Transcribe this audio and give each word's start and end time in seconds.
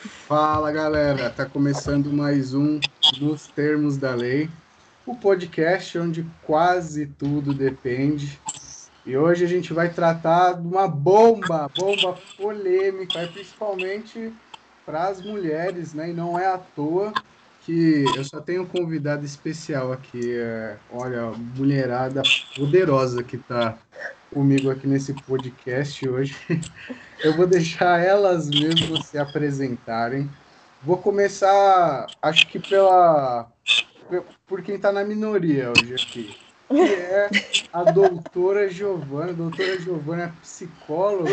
Fala 0.00 0.70
galera, 0.70 1.28
tá 1.28 1.44
começando 1.44 2.12
mais 2.12 2.54
um 2.54 2.78
Nos 3.20 3.48
Termos 3.48 3.96
da 3.96 4.14
Lei, 4.14 4.48
o 5.04 5.16
podcast 5.16 5.98
onde 5.98 6.24
quase 6.42 7.06
tudo 7.06 7.52
depende. 7.52 8.38
E 9.04 9.16
hoje 9.16 9.44
a 9.44 9.48
gente 9.48 9.72
vai 9.72 9.92
tratar 9.92 10.52
de 10.52 10.68
uma 10.68 10.86
bomba, 10.86 11.68
bomba 11.76 12.16
polêmica, 12.36 13.26
principalmente 13.32 14.32
para 14.86 15.08
as 15.08 15.20
mulheres, 15.20 15.92
né? 15.94 16.10
E 16.10 16.12
não 16.12 16.38
é 16.38 16.46
à 16.46 16.58
toa 16.58 17.12
que 17.62 18.04
eu 18.16 18.22
só 18.22 18.40
tenho 18.40 18.62
um 18.62 18.66
convidado 18.66 19.24
especial 19.24 19.92
aqui, 19.92 20.32
é, 20.32 20.76
olha, 20.92 21.32
mulherada 21.56 22.22
poderosa 22.54 23.24
que 23.24 23.36
tá 23.36 23.76
comigo 24.32 24.70
aqui 24.70 24.86
nesse 24.86 25.12
podcast 25.14 26.08
hoje. 26.08 26.36
Eu 27.22 27.36
vou 27.36 27.46
deixar 27.46 28.00
elas 28.00 28.48
mesmas 28.48 29.06
se 29.06 29.18
apresentarem. 29.18 30.30
Vou 30.82 30.96
começar, 30.96 32.06
acho 32.22 32.46
que 32.46 32.58
pela 32.58 33.50
por 34.46 34.62
quem 34.62 34.76
está 34.76 34.90
na 34.90 35.04
minoria 35.04 35.70
hoje 35.70 35.94
aqui, 35.94 36.36
que 36.68 36.80
é 36.80 37.28
a 37.72 37.84
doutora 37.84 38.68
Giovana. 38.68 39.32
Doutora 39.32 39.78
Giovana 39.78 40.24
é 40.24 40.32
psicóloga. 40.40 41.30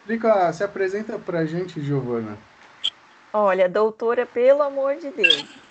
Explica, 0.00 0.52
se 0.52 0.62
apresenta 0.62 1.18
para 1.18 1.40
a 1.40 1.46
gente, 1.46 1.80
Giovana. 1.80 2.38
Olha, 3.32 3.68
doutora, 3.68 4.26
pelo 4.26 4.62
amor 4.62 4.96
de 4.96 5.10
Deus. 5.10 5.63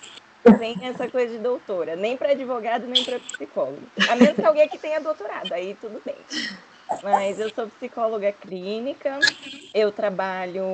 Sem 0.58 0.86
essa 0.86 1.08
coisa 1.08 1.34
de 1.34 1.40
doutora, 1.40 1.96
nem 1.96 2.18
para 2.18 2.32
advogado, 2.32 2.86
nem 2.88 3.04
para 3.04 3.20
psicólogo. 3.20 3.82
A 4.10 4.16
menos 4.16 4.38
que 4.38 4.46
alguém 4.46 4.68
que 4.68 4.78
tenha 4.78 5.00
doutorado, 5.00 5.54
aí 5.54 5.76
tudo 5.76 6.02
bem. 6.04 6.16
Mas 7.02 7.40
eu 7.40 7.50
sou 7.50 7.68
psicóloga 7.68 8.32
clínica, 8.32 9.20
eu 9.74 9.92
trabalho 9.92 10.66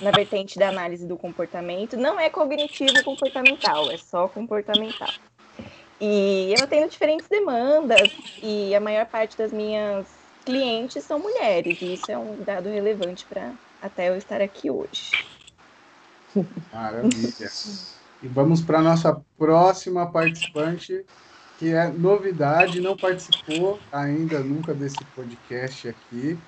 na 0.00 0.10
vertente 0.12 0.58
da 0.58 0.68
análise 0.68 1.06
do 1.06 1.16
comportamento. 1.16 1.96
Não 1.96 2.18
é 2.20 2.28
cognitivo 2.30 3.02
comportamental, 3.02 3.90
é 3.90 3.96
só 3.96 4.28
comportamental. 4.28 5.14
E 6.00 6.52
eu 6.52 6.66
tenho 6.66 6.88
diferentes 6.88 7.28
demandas 7.28 8.10
e 8.42 8.74
a 8.74 8.80
maior 8.80 9.06
parte 9.06 9.36
das 9.36 9.52
minhas 9.52 10.06
clientes 10.44 11.04
são 11.04 11.18
mulheres. 11.18 11.80
E 11.80 11.94
isso 11.94 12.12
é 12.12 12.18
um 12.18 12.42
dado 12.44 12.68
relevante 12.68 13.26
para 13.26 13.54
até 13.80 14.08
eu 14.08 14.16
estar 14.16 14.40
aqui 14.40 14.70
hoje. 14.70 15.16
Maravilha. 16.72 17.48
E 18.22 18.28
vamos 18.28 18.62
para 18.62 18.78
a 18.78 18.82
nossa 18.82 19.20
próxima 19.38 20.10
participante, 20.10 21.04
que 21.58 21.72
é 21.72 21.88
novidade, 21.88 22.80
não 22.80 22.96
participou 22.96 23.78
ainda 23.92 24.40
nunca 24.40 24.74
desse 24.74 25.02
podcast 25.14 25.88
aqui, 25.88 26.38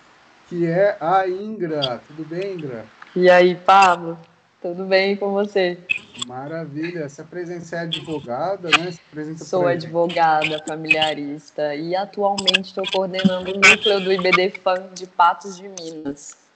que 0.49 0.67
é 0.67 0.97
a 1.01 1.29
Ingra. 1.29 2.01
Tudo 2.07 2.25
bem, 2.25 2.55
Ingra? 2.55 2.85
E 3.15 3.29
aí, 3.29 3.55
Pablo? 3.55 4.19
Tudo 4.61 4.85
bem 4.85 5.15
com 5.15 5.33
você? 5.33 5.79
Maravilha. 6.27 7.09
Se 7.09 7.21
apresenta, 7.21 7.61
você 7.61 7.77
é 7.77 7.81
advogada, 7.81 8.69
né? 8.71 8.93
Sou 9.37 9.69
advogada 9.69 10.63
familiarista 10.67 11.77
e 11.77 11.95
atualmente 11.95 12.63
estou 12.63 12.85
coordenando 12.91 13.53
o 13.53 13.55
núcleo 13.55 14.01
do 14.01 14.13
IBD 14.13 14.51
FAM 14.63 14.89
de 14.95 15.07
Patos 15.07 15.57
de 15.57 15.69
Minas. 15.69 16.48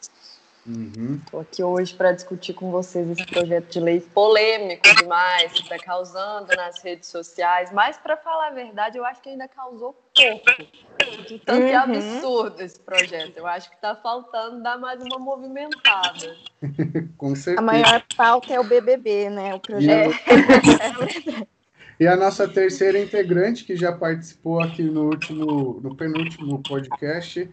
Estou 0.64 1.41
uhum. 1.41 1.41
aqui 1.41 1.60
hoje 1.60 1.92
para 1.92 2.12
discutir 2.12 2.55
com 2.55 2.70
vocês 2.70 3.10
esse 3.10 3.27
projeto 3.27 3.68
de 3.68 3.80
lei 3.80 4.00
polêmico 4.00 4.82
demais 4.96 5.50
que 5.52 5.62
está 5.62 5.77
causando 5.77 6.55
nas 6.55 6.80
redes 6.80 7.08
sociais. 7.08 7.72
Mas, 7.72 7.96
para 7.96 8.16
falar 8.16 8.48
a 8.48 8.50
verdade, 8.52 8.96
eu 8.96 9.05
acho 9.05 9.20
que 9.20 9.30
ainda 9.30 9.48
causou 9.48 9.92
pouco. 10.14 11.27
De 11.27 11.40
tanto 11.40 11.66
uhum. 11.66 11.78
absurdo 11.78 12.62
esse 12.62 12.78
projeto. 12.78 13.36
Eu 13.36 13.46
acho 13.46 13.68
que 13.70 13.74
está 13.74 13.96
faltando 13.96 14.62
dar 14.62 14.78
mais 14.78 15.02
uma 15.02 15.18
movimentada. 15.18 16.36
com 17.18 17.34
certeza. 17.34 17.58
A 17.58 17.62
maior 17.62 18.05
pauta 18.16 18.55
é 18.55 18.60
o 18.60 18.64
BBB, 18.64 19.30
né? 19.30 19.55
O 19.55 19.60
projeto. 19.60 20.14
E 22.00 22.06
a 22.06 22.16
nossa 22.16 22.48
terceira 22.48 22.98
integrante, 22.98 23.62
que 23.62 23.77
já 23.77 23.92
participou 23.92 24.60
aqui 24.60 24.83
no 24.83 25.05
último, 25.05 25.78
no 25.80 25.95
penúltimo 25.95 26.61
podcast, 26.61 27.48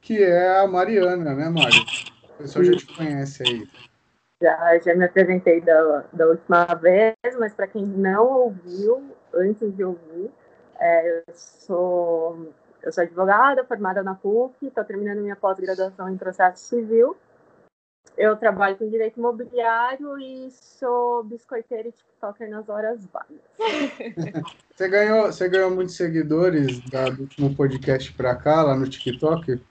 que 0.00 0.22
é 0.22 0.60
a 0.60 0.66
Mariana, 0.66 1.34
né, 1.34 1.50
Mário? 1.50 1.84
O 2.34 2.42
pessoal 2.42 2.64
já 2.64 2.76
te 2.76 2.86
conhece 2.86 3.42
aí. 3.42 3.68
Já, 4.42 4.78
já 4.78 4.94
me 4.94 5.04
apresentei 5.04 5.60
da, 5.60 6.04
da 6.12 6.26
última 6.26 6.64
vez, 6.74 7.14
mas 7.38 7.54
para 7.54 7.68
quem 7.68 7.86
não 7.86 8.26
ouviu, 8.26 9.14
antes 9.32 9.74
de 9.76 9.84
ouvir, 9.84 10.30
é, 10.80 11.20
eu, 11.20 11.22
sou, 11.32 12.52
eu 12.82 12.92
sou 12.92 13.04
advogada, 13.04 13.64
formada 13.64 14.02
na 14.02 14.16
PUC, 14.16 14.66
estou 14.66 14.84
terminando 14.84 15.20
minha 15.20 15.36
pós-graduação 15.36 16.08
em 16.08 16.16
processo 16.16 16.64
civil. 16.64 17.16
Eu 18.16 18.36
trabalho 18.36 18.76
com 18.76 18.88
direito 18.88 19.18
imobiliário 19.18 20.18
e 20.18 20.50
sou 20.50 21.22
biscoiteira 21.22 21.88
e 21.88 21.92
tiktoker 21.92 22.50
nas 22.50 22.68
horas 22.68 23.06
vagas. 23.06 23.38
você, 24.74 24.88
ganhou, 24.88 25.26
você 25.26 25.48
ganhou 25.48 25.70
muitos 25.70 25.96
seguidores 25.96 26.80
da, 26.90 27.04
do 27.04 27.22
último 27.22 27.54
podcast 27.54 28.12
para 28.12 28.34
cá, 28.34 28.62
lá 28.64 28.76
no 28.76 28.88
TikTok? 28.88 29.62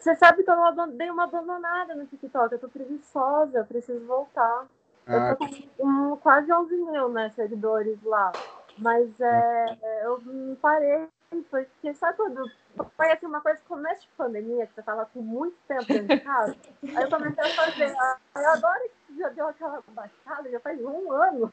Você 0.00 0.16
sabe 0.16 0.42
que 0.42 0.50
eu 0.50 0.86
dei 0.92 1.10
uma 1.10 1.24
abandonada 1.24 1.94
no 1.94 2.06
TikTok, 2.06 2.52
eu 2.52 2.58
tô 2.58 2.70
preguiçosa, 2.70 3.58
eu 3.58 3.66
preciso 3.66 4.04
voltar. 4.06 4.66
Ah. 5.06 5.30
Eu 5.30 5.36
tô 5.36 5.46
com 5.46 5.86
um, 5.86 6.16
quase 6.16 6.50
11 6.50 6.74
mil 6.74 7.10
né, 7.10 7.28
seguidores 7.36 8.02
lá. 8.02 8.32
Mas 8.78 9.08
é, 9.20 9.78
eu 10.04 10.22
parei, 10.62 11.06
porque 11.50 11.92
sabe 11.92 12.16
quando 12.16 12.50
foi 12.96 13.12
assim, 13.12 13.26
uma 13.26 13.42
coisa 13.42 13.60
começo 13.68 14.00
de 14.00 14.08
pandemia, 14.16 14.66
que 14.66 14.74
você 14.74 14.82
tava 14.82 15.04
com 15.04 15.20
muito 15.20 15.56
tempo 15.68 15.84
dentro 15.84 16.08
de 16.08 16.20
casa, 16.20 16.56
aí 16.96 17.02
eu 17.02 17.10
comecei 17.10 17.44
a 17.44 17.54
fazer. 17.54 17.94
Aí 18.34 18.44
agora 18.46 18.88
que 19.06 19.18
já 19.18 19.28
deu 19.28 19.48
aquela 19.48 19.82
baixada, 19.88 20.50
já 20.50 20.60
faz 20.60 20.80
um 20.82 21.12
ano, 21.12 21.52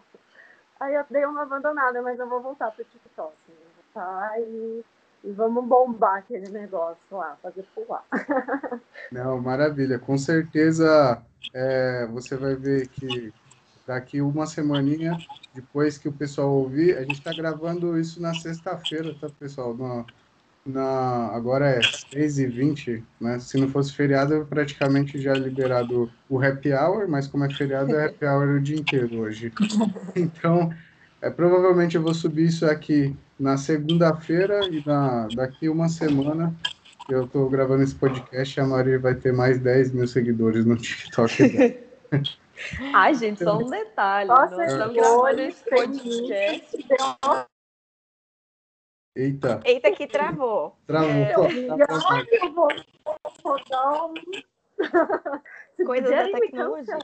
aí 0.79 0.94
eu 0.94 1.03
dei 1.09 1.25
uma 1.25 1.41
abandonada, 1.41 2.02
mas 2.02 2.18
eu 2.18 2.29
vou 2.29 2.40
voltar 2.40 2.72
pro 2.72 2.85
TikTok. 2.85 3.35
Tá? 3.94 4.40
E 4.40 4.85
e 5.23 5.31
vamos 5.31 5.66
bombar 5.66 6.19
aquele 6.19 6.50
negócio 6.50 6.97
lá, 7.11 7.38
fazer 7.41 7.66
pular. 7.73 8.03
Não, 9.11 9.39
maravilha. 9.41 10.00
Com 10.00 10.17
certeza 10.17 11.22
é, 11.53 12.07
você 12.07 12.35
vai 12.35 12.55
ver 12.55 12.88
que 12.88 13.33
daqui 13.85 14.22
uma 14.22 14.45
semaninha, 14.45 15.17
depois 15.53 15.97
que 15.97 16.09
o 16.09 16.13
pessoal 16.13 16.50
ouvir, 16.50 16.97
a 16.97 17.01
gente 17.01 17.13
está 17.13 17.33
gravando 17.33 17.97
isso 17.97 18.22
na 18.22 18.33
sexta-feira, 18.33 19.16
tá, 19.19 19.29
pessoal? 19.39 19.75
Na, 19.75 20.05
na, 20.66 21.28
agora 21.34 21.69
é 21.69 21.79
6h20, 21.79 23.01
né? 23.19 23.39
Se 23.39 23.57
não 23.57 23.69
fosse 23.69 23.94
feriado, 23.94 24.34
eu 24.34 24.45
praticamente 24.45 25.19
já 25.19 25.34
liberado 25.34 26.11
o 26.29 26.41
happy 26.44 26.73
hour, 26.73 27.07
mas 27.07 27.28
como 27.28 27.45
é 27.45 27.49
feriado, 27.49 27.95
é 27.95 28.07
happy 28.07 28.25
hour 28.25 28.49
o 28.49 28.61
dia 28.61 28.78
inteiro 28.78 29.22
hoje. 29.22 29.51
Então, 30.16 30.73
é, 31.22 31.29
provavelmente 31.29 31.95
eu 31.95 32.01
vou 32.01 32.13
subir 32.13 32.47
isso 32.47 32.66
aqui 32.66 33.16
na 33.40 33.58
segunda-feira 33.58 34.68
e 34.68 34.84
na, 34.86 35.28
daqui 35.36 35.70
uma 35.70 35.88
semana 35.90 36.53
eu 37.09 37.25
estou 37.25 37.50
gravando 37.50 37.84
esse 37.84 37.96
podcast, 37.96 38.59
a 38.59 38.66
Maria 38.66 39.00
vai 39.00 39.16
ter 39.16 39.31
mais 39.31 39.59
10 39.59 39.94
mil 39.94 40.08
seguidores 40.08 40.66
no 40.66 40.75
TikTok. 40.75 41.80
Ai, 42.94 43.14
gente, 43.14 43.44
só 43.44 43.58
um 43.58 43.70
detalhe. 43.70 44.28
Nossa, 44.28 44.58
nós 44.58 44.72
estamos 44.72 44.96
gravando 44.96 45.42
esse 45.42 45.64
podcast. 45.70 46.88
Eita. 49.16 49.62
Eita, 49.64 49.92
que 49.92 50.08
travou. 50.08 50.76
Travou. 50.86 51.09
É, 51.09 51.34
dar 53.70 54.06
um... 54.06 54.14
Coisas 55.86 56.10
da 56.10 56.24
tecnologia. 56.40 56.98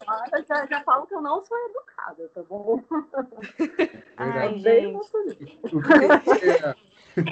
Já, 0.47 0.65
já 0.65 0.81
falo 0.81 1.05
que 1.05 1.13
eu 1.13 1.21
não 1.21 1.43
sou 1.45 1.57
educada, 1.69 2.29
tá 2.33 2.41
bom? 2.43 2.81
Ai, 4.17 4.57
gente. 4.59 4.93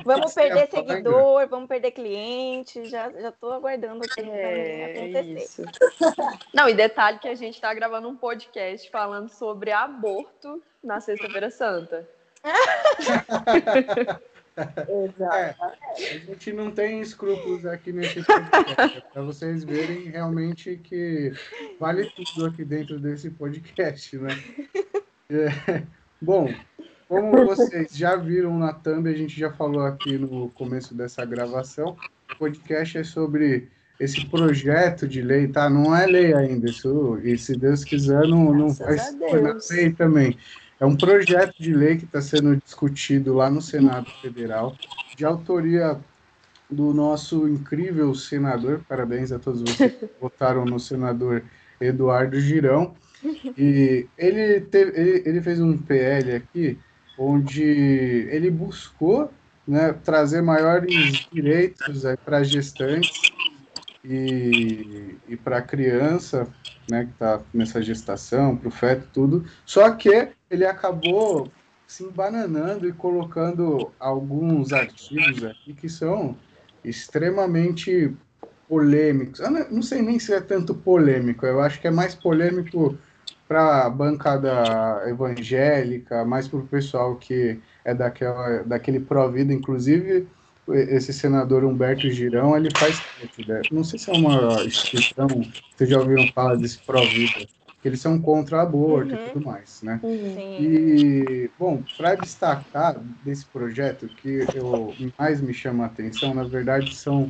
Vamos 0.05 0.33
perder 0.33 0.69
seguidor, 0.69 1.47
vamos 1.47 1.67
perder 1.67 1.91
cliente, 1.91 2.85
já, 2.85 3.09
já 3.11 3.31
tô 3.31 3.51
aguardando 3.51 4.03
aqui 4.03 4.21
é, 4.21 4.91
acontecer. 4.91 5.43
Isso. 5.43 5.63
Não, 6.53 6.69
e 6.69 6.73
detalhe 6.73 7.17
que 7.17 7.27
a 7.27 7.35
gente 7.35 7.55
está 7.55 7.73
gravando 7.73 8.07
um 8.07 8.15
podcast 8.15 8.89
falando 8.91 9.29
sobre 9.29 9.71
aborto 9.71 10.61
na 10.83 10.99
Sexta-feira 10.99 11.49
Santa. 11.49 12.07
É, 14.57 15.55
a 15.59 16.27
gente 16.27 16.51
não 16.51 16.71
tem 16.71 17.01
escrúpulos 17.01 17.65
aqui 17.65 17.93
nesse 17.93 18.21
podcast, 18.23 18.97
é 18.97 19.01
para 19.13 19.21
vocês 19.21 19.63
verem 19.63 20.09
realmente 20.09 20.77
que 20.83 21.31
vale 21.79 22.11
tudo 22.15 22.47
aqui 22.47 22.65
dentro 22.65 22.99
desse 22.99 23.29
podcast, 23.29 24.17
né? 24.17 24.37
É, 25.29 25.83
bom, 26.21 26.53
como 27.07 27.45
vocês 27.45 27.95
já 27.95 28.15
viram 28.15 28.59
na 28.59 28.73
thumb, 28.73 29.09
a 29.09 29.15
gente 29.15 29.39
já 29.39 29.51
falou 29.51 29.85
aqui 29.85 30.17
no 30.17 30.49
começo 30.49 30.93
dessa 30.93 31.23
gravação, 31.23 31.95
o 32.33 32.37
podcast 32.37 32.97
é 32.97 33.03
sobre 33.03 33.69
esse 33.99 34.25
projeto 34.25 35.07
de 35.07 35.21
lei, 35.21 35.47
tá? 35.47 35.69
Não 35.69 35.95
é 35.95 36.05
lei 36.05 36.33
ainda, 36.33 36.69
isso, 36.69 37.19
e 37.23 37.37
se 37.37 37.55
Deus 37.55 37.83
quiser, 37.83 38.27
não, 38.27 38.53
não 38.53 38.69
vai 38.69 38.97
ser 38.97 39.75
lei 39.75 39.91
também. 39.93 40.37
É 40.81 40.85
um 40.85 40.95
projeto 40.95 41.53
de 41.59 41.75
lei 41.75 41.95
que 41.95 42.05
está 42.05 42.19
sendo 42.19 42.57
discutido 42.57 43.35
lá 43.35 43.51
no 43.51 43.61
Senado 43.61 44.09
Federal, 44.19 44.75
de 45.15 45.23
autoria 45.23 45.95
do 46.67 46.91
nosso 46.91 47.47
incrível 47.47 48.15
senador. 48.15 48.81
Parabéns 48.89 49.31
a 49.31 49.37
todos 49.37 49.61
vocês 49.61 49.93
que 49.93 50.09
votaram 50.19 50.65
no 50.65 50.79
senador 50.79 51.43
Eduardo 51.79 52.39
Girão. 52.39 52.95
E 53.55 54.07
ele, 54.17 54.61
teve, 54.61 54.99
ele, 54.99 55.23
ele 55.23 55.41
fez 55.43 55.61
um 55.61 55.77
PL 55.77 56.33
aqui 56.33 56.79
onde 57.15 57.61
ele 57.61 58.49
buscou 58.49 59.31
né, 59.67 59.93
trazer 60.03 60.41
maiores 60.41 61.27
direitos 61.31 62.01
para 62.25 62.41
gestantes 62.41 63.31
e, 64.03 65.15
e 65.27 65.37
para 65.37 65.57
a 65.57 65.61
criança 65.61 66.47
né, 66.89 67.05
que 67.05 67.11
está 67.11 67.41
nessa 67.53 67.81
gestação, 67.81 68.55
para 68.55 68.67
o 68.67 68.71
feto, 68.71 69.07
tudo. 69.13 69.45
Só 69.65 69.89
que 69.91 70.29
ele 70.49 70.65
acabou 70.65 71.51
se 71.87 72.03
embananando 72.03 72.87
e 72.87 72.93
colocando 72.93 73.91
alguns 73.99 74.71
artigos 74.71 75.43
aqui 75.43 75.73
que 75.73 75.89
são 75.89 76.35
extremamente 76.83 78.15
polêmicos. 78.67 79.39
Eu 79.39 79.51
não 79.51 79.81
sei 79.81 80.01
nem 80.01 80.17
se 80.17 80.33
é 80.33 80.39
tanto 80.39 80.73
polêmico, 80.73 81.45
eu 81.45 81.59
acho 81.59 81.79
que 81.81 81.87
é 81.87 81.91
mais 81.91 82.15
polêmico 82.15 82.97
para 83.47 83.85
a 83.85 83.89
bancada 83.89 85.03
evangélica, 85.09 86.23
mais 86.23 86.47
para 86.47 86.59
o 86.59 86.67
pessoal 86.67 87.17
que 87.17 87.59
é 87.83 87.93
daquela, 87.93 88.63
daquele 88.63 89.01
pró-vida, 89.01 89.53
inclusive 89.53 90.25
esse 90.73 91.13
senador 91.13 91.63
Humberto 91.63 92.09
Girão, 92.09 92.55
ele 92.55 92.69
faz 92.75 92.99
parte, 92.99 93.47
né? 93.47 93.61
não 93.71 93.83
sei 93.83 93.99
se 93.99 94.09
é 94.09 94.13
uma 94.13 94.63
instituição, 94.63 95.27
vocês 95.75 95.89
já 95.89 95.99
ouviram 95.99 96.27
falar 96.33 96.55
desse 96.55 96.79
pró-vida, 96.79 97.47
que 97.81 97.87
eles 97.87 97.99
são 97.99 98.19
contra 98.19 98.61
aborto 98.61 99.13
uhum. 99.13 99.25
e 99.25 99.29
tudo 99.29 99.45
mais, 99.45 99.81
né? 99.81 99.99
Uhum. 100.03 100.57
E, 100.59 101.49
bom, 101.57 101.83
para 101.97 102.15
destacar 102.15 102.99
desse 103.23 103.45
projeto, 103.45 104.07
que 104.07 104.45
eu, 104.53 104.93
mais 105.17 105.41
me 105.41 105.53
chama 105.53 105.85
a 105.85 105.87
atenção, 105.87 106.33
na 106.33 106.43
verdade, 106.43 106.95
são 106.95 107.29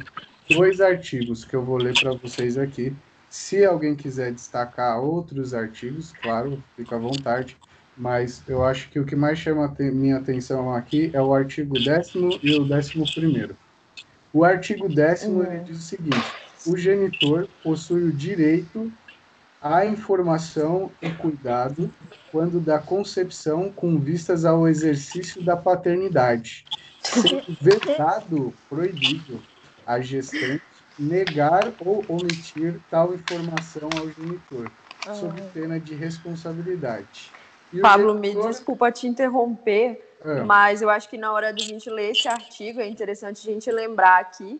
dois 0.49 0.81
artigos 0.81 1.45
que 1.45 1.55
eu 1.55 1.63
vou 1.63 1.77
ler 1.77 1.93
para 1.99 2.13
vocês 2.13 2.57
aqui. 2.57 2.93
Se 3.29 3.63
alguém 3.63 3.95
quiser 3.95 4.33
destacar 4.33 4.99
outros 4.99 5.53
artigos, 5.53 6.11
claro, 6.21 6.61
fica 6.75 6.97
à 6.97 6.99
vontade 6.99 7.55
mas 7.97 8.41
eu 8.47 8.63
acho 8.63 8.89
que 8.89 8.99
o 8.99 9.05
que 9.05 9.15
mais 9.15 9.37
chama 9.37 9.65
a 9.65 9.83
minha 9.83 10.17
atenção 10.17 10.73
aqui 10.73 11.11
é 11.13 11.21
o 11.21 11.33
artigo 11.33 11.73
10 11.73 12.15
e 12.41 12.53
o 12.57 12.63
11. 12.63 13.55
O 14.33 14.43
artigo 14.43 14.87
10 14.87 15.23
uhum. 15.23 15.63
diz 15.63 15.77
o 15.77 15.81
seguinte: 15.81 16.33
o 16.65 16.77
genitor 16.77 17.47
possui 17.63 18.03
o 18.03 18.11
direito 18.11 18.91
à 19.61 19.85
informação 19.85 20.91
e 21.01 21.09
cuidado 21.11 21.93
quando 22.31 22.59
da 22.59 22.79
concepção 22.79 23.71
com 23.71 23.99
vistas 23.99 24.45
ao 24.45 24.67
exercício 24.67 25.43
da 25.43 25.57
paternidade, 25.57 26.65
sendo 26.99 27.43
vedado, 27.61 28.53
proibido 28.69 29.41
a 29.85 29.99
gestante 29.99 30.63
negar 30.97 31.73
ou 31.79 32.03
omitir 32.07 32.79
tal 32.89 33.13
informação 33.13 33.89
ao 33.97 34.09
genitor, 34.11 34.71
sob 35.19 35.41
pena 35.53 35.79
de 35.79 35.95
responsabilidade. 35.95 37.31
Pablo, 37.79 38.15
me 38.15 38.33
desculpa 38.33 38.91
te 38.91 39.07
interromper, 39.07 40.01
é. 40.25 40.41
mas 40.41 40.81
eu 40.81 40.89
acho 40.89 41.09
que 41.09 41.17
na 41.17 41.31
hora 41.31 41.53
de 41.53 41.63
a 41.63 41.67
gente 41.67 41.89
ler 41.89 42.11
esse 42.11 42.27
artigo 42.27 42.81
é 42.81 42.87
interessante 42.87 43.47
a 43.47 43.53
gente 43.53 43.71
lembrar 43.71 44.19
aqui 44.19 44.59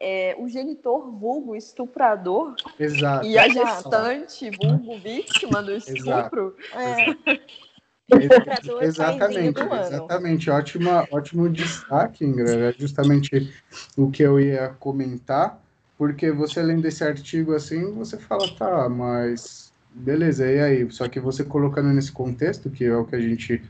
é, 0.00 0.34
o 0.38 0.48
genitor 0.48 1.10
vulgo 1.10 1.54
estuprador 1.54 2.54
Exato. 2.78 3.26
e 3.26 3.38
a 3.38 3.48
gestante 3.48 4.50
vulgo 4.50 4.98
vítima 4.98 5.62
do 5.62 5.72
estupro. 5.72 6.56
É. 6.74 7.38
Exatamente, 8.82 9.60
exatamente. 9.60 10.50
Ótima, 10.50 11.06
ótimo 11.12 11.48
destaque, 11.48 12.24
Ingrid. 12.24 12.60
É 12.60 12.72
justamente 12.72 13.52
o 13.96 14.10
que 14.10 14.22
eu 14.22 14.40
ia 14.40 14.70
comentar, 14.80 15.62
porque 15.96 16.32
você 16.32 16.60
lendo 16.60 16.84
esse 16.86 17.04
artigo 17.04 17.54
assim, 17.54 17.92
você 17.92 18.16
fala, 18.16 18.50
tá, 18.56 18.88
mas 18.88 19.69
Beleza, 19.94 20.46
e 20.50 20.60
aí? 20.60 20.90
Só 20.90 21.08
que 21.08 21.18
você 21.18 21.44
colocando 21.44 21.88
nesse 21.88 22.12
contexto, 22.12 22.70
que 22.70 22.84
é 22.84 22.96
o 22.96 23.04
que 23.04 23.16
a 23.16 23.20
gente 23.20 23.62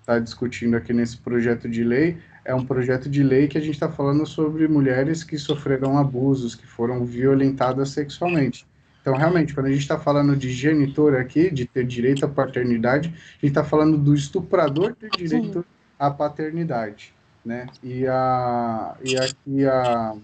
está 0.00 0.18
discutindo 0.18 0.76
aqui 0.76 0.92
nesse 0.92 1.18
projeto 1.18 1.68
de 1.68 1.84
lei, 1.84 2.18
é 2.44 2.54
um 2.54 2.64
projeto 2.64 3.08
de 3.10 3.22
lei 3.22 3.46
que 3.46 3.58
a 3.58 3.60
gente 3.60 3.74
está 3.74 3.90
falando 3.90 4.26
sobre 4.26 4.66
mulheres 4.66 5.22
que 5.22 5.36
sofreram 5.36 5.98
abusos, 5.98 6.54
que 6.54 6.66
foram 6.66 7.04
violentadas 7.04 7.90
sexualmente. 7.90 8.66
Então, 9.02 9.14
realmente, 9.14 9.54
quando 9.54 9.66
a 9.66 9.70
gente 9.70 9.80
está 9.80 9.98
falando 9.98 10.34
de 10.36 10.50
genitor 10.50 11.14
aqui, 11.14 11.50
de 11.50 11.66
ter 11.66 11.86
direito 11.86 12.24
à 12.24 12.28
paternidade, 12.28 13.08
a 13.08 13.12
gente 13.12 13.46
está 13.48 13.64
falando 13.64 13.96
do 13.96 14.14
estuprador 14.14 14.94
ter 14.94 15.10
direito 15.10 15.60
Sim. 15.60 15.64
à 15.98 16.10
paternidade, 16.10 17.14
né? 17.44 17.66
E 17.82 18.06
a, 18.06 18.96
e 19.04 19.16
aqui 19.16 19.64
a, 19.66 20.14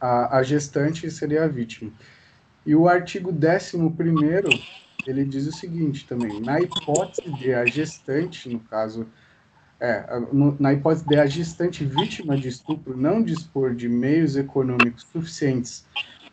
a, 0.00 0.38
a 0.38 0.42
gestante 0.42 1.10
seria 1.10 1.44
a 1.44 1.48
vítima. 1.48 1.92
E 2.66 2.74
o 2.74 2.88
artigo 2.88 3.30
11 3.30 3.76
ele 5.06 5.24
diz 5.24 5.46
o 5.46 5.52
seguinte 5.52 6.06
também: 6.06 6.40
na 6.40 6.60
hipótese 6.60 7.30
de 7.32 7.52
a 7.52 7.66
gestante, 7.66 8.48
no 8.48 8.60
caso, 8.60 9.06
é, 9.78 10.04
na 10.58 10.72
hipótese 10.72 11.06
de 11.06 11.16
a 11.16 11.26
gestante 11.26 11.84
vítima 11.84 12.36
de 12.36 12.48
estupro 12.48 12.96
não 12.96 13.22
dispor 13.22 13.74
de 13.74 13.88
meios 13.88 14.36
econômicos 14.36 15.04
suficientes 15.12 15.84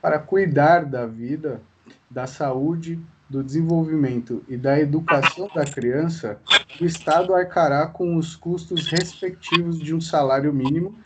para 0.01 0.17
cuidar 0.19 0.85
da 0.85 1.05
vida, 1.05 1.61
da 2.09 2.25
saúde, 2.25 2.99
do 3.29 3.43
desenvolvimento 3.43 4.43
e 4.47 4.57
da 4.57 4.77
educação 4.77 5.49
da 5.55 5.63
criança, 5.63 6.37
o 6.81 6.85
Estado 6.85 7.33
arcará 7.33 7.87
com 7.87 8.17
os 8.17 8.35
custos 8.35 8.87
respectivos 8.87 9.79
de 9.79 9.95
um 9.95 10.01
salário 10.01 10.51
mínimo 10.51 10.97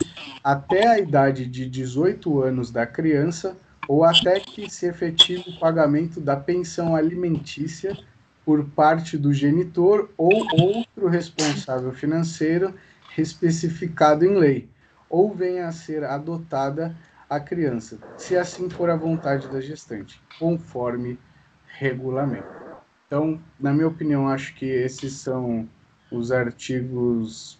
até 0.42 0.88
a 0.88 0.98
idade 0.98 1.46
de 1.46 1.68
18 1.68 2.42
anos 2.42 2.72
da 2.72 2.84
criança 2.84 3.56
ou 3.88 4.04
até 4.04 4.40
que 4.40 4.68
se 4.68 4.86
efetive 4.86 5.50
o 5.50 5.58
pagamento 5.58 6.20
da 6.20 6.36
pensão 6.36 6.96
alimentícia 6.96 7.96
por 8.44 8.64
parte 8.70 9.18
do 9.18 9.32
genitor 9.32 10.08
ou 10.16 10.32
outro 10.60 11.08
responsável 11.08 11.92
financeiro 11.92 12.74
especificado 13.18 14.24
em 14.24 14.36
lei, 14.36 14.68
ou 15.08 15.34
venha 15.34 15.66
a 15.68 15.72
ser 15.72 16.04
adotada 16.04 16.94
a 17.28 17.40
criança, 17.40 17.98
se 18.16 18.36
assim 18.36 18.70
for 18.70 18.88
a 18.90 18.96
vontade 18.96 19.48
da 19.48 19.60
gestante, 19.60 20.22
conforme 20.38 21.18
regulamento. 21.78 22.44
Então, 23.06 23.40
na 23.58 23.72
minha 23.72 23.88
opinião, 23.88 24.28
acho 24.28 24.54
que 24.54 24.66
esses 24.66 25.12
são 25.14 25.68
os 26.10 26.30
artigos 26.30 27.58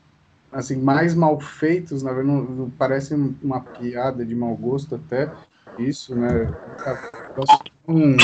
assim 0.53 0.77
mais 0.77 1.15
mal 1.15 1.41
feitos, 1.41 2.03
na 2.03 2.13
verdade, 2.13 2.73
parece 2.79 3.15
uma 3.15 3.61
piada 3.61 4.25
de 4.25 4.35
mau 4.35 4.57
gosto 4.57 4.95
até, 4.95 5.31
isso, 5.79 6.15
né? 6.15 6.53
Hum. 7.89 8.17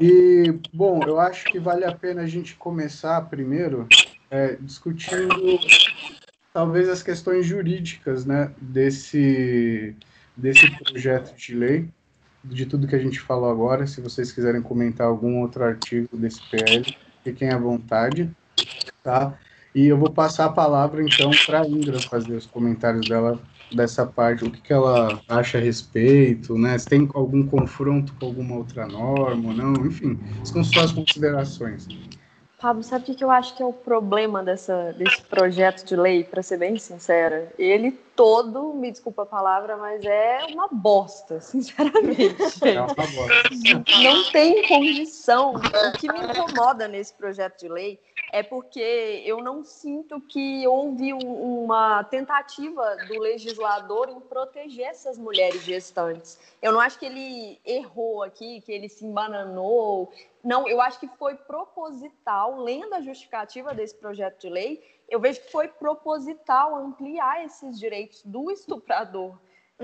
E, 0.00 0.58
bom, 0.72 1.00
eu 1.06 1.20
acho 1.20 1.44
que 1.44 1.58
vale 1.58 1.84
a 1.84 1.94
pena 1.94 2.22
a 2.22 2.26
gente 2.26 2.56
começar 2.56 3.20
primeiro 3.22 3.86
é, 4.30 4.56
discutindo 4.60 5.60
talvez 6.52 6.88
as 6.88 7.02
questões 7.02 7.46
jurídicas, 7.46 8.26
né, 8.26 8.52
desse, 8.60 9.94
desse 10.36 10.70
projeto 10.78 11.34
de 11.36 11.54
lei, 11.54 11.88
de 12.44 12.66
tudo 12.66 12.86
que 12.86 12.96
a 12.96 12.98
gente 12.98 13.20
falou 13.20 13.50
agora. 13.50 13.86
Se 13.86 14.00
vocês 14.00 14.32
quiserem 14.32 14.60
comentar 14.60 15.06
algum 15.06 15.40
outro 15.40 15.64
artigo 15.64 16.16
desse 16.16 16.40
PL, 16.50 16.96
fiquem 17.24 17.50
à 17.50 17.58
vontade, 17.58 18.30
tá? 19.02 19.38
E 19.74 19.86
eu 19.86 19.96
vou 19.96 20.10
passar 20.10 20.46
a 20.46 20.52
palavra, 20.52 21.02
então, 21.02 21.30
para 21.46 21.62
a 21.62 21.66
Indra 21.66 21.98
fazer 22.00 22.34
os 22.34 22.44
comentários 22.44 23.08
dela 23.08 23.40
dessa 23.74 24.06
parte, 24.06 24.44
o 24.44 24.50
que, 24.50 24.60
que 24.60 24.72
ela 24.72 25.20
acha 25.28 25.58
a 25.58 25.60
respeito, 25.60 26.56
né? 26.56 26.76
Se 26.78 26.86
tem 26.86 27.08
algum 27.14 27.46
confronto 27.46 28.14
com 28.18 28.26
alguma 28.26 28.56
outra 28.56 28.86
norma 28.86 29.48
ou 29.48 29.54
não, 29.54 29.72
enfim, 29.86 30.18
são 30.44 30.62
suas 30.62 30.92
considerações. 30.92 31.88
Pablo, 32.60 32.82
sabe 32.84 33.10
o 33.10 33.14
que 33.14 33.24
eu 33.24 33.30
acho 33.30 33.56
que 33.56 33.62
é 33.62 33.66
o 33.66 33.72
problema 33.72 34.40
dessa, 34.40 34.92
desse 34.92 35.20
projeto 35.22 35.84
de 35.84 35.96
lei, 35.96 36.22
para 36.22 36.44
ser 36.44 36.58
bem 36.58 36.78
sincera? 36.78 37.52
Ele 37.58 37.98
todo, 38.22 38.72
me 38.72 38.88
desculpa 38.88 39.24
a 39.24 39.26
palavra, 39.26 39.76
mas 39.76 40.04
é 40.04 40.44
uma 40.52 40.68
bosta, 40.68 41.40
sinceramente. 41.42 42.36
É 42.64 42.80
uma 42.80 42.94
bosta. 42.94 43.50
Não 44.00 44.30
tem 44.30 44.68
condição. 44.68 45.54
O 45.56 45.98
que 45.98 46.06
me 46.06 46.20
incomoda 46.20 46.86
nesse 46.86 47.12
projeto 47.14 47.58
de 47.58 47.68
lei 47.68 47.98
é 48.32 48.40
porque 48.40 49.22
eu 49.26 49.42
não 49.42 49.64
sinto 49.64 50.20
que 50.20 50.64
houve 50.68 51.12
uma 51.12 52.04
tentativa 52.04 52.96
do 53.08 53.18
legislador 53.18 54.08
em 54.08 54.20
proteger 54.20 54.86
essas 54.86 55.18
mulheres 55.18 55.64
gestantes. 55.64 56.38
Eu 56.62 56.70
não 56.70 56.78
acho 56.78 57.00
que 57.00 57.06
ele 57.06 57.58
errou 57.66 58.22
aqui, 58.22 58.60
que 58.60 58.70
ele 58.70 58.88
se 58.88 59.04
embananou. 59.04 60.12
Não, 60.44 60.68
eu 60.68 60.80
acho 60.80 61.00
que 61.00 61.08
foi 61.18 61.34
proposital, 61.34 62.60
lendo 62.60 62.94
a 62.94 63.00
justificativa 63.00 63.74
desse 63.74 63.96
projeto 63.96 64.40
de 64.40 64.48
lei, 64.48 64.80
eu 65.12 65.20
vejo 65.20 65.42
que 65.42 65.52
foi 65.52 65.68
proposital 65.68 66.74
ampliar 66.74 67.44
esses 67.44 67.78
direitos 67.78 68.22
do 68.24 68.50
estuprador 68.50 69.38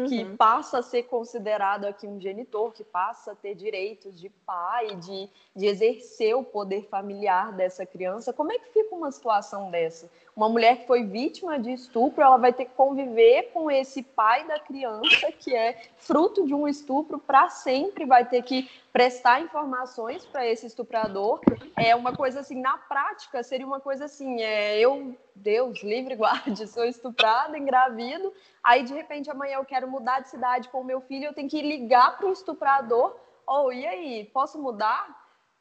que 0.07 0.23
uhum. 0.23 0.37
passa 0.37 0.79
a 0.79 0.83
ser 0.83 1.05
considerado 1.05 1.85
aqui 1.85 2.07
um 2.07 2.21
genitor, 2.21 2.73
que 2.73 2.85
passa 2.85 3.33
a 3.33 3.35
ter 3.35 3.55
direitos 3.55 4.19
de 4.19 4.29
pai, 4.29 4.95
de, 4.97 5.29
de 5.55 5.67
exercer 5.67 6.35
o 6.37 6.45
poder 6.45 6.87
familiar 6.89 7.53
dessa 7.53 7.87
criança. 7.87 8.33
Como 8.33 8.53
é 8.53 8.59
que 8.59 8.73
fica 8.73 8.95
uma 8.95 9.11
situação 9.11 9.71
dessa? 9.71 10.11
Uma 10.37 10.49
mulher 10.49 10.79
que 10.79 10.87
foi 10.87 11.05
vítima 11.05 11.59
de 11.59 11.73
estupro, 11.73 12.23
ela 12.23 12.37
vai 12.37 12.53
ter 12.53 12.67
que 12.67 12.75
conviver 12.75 13.51
com 13.53 13.71
esse 13.71 14.03
pai 14.03 14.47
da 14.47 14.59
criança, 14.59 15.33
que 15.33 15.55
é 15.55 15.81
fruto 15.97 16.47
de 16.47 16.55
um 16.55 16.69
estupro, 16.69 17.19
para 17.19 17.49
sempre, 17.49 18.05
vai 18.05 18.25
ter 18.25 18.43
que 18.43 18.71
prestar 18.93 19.41
informações 19.41 20.25
para 20.25 20.47
esse 20.47 20.67
estuprador. 20.67 21.41
É 21.77 21.95
uma 21.95 22.15
coisa 22.15 22.41
assim, 22.41 22.61
na 22.61 22.79
prática, 22.79 23.43
seria 23.43 23.67
uma 23.67 23.81
coisa 23.81 24.05
assim: 24.05 24.41
é, 24.41 24.79
eu, 24.79 25.15
Deus, 25.39 25.83
livre 25.83 26.15
guarde, 26.17 26.67
sou 26.67 26.85
estuprada, 26.85 27.57
engravido, 27.59 28.33
aí 28.63 28.83
de 28.83 28.93
repente 28.93 29.31
amanhã 29.31 29.57
eu 29.57 29.65
quero 29.65 29.91
mudar 29.91 30.21
de 30.21 30.31
cidade 30.31 30.69
com 30.69 30.81
o 30.81 30.85
meu 30.85 31.01
filho, 31.01 31.27
eu 31.27 31.35
tenho 31.35 31.49
que 31.49 31.63
ligar 31.63 32.17
para 32.17 32.27
o 32.27 32.33
estuprador. 32.33 33.17
Ou, 33.47 33.67
oh, 33.67 33.73
e 33.73 33.87
aí, 33.87 34.25
posso 34.27 34.61
mudar? 34.61 35.19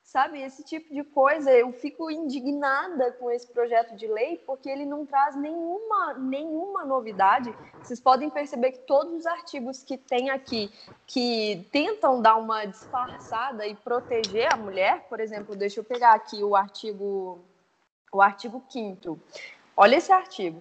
sabe? 0.08 0.42
Esse 0.42 0.64
tipo 0.64 0.94
de 0.94 1.04
coisa. 1.04 1.52
Eu 1.52 1.72
fico 1.74 2.10
indignada 2.10 3.12
com 3.14 3.30
esse 3.30 3.46
projeto 3.48 3.96
de 3.96 4.08
lei 4.08 4.38
porque 4.48 4.70
ele 4.70 4.86
não 4.86 5.06
traz 5.06 5.36
nenhuma, 5.36 6.14
nenhuma 6.14 6.86
novidade. 6.86 7.54
Vocês 7.84 8.00
podem 8.00 8.30
perceber 8.30 8.72
que 8.72 8.80
todos 8.80 9.14
os 9.14 9.26
artigos 9.26 9.84
que 9.84 9.98
tem 9.98 10.30
aqui 10.30 10.72
que 11.06 11.68
tentam 11.72 12.22
dar 12.22 12.38
uma 12.38 12.66
disfarçada 12.66 13.68
e 13.68 13.76
proteger 13.76 14.52
a 14.52 14.56
mulher, 14.56 15.06
por 15.10 15.20
exemplo, 15.20 15.56
deixa 15.56 15.82
eu 15.82 15.84
pegar 15.84 16.14
aqui 16.14 16.42
o 16.44 16.56
artigo 16.56 17.40
o 18.10 18.22
artigo 18.22 18.64
5 18.70 19.20
Olha 19.80 19.98
esse 19.98 20.12
artigo. 20.12 20.60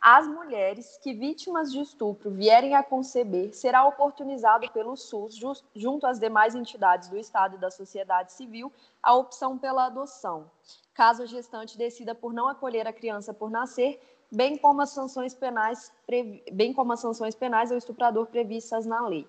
As 0.00 0.26
mulheres 0.26 0.98
que 1.02 1.12
vítimas 1.12 1.70
de 1.70 1.82
estupro 1.82 2.30
vierem 2.30 2.74
a 2.74 2.82
conceber 2.82 3.54
será 3.54 3.84
oportunizado 3.86 4.70
pelo 4.72 4.96
SUS, 4.96 5.38
junto 5.74 6.06
às 6.06 6.18
demais 6.18 6.54
entidades 6.54 7.10
do 7.10 7.18
Estado 7.18 7.56
e 7.56 7.58
da 7.58 7.70
sociedade 7.70 8.32
civil, 8.32 8.72
a 9.02 9.14
opção 9.14 9.58
pela 9.58 9.84
adoção, 9.84 10.50
caso 10.94 11.22
a 11.22 11.26
gestante 11.26 11.76
decida 11.76 12.14
por 12.14 12.32
não 12.32 12.48
acolher 12.48 12.86
a 12.86 12.92
criança 12.92 13.34
por 13.34 13.50
nascer, 13.50 14.00
bem 14.32 14.56
como 14.56 14.80
as 14.80 14.90
sanções 14.90 15.34
penais, 15.34 15.92
bem 16.50 16.72
como 16.72 16.92
as 16.94 17.00
sanções 17.00 17.34
penais 17.34 17.70
ao 17.70 17.76
estuprador 17.76 18.26
previstas 18.26 18.86
na 18.86 19.06
lei. 19.06 19.28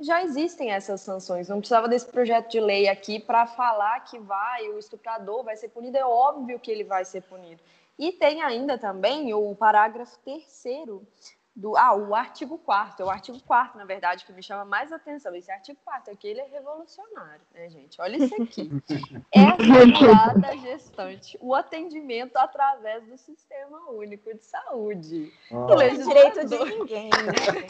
Já 0.00 0.22
existem 0.24 0.72
essas 0.72 1.02
sanções, 1.02 1.48
não 1.48 1.58
precisava 1.58 1.88
desse 1.88 2.06
projeto 2.06 2.50
de 2.50 2.60
lei 2.60 2.88
aqui 2.88 3.20
para 3.20 3.46
falar 3.46 4.00
que 4.00 4.18
vai, 4.18 4.68
o 4.70 4.78
estuprador 4.78 5.44
vai 5.44 5.56
ser 5.56 5.68
punido, 5.68 5.96
é 5.96 6.04
óbvio 6.04 6.58
que 6.58 6.70
ele 6.70 6.84
vai 6.84 7.04
ser 7.04 7.22
punido. 7.22 7.62
E 7.98 8.12
tem 8.12 8.42
ainda 8.42 8.76
também 8.76 9.32
o 9.34 9.54
parágrafo 9.54 10.18
terceiro 10.20 11.06
do. 11.54 11.76
Ah, 11.76 11.94
o 11.94 12.14
artigo 12.14 12.58
4 12.58 13.02
é 13.02 13.06
o 13.06 13.10
artigo 13.10 13.40
4 13.46 13.78
na 13.78 13.84
verdade, 13.84 14.24
que 14.24 14.32
me 14.32 14.42
chama 14.42 14.64
mais 14.64 14.92
atenção. 14.92 15.34
Esse 15.34 15.50
artigo 15.50 15.78
4 15.84 16.12
aqui 16.12 16.26
ele 16.26 16.40
é 16.40 16.46
revolucionário, 16.46 17.40
né, 17.52 17.70
gente? 17.70 18.00
Olha 18.00 18.16
isso 18.16 18.42
aqui. 18.42 18.70
É 19.32 19.44
assegurada 19.44 20.48
a 20.48 20.56
gestante 20.56 21.36
o 21.40 21.54
atendimento 21.54 22.36
através 22.36 23.04
do 23.06 23.16
Sistema 23.16 23.90
Único 23.90 24.32
de 24.34 24.44
Saúde. 24.44 25.32
Oh. 25.50 25.56
O 25.56 25.74
legislador... 25.74 26.14
direito 26.14 26.46
de 26.46 26.64
ninguém, 26.76 27.10
né? 27.10 27.66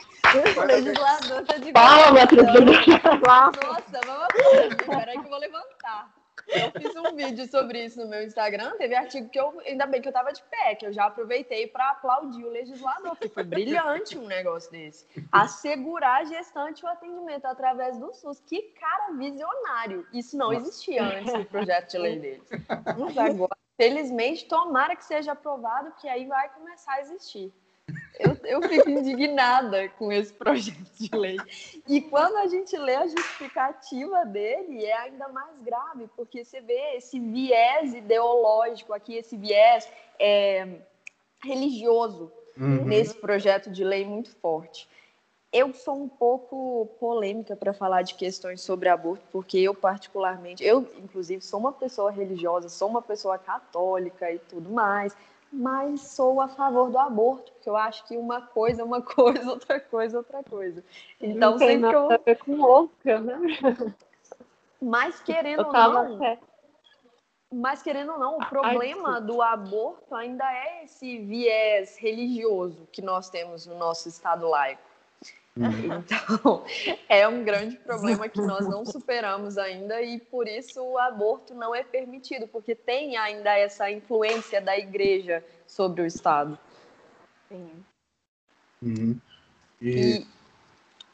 o 0.57 0.61
legislador 0.65 1.43
está 1.43 1.57
de 1.57 1.73
Palma, 1.73 2.21
Nossa, 3.63 4.01
vamos 4.07 4.25
aplaudir. 4.25 4.77
Peraí 4.87 5.19
que 5.19 5.25
eu 5.25 5.31
vou 5.31 5.39
levantar. 5.39 6.24
Eu 6.49 6.71
fiz 6.71 6.97
um 6.97 7.15
vídeo 7.17 7.47
sobre 7.51 7.85
isso 7.85 8.01
no 8.01 8.09
meu 8.09 8.23
Instagram. 8.23 8.77
Teve 8.77 8.95
artigo 8.95 9.29
que 9.29 9.39
eu, 9.39 9.61
ainda 9.67 9.87
bem 9.87 10.01
que 10.01 10.09
eu 10.09 10.13
tava 10.13 10.33
de 10.33 10.43
pé, 10.45 10.75
que 10.75 10.87
eu 10.87 10.93
já 10.93 11.07
aproveitei 11.07 11.67
para 11.67 11.91
aplaudir 11.91 12.45
o 12.45 12.51
legislador, 12.51 13.11
porque 13.11 13.29
foi 13.29 13.45
brilhante 13.45 14.19
um 14.19 14.27
negócio 14.27 14.71
desse. 14.71 15.07
Assegurar 15.33 16.23
a 16.23 16.25
gestante 16.25 16.85
o 16.85 16.89
atendimento 16.89 17.47
através 17.47 17.99
do 17.99 18.13
SUS. 18.13 18.41
Que 18.47 18.63
cara 18.79 19.13
visionário. 19.13 20.07
Isso 20.13 20.37
não 20.37 20.53
existia 20.53 21.03
antes 21.03 21.33
do 21.33 21.45
projeto 21.45 21.91
de 21.91 21.99
lei 21.99 22.19
deles. 22.19 22.49
Mas 22.99 23.19
agora, 23.19 23.57
felizmente, 23.77 24.47
tomara 24.47 24.95
que 24.95 25.05
seja 25.05 25.33
aprovado, 25.33 25.93
que 26.01 26.09
aí 26.09 26.27
vai 26.27 26.49
começar 26.51 26.95
a 26.95 27.01
existir. 27.01 27.53
Eu, 28.19 28.37
eu 28.45 28.63
fico 28.69 28.89
indignada 28.89 29.89
com 29.91 30.13
esse 30.13 30.33
projeto 30.33 30.91
de 30.99 31.15
lei. 31.17 31.37
E 31.89 32.01
quando 32.01 32.37
a 32.37 32.47
gente 32.47 32.77
lê 32.77 32.95
a 32.95 33.07
justificativa 33.07 34.25
dele, 34.25 34.85
é 34.85 34.97
ainda 34.99 35.29
mais 35.29 35.59
grave, 35.63 36.09
porque 36.17 36.45
você 36.45 36.61
vê 36.61 36.97
esse 36.97 37.19
viés 37.19 37.93
ideológico 37.93 38.93
aqui, 38.93 39.17
esse 39.17 39.37
viés 39.37 39.89
é, 40.19 40.79
religioso 41.43 42.31
uhum. 42.57 42.85
nesse 42.85 43.15
projeto 43.15 43.71
de 43.71 43.83
lei 43.83 44.05
muito 44.05 44.31
forte. 44.37 44.89
Eu 45.53 45.73
sou 45.73 45.95
um 45.95 46.09
pouco 46.09 46.87
polêmica 46.99 47.55
para 47.55 47.73
falar 47.73 48.03
de 48.03 48.15
questões 48.15 48.61
sobre 48.61 48.89
aborto, 48.89 49.25
porque 49.31 49.59
eu, 49.59 49.73
particularmente, 49.73 50.65
eu, 50.65 50.89
inclusive, 50.99 51.45
sou 51.45 51.61
uma 51.61 51.73
pessoa 51.73 52.11
religiosa, 52.11 52.69
sou 52.69 52.89
uma 52.89 53.03
pessoa 53.03 53.39
católica 53.39 54.31
e 54.33 54.39
tudo 54.39 54.71
mais 54.71 55.17
mas 55.55 56.01
sou 56.01 56.41
a 56.41 56.49
favor 56.49 56.91
do 56.91 56.99
aborto, 56.99 57.53
porque 57.53 57.69
eu 57.69 57.77
acho 57.77 58.05
que 58.07 58.17
uma 58.17 58.43
coisa 58.43 58.83
é 58.83 58.85
uma 58.85 59.01
coisa, 59.03 59.49
outra 59.49 59.79
coisa 59.79 60.17
é 60.17 60.19
outra 60.19 60.43
coisa. 60.43 60.85
Então, 61.21 61.53
não 61.53 61.59
tem 61.59 61.79
nada 61.79 61.97
eu... 61.97 62.13
a 62.13 62.17
ver 62.17 62.39
com 62.39 62.61
outra, 62.61 63.21
né? 63.21 63.39
Mas 64.83 65.21
querendo 65.21 65.67
ou 65.67 65.73
não, 65.73 66.17
até... 66.17 66.39
mas 67.53 67.83
querendo 67.83 68.13
ou 68.13 68.19
não, 68.19 68.37
o 68.37 68.47
problema 68.47 69.15
Ai, 69.15 69.23
do 69.23 69.41
aborto 69.41 70.15
ainda 70.15 70.45
é 70.45 70.85
esse 70.85 71.19
viés 71.21 71.97
religioso 71.97 72.87
que 72.93 73.01
nós 73.01 73.31
temos 73.31 73.65
no 73.67 73.79
nosso 73.79 74.09
estado 74.09 74.49
laico. 74.49 74.83
Uhum. 75.57 75.99
Então, 75.99 76.65
é 77.09 77.29
um 77.29 77.45
grande 77.45 77.77
problema 77.77 78.29
que 78.29 78.41
nós 78.41 78.67
não 78.67 78.85
superamos 78.85 79.57
ainda 79.57 80.03
e 80.03 80.19
por 80.19 80.49
isso 80.49 80.83
o 80.83 80.99
aborto 80.99 81.55
não 81.55 81.75
é 81.75 81.85
permitido, 81.85 82.49
porque 82.49 82.75
tem 82.75 83.17
ainda 83.17 83.57
essa 83.57 83.91
influência 83.91 84.61
da 84.61 84.77
igreja 84.77 85.45
sobre 85.67 86.03
o 86.03 86.07
Estado. 86.07 86.59
Sim. 87.49 87.85
Uhum. 88.83 89.21
E... 89.81 90.19
e... 90.19 90.27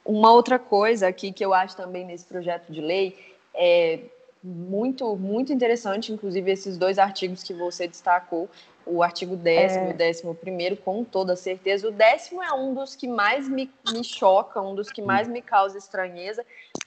uma 0.05 0.33
outra 0.33 0.59
coisa 0.59 1.07
aqui 1.07 1.33
que 1.33 1.45
eu 1.45 1.53
acho 1.53 1.77
também 1.77 2.07
nesse 2.07 2.25
projeto 2.25 2.73
de 2.73 2.81
lei 2.81 3.37
é 3.55 4.01
muito, 4.43 5.17
muito 5.17 5.53
interessante, 5.53 6.13
inclusive 6.13 6.51
esses 6.51 6.79
dois 6.79 6.99
artigos 6.99 7.43
que 7.43 7.53
você 7.53 7.87
destacou, 7.87 8.49
o 8.87 9.03
artigo 9.03 9.37
10 9.37 9.77
é... 9.77 9.89
e 9.89 9.91
o 9.93 9.97
décimo 9.97 10.35
primeiro, 10.35 10.77
com 10.77 11.05
toda 11.05 11.37
certeza. 11.37 11.89
O 11.89 11.93
décimo 11.93 12.43
é 12.43 12.53
um 12.53 12.75
dos 12.75 12.97
que 12.97 13.07
mais 13.07 13.49
me, 13.49 13.71
me 13.93 14.03
choca, 14.03 14.61
um 14.61 14.75
dos 14.75 14.91
que 14.91 15.03
mais 15.03 15.29
me 15.29 15.43
causa 15.43 15.77
estranheza. 15.77 16.45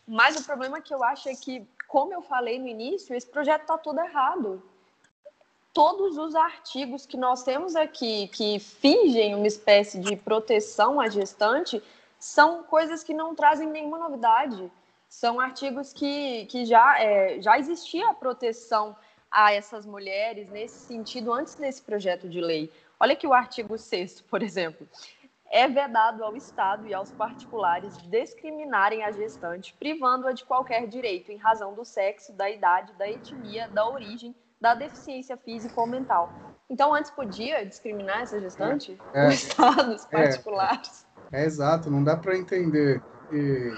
Mas 0.08 0.36
o 0.36 0.44
problema 0.44 0.82
que 0.82 0.94
eu 0.94 1.04
acho 1.04 1.30
é 1.30 1.36
que, 1.36 1.66
como 1.88 2.14
eu 2.14 2.22
falei 2.22 2.60
no 2.60 2.68
início, 2.68 3.16
esse 3.16 3.28
projeto 3.28 3.62
está 3.62 3.78
todo 3.78 4.00
errado. 4.00 4.62
Todos 5.72 6.18
os 6.18 6.36
artigos 6.36 7.06
que 7.06 7.18
nós 7.18 7.44
temos 7.44 7.76
aqui, 7.76 8.28
que 8.28 8.60
fingem 8.60 9.34
uma 9.36 9.48
espécie 9.48 10.00
de 10.00 10.16
proteção 10.16 11.00
à 11.00 11.08
gestante, 11.08 11.82
são 12.20 12.64
coisas 12.64 13.04
que 13.04 13.14
não 13.14 13.34
trazem 13.34 13.68
nenhuma 13.68 13.98
novidade. 13.98 14.72
São 15.14 15.40
artigos 15.40 15.94
que, 15.94 16.48
que 16.48 16.66
já, 16.66 17.00
é, 17.00 17.40
já 17.40 17.58
existia 17.60 18.10
a 18.10 18.16
proteção 18.16 18.96
a 19.30 19.54
essas 19.54 19.86
mulheres 19.86 20.50
nesse 20.50 20.88
sentido 20.88 21.32
antes 21.32 21.54
desse 21.54 21.84
projeto 21.84 22.28
de 22.28 22.42
lei. 22.42 22.74
Olha 23.00 23.16
que 23.16 23.28
o 23.28 23.32
artigo 23.32 23.78
6 23.78 24.22
por 24.22 24.42
exemplo. 24.42 24.88
É 25.52 25.68
vedado 25.68 26.24
ao 26.24 26.36
Estado 26.36 26.88
e 26.88 26.96
aos 26.96 27.12
particulares 27.12 27.96
discriminarem 28.10 29.04
a 29.04 29.12
gestante, 29.12 29.76
privando-a 29.76 30.32
de 30.32 30.44
qualquer 30.44 30.88
direito 30.88 31.32
em 31.32 31.38
razão 31.38 31.76
do 31.76 31.86
sexo, 31.86 32.34
da 32.34 32.50
idade, 32.50 32.92
da 32.94 33.08
etnia, 33.08 33.68
da 33.68 33.88
origem, 33.88 34.36
da 34.60 34.74
deficiência 34.74 35.38
física 35.38 35.80
ou 35.80 35.86
mental. 35.86 36.34
Então, 36.68 36.92
antes 36.92 37.12
podia 37.12 37.64
discriminar 37.64 38.24
essa 38.24 38.40
gestante? 38.40 39.00
É, 39.14 39.26
é, 39.26 39.28
o 39.28 39.32
Estado, 39.32 39.94
os 39.94 40.06
é. 40.06 40.10
particulares. 40.10 41.06
É, 41.32 41.44
é 41.44 41.46
exato, 41.46 41.92
não 41.92 42.04
dá 42.04 42.18
para 42.18 42.36
entender. 42.36 43.00
E 43.32 43.72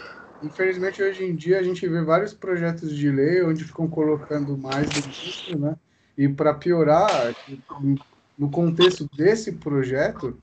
infelizmente 0.46 1.02
hoje 1.02 1.26
em 1.26 1.36
dia 1.36 1.60
a 1.60 1.64
gente 1.64 1.88
vê 1.88 2.02
vários 2.02 2.34
projetos 2.34 2.96
de 2.96 3.10
lei 3.10 3.44
onde 3.44 3.64
ficam 3.64 3.88
colocando 3.88 4.58
mais 4.58 4.90
do 4.90 5.02
que 5.02 5.56
né? 5.56 5.76
E 6.18 6.30
para 6.30 6.54
piorar, 6.54 7.36
no 8.38 8.50
contexto 8.50 9.10
desse 9.16 9.54
projeto, 9.54 10.38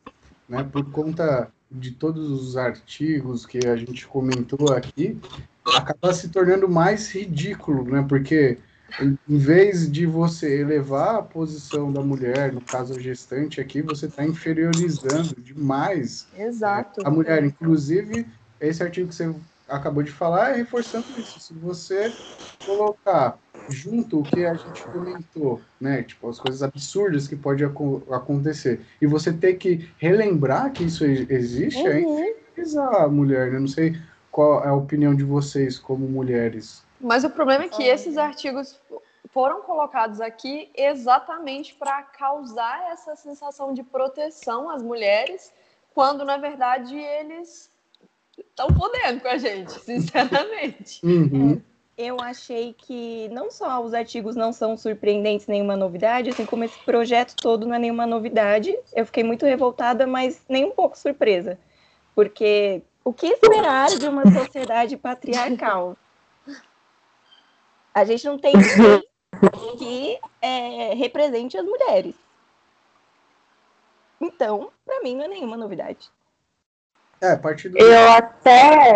né, 0.49 0.63
por 0.63 0.91
conta 0.91 1.51
de 1.71 1.93
todos 1.93 2.31
os 2.31 2.57
artigos 2.57 3.47
que 3.47 3.67
a 3.67 3.77
gente 3.77 4.07
comentou 4.07 4.73
aqui, 4.73 5.19
acaba 5.75 6.13
se 6.13 6.29
tornando 6.29 6.69
mais 6.69 7.11
ridículo, 7.11 7.85
né? 7.85 8.05
Porque 8.07 8.59
em 9.01 9.39
vez 9.39 9.91
de 9.91 10.05
você 10.05 10.61
elevar 10.61 11.17
a 11.17 11.23
posição 11.23 11.91
da 11.91 12.03
mulher, 12.03 12.53
no 12.53 12.61
caso 12.61 12.95
a 12.95 13.01
gestante 13.01 13.61
aqui, 13.61 13.81
você 13.81 14.07
está 14.07 14.25
inferiorizando 14.25 15.35
demais 15.41 16.27
Exato. 16.37 17.01
a 17.03 17.11
mulher. 17.11 17.43
Inclusive, 17.43 18.27
esse 18.61 18.83
artigo 18.83 19.09
que 19.09 19.15
você 19.15 19.35
acabou 19.73 20.03
de 20.03 20.13
falar 20.13 20.51
é 20.51 20.57
reforçando 20.57 21.07
isso. 21.19 21.41
Se 21.41 21.55
você 21.55 22.13
colocar 22.65 23.39
junto 23.69 24.21
o 24.21 24.23
que 24.23 24.45
a 24.45 24.55
gente 24.55 24.83
comentou, 24.85 25.61
né, 25.81 26.03
tipo 26.03 26.29
as 26.29 26.39
coisas 26.39 26.63
absurdas 26.63 27.27
que 27.27 27.37
pode 27.37 27.65
ac 27.65 27.75
acontecer, 28.11 28.81
e 29.01 29.07
você 29.07 29.33
ter 29.33 29.55
que 29.55 29.91
relembrar 29.99 30.73
que 30.73 30.85
isso 30.85 31.05
existe, 31.05 31.83
uhum. 31.83 32.19
é 32.19 32.35
a 33.03 33.09
mulher, 33.09 33.51
né? 33.51 33.59
Não 33.59 33.69
sei 33.69 33.97
qual 34.31 34.63
é 34.65 34.69
a 34.69 34.75
opinião 34.75 35.15
de 35.15 35.25
vocês 35.25 35.79
como 35.79 36.07
mulheres. 36.07 36.85
Mas 37.01 37.25
o 37.25 37.31
problema 37.31 37.65
é 37.65 37.69
que 37.69 37.83
esses 37.83 38.17
artigos 38.17 38.79
foram 39.31 39.63
colocados 39.63 40.21
aqui 40.21 40.71
exatamente 40.75 41.75
para 41.75 42.03
causar 42.03 42.93
essa 42.93 43.17
sensação 43.17 43.73
de 43.73 43.83
proteção 43.83 44.69
às 44.69 44.83
mulheres, 44.83 45.53
quando 45.95 46.25
na 46.25 46.37
verdade 46.37 46.97
eles 46.97 47.72
estão 48.41 48.69
podendo 48.69 49.21
com 49.21 49.29
a 49.29 49.37
gente, 49.37 49.73
sinceramente. 49.85 51.05
Uhum. 51.05 51.61
É 51.61 51.73
eu 51.97 52.21
achei 52.21 52.73
que 52.73 53.29
não 53.29 53.51
só 53.51 53.81
os 53.83 53.93
artigos 53.93 54.35
não 54.35 54.53
são 54.53 54.77
surpreendentes, 54.77 55.47
nenhuma 55.47 55.77
novidade, 55.77 56.31
assim 56.31 56.47
como 56.47 56.65
esse 56.65 56.79
projeto 56.85 57.37
todo 57.37 57.67
não 57.67 57.75
é 57.75 57.79
nenhuma 57.79 58.07
novidade. 58.07 58.77
Eu 58.95 59.05
fiquei 59.07 59.23
muito 59.23 59.45
revoltada, 59.45 60.07
mas 60.07 60.43
nem 60.49 60.65
um 60.65 60.71
pouco 60.71 60.99
surpresa. 60.99 61.59
Porque 62.15 62.83
o 63.05 63.13
que 63.13 63.27
esperar 63.27 63.89
de 63.91 64.09
uma 64.09 64.25
sociedade 64.31 64.97
patriarcal? 64.97 65.97
A 67.95 68.05
gente 68.05 68.25
não 68.25 68.39
tem 68.39 68.55
ninguém 68.55 69.77
que 69.77 70.19
é, 70.41 70.95
represente 70.95 71.59
as 71.59 71.65
mulheres. 71.65 72.15
Então, 74.21 74.71
para 74.85 75.03
mim, 75.03 75.15
não 75.15 75.25
é 75.25 75.29
nenhuma 75.29 75.57
novidade. 75.57 76.11
É, 77.23 77.31
a 77.31 77.37
partir 77.37 77.69
do... 77.69 77.79
Eu 77.79 78.11
até 78.11 78.95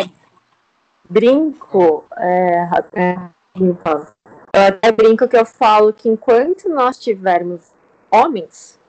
brinco, 1.09 2.05
é, 2.17 2.69
é, 2.95 3.17
eu 3.55 3.79
até 4.53 4.91
brinco 4.91 5.29
que 5.29 5.37
eu 5.37 5.47
falo 5.47 5.93
que 5.93 6.09
enquanto 6.09 6.69
nós 6.69 6.99
tivermos 6.99 7.73
homens 8.11 8.81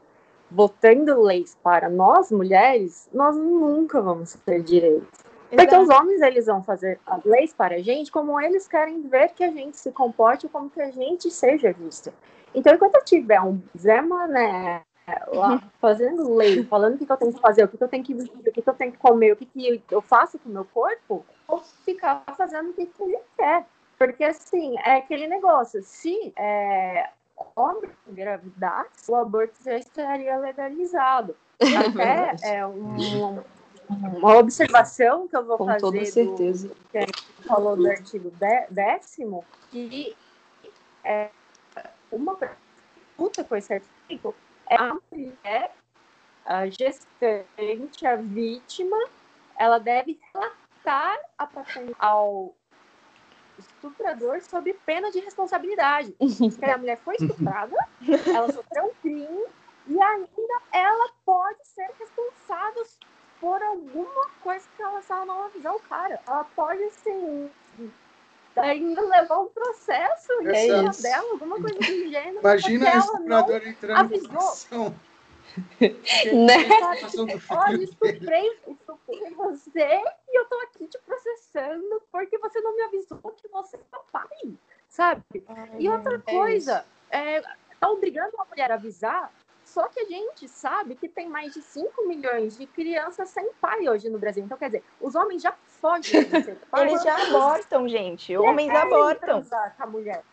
votando 0.49 1.21
leis 1.21 1.55
para 1.61 1.87
nós 1.87 2.31
mulheres, 2.31 3.07
nós 3.13 3.35
nunca 3.35 4.01
vamos 4.01 4.33
ter 4.45 4.63
direitos. 4.63 5.19
Porque 5.49 5.75
os 5.75 5.89
homens 5.89 6.21
eles 6.21 6.47
vão 6.47 6.63
fazer 6.63 6.99
as 7.05 7.23
leis 7.23 7.53
para 7.53 7.75
a 7.75 7.79
gente 7.79 8.11
como 8.11 8.41
eles 8.41 8.67
querem 8.67 9.07
ver 9.07 9.29
que 9.29 9.43
a 9.43 9.51
gente 9.51 9.77
se 9.77 9.91
comporte, 9.91 10.47
como 10.49 10.69
que 10.69 10.81
a 10.81 10.89
gente 10.89 11.29
seja 11.29 11.71
vista. 11.71 12.11
Então, 12.55 12.73
enquanto 12.73 12.95
eu 12.95 13.03
tiver 13.03 13.39
um 13.39 13.61
Zé 13.77 14.01
Mané 14.01 14.81
fazendo 15.79 16.35
lei, 16.35 16.63
falando 16.65 16.95
o 16.95 16.97
que, 16.97 17.05
que, 17.05 17.11
eu 17.11 17.17
tenho 17.17 17.33
que 17.33 17.39
fazer, 17.39 17.63
o 17.63 17.67
que, 17.67 17.77
que 17.77 17.83
eu 17.83 17.87
tenho 17.87 18.03
que 18.03 18.13
vestir, 18.13 18.37
o 18.37 18.51
que, 18.51 18.61
que 18.61 18.69
eu 18.69 18.73
tenho 18.73 18.91
que 18.91 18.97
comer, 18.97 19.31
o 19.31 19.35
que, 19.35 19.45
que 19.45 19.81
eu 19.89 20.01
faço 20.01 20.37
com 20.37 20.49
o 20.49 20.51
meu 20.51 20.65
corpo, 20.65 21.25
ou 21.47 21.59
ficar 21.85 22.23
fazendo 22.35 22.71
o 22.71 22.73
que, 22.73 22.85
que 22.85 23.03
ele 23.03 23.19
quer. 23.37 23.65
Porque, 23.97 24.23
assim, 24.23 24.77
é 24.79 24.97
aquele 24.97 25.27
negócio, 25.27 25.81
se 25.81 26.33
é, 26.35 27.09
homem 27.55 27.89
engravidasse, 28.07 29.09
o 29.09 29.15
aborto 29.15 29.55
já 29.63 29.77
estaria 29.77 30.37
legalizado. 30.37 31.35
Até 31.59 32.35
é 32.55 32.65
um, 32.65 33.41
uma 33.89 34.37
observação 34.37 35.27
que 35.27 35.35
eu 35.35 35.45
vou 35.45 35.57
Com 35.57 35.65
fazer. 35.65 35.81
Com 35.81 35.91
toda 35.91 36.05
certeza. 36.05 36.67
Do, 36.67 36.75
que 36.91 36.97
a 36.97 37.01
gente 37.01 37.23
falou 37.47 37.75
do 37.75 37.89
artigo 37.89 38.31
décimo, 38.69 39.43
que 39.71 40.15
é 41.03 41.29
uma 42.11 42.35
pergunta 42.35 43.43
com 43.43 43.55
esse 43.55 43.73
artigo 43.73 44.35
é 44.69 44.75
a 44.75 44.97
mulher, 45.11 45.75
a 46.45 46.67
gestante, 46.67 48.05
a 48.05 48.15
vítima, 48.15 48.97
ela 49.57 49.79
deve 49.79 50.19
relatar 50.33 51.19
a 51.37 51.47
ao 51.99 52.53
estuprador 53.57 54.41
sob 54.41 54.71
pena 54.85 55.11
de 55.11 55.19
responsabilidade. 55.19 56.15
Porque 56.17 56.65
a 56.65 56.77
mulher 56.77 56.99
foi 57.03 57.15
estuprada, 57.15 57.75
ela 58.33 58.51
sofreu 58.51 58.85
um 58.85 58.93
crime 59.01 59.45
e 59.87 60.01
ainda 60.01 60.61
ela 60.71 61.09
pode 61.25 61.65
ser 61.67 61.89
responsável 61.99 62.85
por 63.39 63.61
alguma 63.61 64.29
coisa 64.41 64.67
que 64.75 64.81
ela 64.81 65.01
não 65.25 65.45
avisar 65.45 65.75
o 65.75 65.79
cara. 65.79 66.19
Ela 66.27 66.43
pode, 66.55 66.83
assim, 66.83 67.49
ainda 68.61 69.01
levar 69.01 69.39
um 69.39 69.49
processo 69.49 70.31
em 70.41 70.55
cima 70.55 70.91
dela, 70.91 71.31
alguma 71.31 71.59
coisa 71.59 71.77
do 71.79 72.09
gênero. 72.09 72.39
Imagina 72.39 72.89
a 72.89 72.97
estupradora 72.97 73.69
entrando 73.69 73.99
avisou. 73.99 74.93
né? 76.45 76.55
Olha, 77.49 77.83
estuprei, 77.83 78.59
estuprei 78.67 79.33
você 79.35 80.01
e 80.29 80.39
eu 80.39 80.45
tô 80.45 80.55
aqui 80.61 80.87
te 80.87 80.99
processando 80.99 82.01
porque 82.11 82.37
você 82.37 82.59
não 82.61 82.75
me 82.75 82.83
avisou 82.83 83.35
que 83.41 83.47
você 83.47 83.77
é 83.77 83.97
pai, 84.11 84.53
sabe? 84.87 85.23
Ai, 85.47 85.69
e 85.79 85.89
outra 85.89 86.15
é 86.15 86.31
coisa, 86.31 86.85
é, 87.09 87.41
tá 87.79 87.89
obrigando 87.89 88.39
a 88.39 88.45
mulher 88.45 88.71
a 88.71 88.75
avisar 88.75 89.31
só 89.67 89.89
que 89.89 89.99
a 89.99 90.05
gente 90.05 90.47
sabe 90.47 90.95
que 90.95 91.09
tem 91.09 91.27
mais 91.27 91.53
de 91.53 91.61
5 91.61 92.07
milhões 92.07 92.57
de 92.57 92.65
crianças 92.65 93.29
sem 93.29 93.51
pai 93.59 93.89
hoje 93.89 94.09
no 94.09 94.17
Brasil. 94.17 94.41
Então, 94.41 94.57
quer 94.57 94.67
dizer, 94.67 94.83
os 95.01 95.13
homens 95.13 95.41
já 95.41 95.51
fogem 95.51 96.23
de 96.23 96.41
ser 96.41 96.55
pai. 96.71 96.87
Eles 96.87 97.03
já 97.03 97.21
abortam, 97.27 97.85
gente. 97.85 98.35
Homens 98.37 98.73
abortam. 98.73 99.43
Com 99.43 99.83
a 99.83 99.85
mulher. 99.85 100.23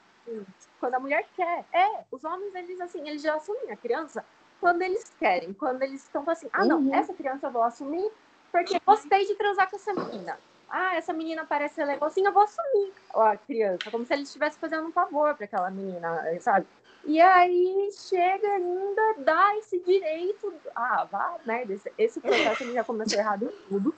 Quando 0.78 0.94
a 0.94 1.00
mulher 1.00 1.26
quer. 1.34 1.64
É, 1.72 2.04
os 2.12 2.22
homens, 2.22 2.54
eles 2.54 2.80
assim, 2.80 3.06
eles 3.08 3.22
já 3.22 3.34
assumem 3.34 3.72
a 3.72 3.76
criança 3.76 4.24
quando 4.60 4.82
eles 4.82 5.12
querem. 5.18 5.52
Quando 5.52 5.82
eles 5.82 6.04
estão 6.04 6.22
assim, 6.28 6.48
ah, 6.52 6.64
não, 6.64 6.78
uhum. 6.78 6.94
essa 6.94 7.12
criança 7.12 7.48
eu 7.48 7.50
vou 7.50 7.64
assumir 7.64 8.08
porque 8.52 8.80
gostei 8.86 9.26
de 9.26 9.34
transar 9.34 9.68
com 9.68 9.74
essa 9.74 9.92
menina. 9.92 10.38
Ah, 10.70 10.94
essa 10.94 11.12
menina 11.12 11.44
parece 11.44 11.74
ser 11.74 11.84
legalzinha, 11.86 12.28
eu 12.28 12.32
vou 12.32 12.44
assumir 12.44 12.92
a 13.12 13.36
criança. 13.36 13.90
Como 13.90 14.06
se 14.06 14.12
ele 14.12 14.22
estivesse 14.22 14.56
fazendo 14.60 14.86
um 14.86 14.92
favor 14.92 15.34
para 15.34 15.44
aquela 15.44 15.70
menina, 15.70 16.22
sabe? 16.40 16.64
E 17.06 17.20
aí 17.20 17.90
chega 17.92 18.48
ainda, 18.48 19.14
dá 19.18 19.56
esse 19.58 19.78
direito. 19.80 20.52
Ah, 20.74 21.04
vá, 21.04 21.38
merda, 21.44 21.74
esse, 21.74 21.92
esse 21.98 22.20
processo 22.20 22.62
ele 22.62 22.72
já 22.72 22.84
começou 22.84 23.18
errado 23.18 23.44
em 23.44 23.68
tudo. 23.68 23.94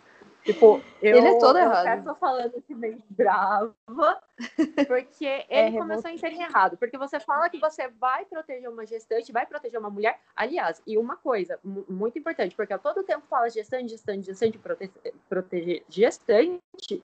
Tipo, 0.46 0.80
eu, 1.02 1.16
ele 1.16 1.26
é 1.26 1.38
todo 1.40 1.58
eu 1.58 1.64
errado. 1.64 1.98
Eu 1.98 2.04
tô 2.04 2.14
falando 2.20 2.56
aqui 2.56 2.72
meio 2.72 3.02
brava, 3.10 3.74
porque 4.86 5.26
é 5.50 5.66
ele 5.66 5.76
começou 5.76 6.08
a 6.08 6.16
ser 6.16 6.32
errado. 6.32 6.76
Porque 6.76 6.96
você 6.96 7.18
fala 7.18 7.50
que 7.50 7.58
você 7.58 7.88
vai 7.88 8.24
proteger 8.24 8.70
uma 8.70 8.86
gestante, 8.86 9.32
vai 9.32 9.44
proteger 9.44 9.80
uma 9.80 9.90
mulher. 9.90 10.20
Aliás, 10.36 10.80
e 10.86 10.96
uma 10.96 11.16
coisa 11.16 11.58
muito 11.64 12.16
importante, 12.16 12.54
porque 12.54 12.72
a 12.72 12.78
todo 12.78 13.02
tempo 13.02 13.26
fala 13.28 13.50
gestante, 13.50 13.88
gestante, 13.88 14.26
gestante, 14.26 14.56
prote 14.56 14.90
proteger 15.28 15.82
gestante, 15.88 17.02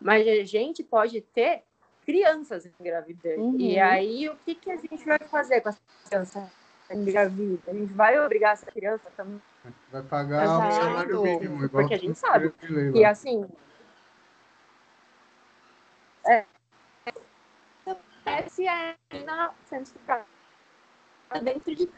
mas 0.00 0.26
a 0.26 0.44
gente 0.44 0.82
pode 0.82 1.20
ter 1.20 1.62
crianças 2.04 2.66
engravidando. 2.66 3.42
Uhum. 3.42 3.56
E 3.58 3.78
aí, 3.78 4.28
o 4.28 4.36
que, 4.36 4.54
que 4.54 4.70
a 4.70 4.76
gente 4.76 5.04
vai 5.04 5.18
fazer 5.18 5.60
com 5.60 5.68
essa 5.68 5.80
criança 6.08 6.52
engravida? 6.90 7.70
A 7.70 7.74
gente 7.74 7.92
vai 7.92 8.18
obrigar 8.20 8.52
essa 8.52 8.66
criança 8.70 9.10
também? 9.16 9.40
Vai 9.90 10.02
pagar 10.02 10.44
Exato. 10.44 10.68
o 10.68 10.72
salário 10.72 11.22
mínimo. 11.22 11.68
Porque 11.68 11.94
a 11.94 11.98
gente 11.98 12.18
sabe 12.18 12.50
que, 12.92 13.04
assim... 13.04 13.48
É, 16.26 16.44
se 18.48 18.66
é 18.66 18.96
sendo 19.64 19.82
estuprada 19.82 20.24
dentro 21.42 21.74
de 21.74 21.90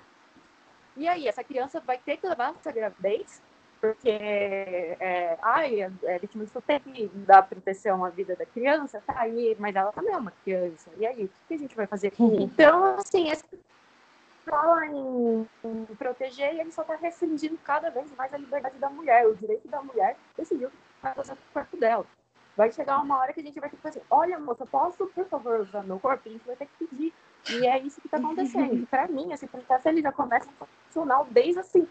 e 0.96 1.08
aí, 1.08 1.26
essa 1.26 1.42
criança 1.42 1.80
vai 1.80 1.98
ter 1.98 2.16
que 2.18 2.26
levar 2.26 2.54
essa 2.54 2.70
gravidez 2.70 3.42
porque 3.84 4.08
é, 4.08 5.36
ai, 5.42 5.82
a, 5.82 5.88
a 5.88 6.18
vítima 6.18 6.46
de 6.46 6.50
tem 6.62 6.80
que 6.80 7.06
dar 7.16 7.42
proteção 7.42 8.02
à 8.02 8.08
vida 8.08 8.34
da 8.34 8.46
criança, 8.46 9.02
tá 9.06 9.20
aí, 9.20 9.54
mas 9.58 9.76
ela 9.76 9.92
também 9.92 10.14
é 10.14 10.16
uma 10.16 10.30
criança. 10.42 10.90
E 10.96 11.06
aí, 11.06 11.24
o 11.24 11.30
que 11.46 11.52
a 11.52 11.58
gente 11.58 11.76
vai 11.76 11.86
fazer? 11.86 12.10
Uhum. 12.18 12.40
Então, 12.40 12.96
assim, 12.96 13.28
esse 13.28 13.44
fala 14.46 14.86
em, 14.86 15.46
em 15.64 15.84
proteger 15.98 16.54
e 16.54 16.60
ele 16.60 16.72
só 16.72 16.80
está 16.80 16.96
restringindo 16.96 17.58
cada 17.62 17.90
vez 17.90 18.10
mais 18.16 18.32
a 18.32 18.38
liberdade 18.38 18.78
da 18.78 18.88
mulher, 18.88 19.26
o 19.26 19.34
direito 19.34 19.68
da 19.68 19.82
mulher 19.82 20.16
decidir 20.34 20.64
o 20.64 20.70
que 20.70 20.76
vai 21.02 21.12
fazer 21.12 21.32
com 21.32 21.42
o 21.42 21.52
corpo 21.52 21.76
dela. 21.76 22.06
Vai 22.56 22.72
chegar 22.72 23.02
uma 23.02 23.18
hora 23.18 23.34
que 23.34 23.40
a 23.40 23.42
gente 23.42 23.60
vai 23.60 23.68
ter 23.68 23.76
que 23.76 23.82
fazer, 23.82 24.02
olha, 24.10 24.38
moça, 24.38 24.64
posso, 24.64 25.06
por 25.08 25.26
favor, 25.26 25.60
usar 25.60 25.82
meu 25.82 26.00
corpo? 26.00 26.26
A 26.26 26.32
gente 26.32 26.46
vai 26.46 26.56
ter 26.56 26.66
que 26.66 26.86
pedir. 26.86 27.12
E 27.50 27.66
é 27.66 27.78
isso 27.80 28.00
que 28.00 28.06
está 28.06 28.16
acontecendo. 28.16 28.86
Para 28.86 29.08
mim, 29.08 29.30
esse 29.30 29.46
processo 29.46 29.86
ele 29.90 30.00
já 30.00 30.12
começa 30.12 30.48
a 30.58 30.66
funcionar 30.86 31.24
desde 31.24 31.60
assim, 31.60 31.86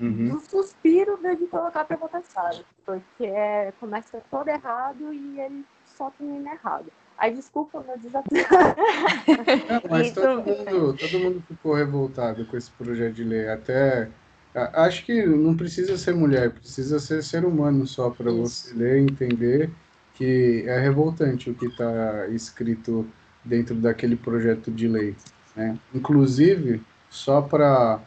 uhum. 0.00 0.34
um 0.34 0.40
suspiro 0.40 1.18
de 1.36 1.46
colocar 1.46 1.84
para 1.84 1.96
votação, 1.96 2.64
porque 2.84 3.24
é, 3.24 3.72
começa 3.78 4.22
todo 4.30 4.48
errado 4.48 5.12
e 5.12 5.40
ele 5.40 5.64
só 5.84 6.10
termina 6.10 6.52
errado. 6.52 6.86
Aí, 7.18 7.34
desculpa, 7.34 7.84
meu 7.86 7.98
desafio. 7.98 8.30
mas 9.90 10.12
todo 10.12 10.42
mundo, 10.42 10.96
todo 10.96 11.18
mundo 11.18 11.44
ficou 11.46 11.74
revoltado 11.74 12.46
com 12.46 12.56
esse 12.56 12.70
projeto 12.70 13.12
de 13.12 13.24
lei. 13.24 13.46
Até 13.48 14.08
acho 14.54 15.04
que 15.04 15.24
não 15.26 15.54
precisa 15.54 15.96
ser 15.98 16.14
mulher, 16.14 16.50
precisa 16.50 16.98
ser 16.98 17.22
ser 17.22 17.44
humano 17.44 17.86
só 17.86 18.10
para 18.10 18.32
você 18.32 18.74
ler 18.74 19.00
e 19.00 19.02
entender 19.02 19.70
que 20.14 20.64
é 20.66 20.78
revoltante 20.78 21.50
o 21.50 21.54
que 21.54 21.66
está 21.66 22.26
escrito 22.28 23.06
dentro 23.44 23.74
daquele 23.74 24.16
projeto 24.16 24.70
de 24.70 24.88
lei. 24.88 25.14
Né? 25.54 25.78
Inclusive, 25.94 26.82
só 27.08 27.40
para 27.42 28.00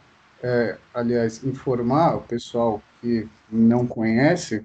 é, 0.44 0.76
aliás, 0.92 1.42
informar 1.42 2.16
o 2.16 2.20
pessoal 2.20 2.82
que 3.00 3.26
não 3.50 3.86
conhece 3.86 4.62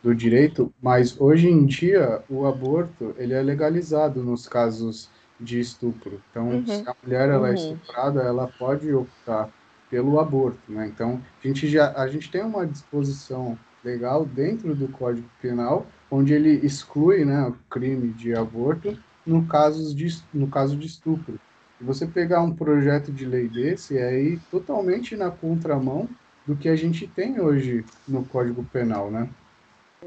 do 0.00 0.14
direito, 0.14 0.72
mas 0.80 1.20
hoje 1.20 1.48
em 1.48 1.66
dia 1.66 2.22
o 2.30 2.46
aborto 2.46 3.12
ele 3.18 3.34
é 3.34 3.42
legalizado 3.42 4.22
nos 4.22 4.46
casos 4.46 5.10
de 5.40 5.58
estupro. 5.58 6.22
Então, 6.30 6.48
uhum. 6.50 6.64
se 6.64 6.88
a 6.88 6.94
mulher 7.02 7.28
ela 7.28 7.48
é 7.48 7.50
uhum. 7.50 7.56
é 7.56 7.72
estuprada, 7.72 8.22
ela 8.22 8.46
pode 8.56 8.92
optar 8.94 9.50
pelo 9.90 10.20
aborto, 10.20 10.60
né? 10.68 10.86
Então, 10.86 11.20
a 11.42 11.46
gente 11.46 11.66
já 11.66 11.92
a 11.96 12.06
gente 12.06 12.30
tem 12.30 12.42
uma 12.44 12.64
disposição 12.64 13.58
legal 13.84 14.24
dentro 14.24 14.76
do 14.76 14.86
Código 14.86 15.28
Penal, 15.42 15.86
onde 16.08 16.34
ele 16.34 16.64
exclui 16.64 17.24
né, 17.24 17.48
o 17.48 17.52
crime 17.68 18.12
de 18.12 18.32
aborto 18.32 18.96
no, 19.26 19.44
caso 19.44 19.92
de, 19.92 20.22
no 20.32 20.46
caso 20.46 20.76
de 20.76 20.86
estupro. 20.86 21.40
E 21.80 21.84
você 21.84 22.06
pegar 22.06 22.40
um 22.40 22.54
projeto 22.54 23.12
de 23.12 23.26
lei 23.26 23.48
desse 23.48 23.98
é 23.98 24.08
aí 24.08 24.38
totalmente 24.50 25.16
na 25.16 25.30
contramão 25.30 26.08
do 26.46 26.56
que 26.56 26.68
a 26.68 26.76
gente 26.76 27.06
tem 27.06 27.40
hoje 27.40 27.84
no 28.06 28.24
Código 28.24 28.64
Penal, 28.64 29.10
né? 29.10 29.28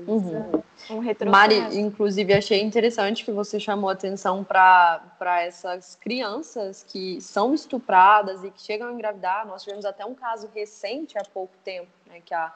Uhum. 0.07 0.61
Um 0.89 1.29
Mari, 1.29 1.77
inclusive, 1.77 2.33
achei 2.33 2.61
interessante 2.61 3.25
que 3.25 3.31
você 3.31 3.59
chamou 3.59 3.89
atenção 3.89 4.43
para 4.43 5.41
essas 5.41 5.95
crianças 5.95 6.85
que 6.87 7.19
são 7.19 7.53
estupradas 7.53 8.43
e 8.43 8.51
que 8.51 8.61
chegam 8.61 8.87
a 8.87 8.93
engravidar. 8.93 9.45
Nós 9.45 9.63
tivemos 9.63 9.85
até 9.85 10.05
um 10.05 10.15
caso 10.15 10.49
recente 10.53 11.17
há 11.17 11.23
pouco 11.33 11.53
tempo, 11.63 11.89
né, 12.07 12.21
que 12.23 12.33
a, 12.33 12.53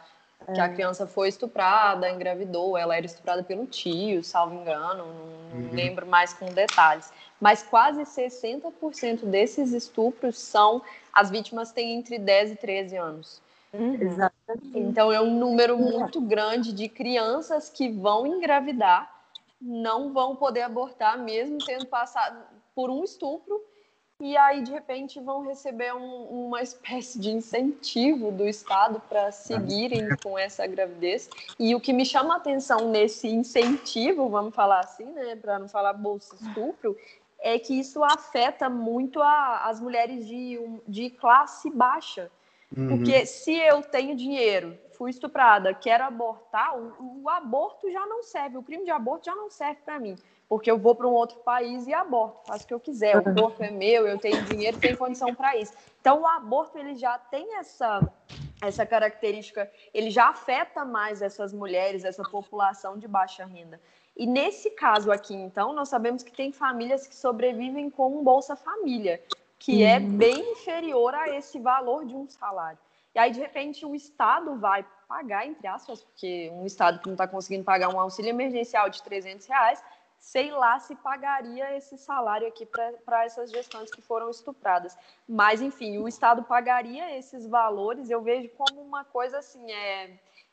é. 0.47 0.53
que 0.53 0.59
a 0.59 0.65
é. 0.65 0.69
criança 0.69 1.07
foi 1.07 1.29
estuprada, 1.29 2.09
engravidou, 2.09 2.77
ela 2.77 2.95
era 2.95 3.05
estuprada 3.05 3.43
pelo 3.43 3.65
tio, 3.65 4.23
salvo 4.23 4.55
engano, 4.55 5.05
não, 5.05 5.59
não 5.59 5.69
uhum. 5.69 5.73
lembro 5.73 6.05
mais 6.05 6.33
com 6.33 6.45
detalhes. 6.45 7.11
Mas 7.39 7.63
quase 7.63 8.01
60% 8.03 9.25
desses 9.25 9.73
estupros 9.73 10.37
são 10.37 10.81
as 11.11 11.29
vítimas 11.29 11.71
têm 11.71 11.95
entre 11.95 12.17
10 12.17 12.51
e 12.51 12.55
13 12.55 12.97
anos. 12.97 13.41
Uhum. 13.73 13.95
Exatamente. 13.95 14.79
Então 14.79 15.11
é 15.11 15.19
um 15.19 15.37
número 15.37 15.77
muito 15.77 16.21
grande 16.21 16.71
de 16.71 16.87
crianças 16.87 17.69
que 17.69 17.89
vão 17.89 18.25
engravidar, 18.25 19.11
não 19.59 20.13
vão 20.13 20.35
poder 20.35 20.61
abortar, 20.61 21.17
mesmo 21.17 21.57
tendo 21.65 21.85
passado 21.87 22.37
por 22.75 22.89
um 22.89 23.03
estupro, 23.03 23.61
e 24.19 24.37
aí 24.37 24.61
de 24.61 24.71
repente 24.71 25.19
vão 25.19 25.41
receber 25.41 25.93
um, 25.93 26.47
uma 26.47 26.61
espécie 26.61 27.19
de 27.19 27.31
incentivo 27.31 28.31
do 28.31 28.47
Estado 28.47 29.01
para 29.09 29.31
seguirem 29.31 30.07
com 30.23 30.37
essa 30.37 30.65
gravidez. 30.65 31.29
E 31.59 31.75
o 31.75 31.79
que 31.79 31.91
me 31.91 32.05
chama 32.05 32.35
a 32.35 32.37
atenção 32.37 32.89
nesse 32.89 33.27
incentivo, 33.27 34.29
vamos 34.29 34.55
falar 34.55 34.79
assim, 34.79 35.05
né, 35.05 35.35
para 35.35 35.59
não 35.59 35.67
falar 35.67 35.93
bolsa 35.93 36.35
estupro, 36.35 36.95
é 37.39 37.59
que 37.59 37.77
isso 37.77 38.03
afeta 38.03 38.69
muito 38.69 39.21
a, 39.21 39.65
as 39.65 39.81
mulheres 39.81 40.25
de, 40.25 40.59
de 40.87 41.09
classe 41.09 41.69
baixa 41.69 42.31
Uhum. 42.75 42.87
Porque 42.87 43.25
se 43.25 43.53
eu 43.53 43.81
tenho 43.83 44.15
dinheiro, 44.15 44.77
fui 44.97 45.11
estuprada, 45.11 45.73
quero 45.73 46.03
abortar, 46.03 46.75
o, 46.77 47.21
o, 47.23 47.29
aborto 47.29 47.89
já 47.91 48.05
não 48.05 48.23
serve, 48.23 48.57
o 48.57 48.63
crime 48.63 48.83
de 48.83 48.91
aborto 48.91 49.25
já 49.25 49.35
não 49.35 49.49
serve 49.49 49.79
para 49.85 49.99
mim. 49.99 50.15
Porque 50.47 50.69
eu 50.69 50.77
vou 50.77 50.93
para 50.93 51.07
um 51.07 51.13
outro 51.13 51.39
país 51.39 51.87
e 51.87 51.93
aborto, 51.93 52.45
faço 52.45 52.65
o 52.65 52.67
que 52.67 52.73
eu 52.73 52.79
quiser, 52.79 53.17
o 53.17 53.35
corpo 53.35 53.63
é 53.63 53.71
meu, 53.71 54.05
eu 54.07 54.19
tenho 54.19 54.43
dinheiro, 54.43 54.77
tenho 54.77 54.97
condição 54.97 55.33
para 55.33 55.57
isso. 55.57 55.73
Então 55.99 56.21
o 56.21 56.27
aborto 56.27 56.77
ele 56.77 56.95
já 56.95 57.17
tem 57.17 57.57
essa 57.57 58.01
essa 58.61 58.85
característica, 58.85 59.69
ele 59.93 60.09
já 60.09 60.29
afeta 60.29 60.85
mais 60.85 61.21
essas 61.21 61.53
mulheres, 61.53 62.05
essa 62.05 62.23
população 62.23 62.97
de 62.97 63.07
baixa 63.09 63.45
renda. 63.45 63.81
E 64.15 64.25
nesse 64.25 64.69
caso 64.69 65.11
aqui, 65.11 65.33
então, 65.33 65.73
nós 65.73 65.89
sabemos 65.89 66.23
que 66.23 66.31
tem 66.31 66.51
famílias 66.53 67.05
que 67.05 67.15
sobrevivem 67.15 67.89
com 67.89 68.19
um 68.19 68.23
Bolsa 68.23 68.55
Família 68.55 69.21
que 69.63 69.81
é 69.81 69.97
uhum. 69.97 70.17
bem 70.17 70.51
inferior 70.51 71.15
a 71.15 71.29
esse 71.29 71.57
valor 71.57 72.05
de 72.05 72.13
um 72.13 72.27
salário. 72.27 72.77
E 73.15 73.19
aí, 73.19 73.31
de 73.31 73.39
repente, 73.39 73.85
o 73.85 73.95
Estado 73.95 74.57
vai 74.57 74.85
pagar, 75.07 75.47
entre 75.47 75.65
aspas, 75.67 76.03
porque 76.03 76.51
um 76.53 76.65
Estado 76.65 76.99
que 76.99 77.05
não 77.05 77.13
está 77.13 77.25
conseguindo 77.25 77.63
pagar 77.63 77.87
um 77.87 77.97
auxílio 77.97 78.29
emergencial 78.29 78.89
de 78.89 79.01
300 79.01 79.47
reais, 79.47 79.81
sei 80.23 80.51
lá 80.51 80.79
se 80.79 80.95
pagaria 80.95 81.75
esse 81.75 81.97
salário 81.97 82.47
aqui 82.47 82.65
para 82.65 83.25
essas 83.25 83.51
gestantes 83.51 83.93
que 83.93 84.01
foram 84.01 84.29
estupradas. 84.29 84.97
Mas, 85.27 85.61
enfim, 85.61 85.97
o 85.97 86.07
Estado 86.07 86.43
pagaria 86.43 87.17
esses 87.17 87.45
valores, 87.45 88.09
eu 88.09 88.21
vejo 88.21 88.49
como 88.57 88.81
uma 88.81 89.03
coisa 89.03 89.39
assim, 89.39 89.69
é 89.69 90.11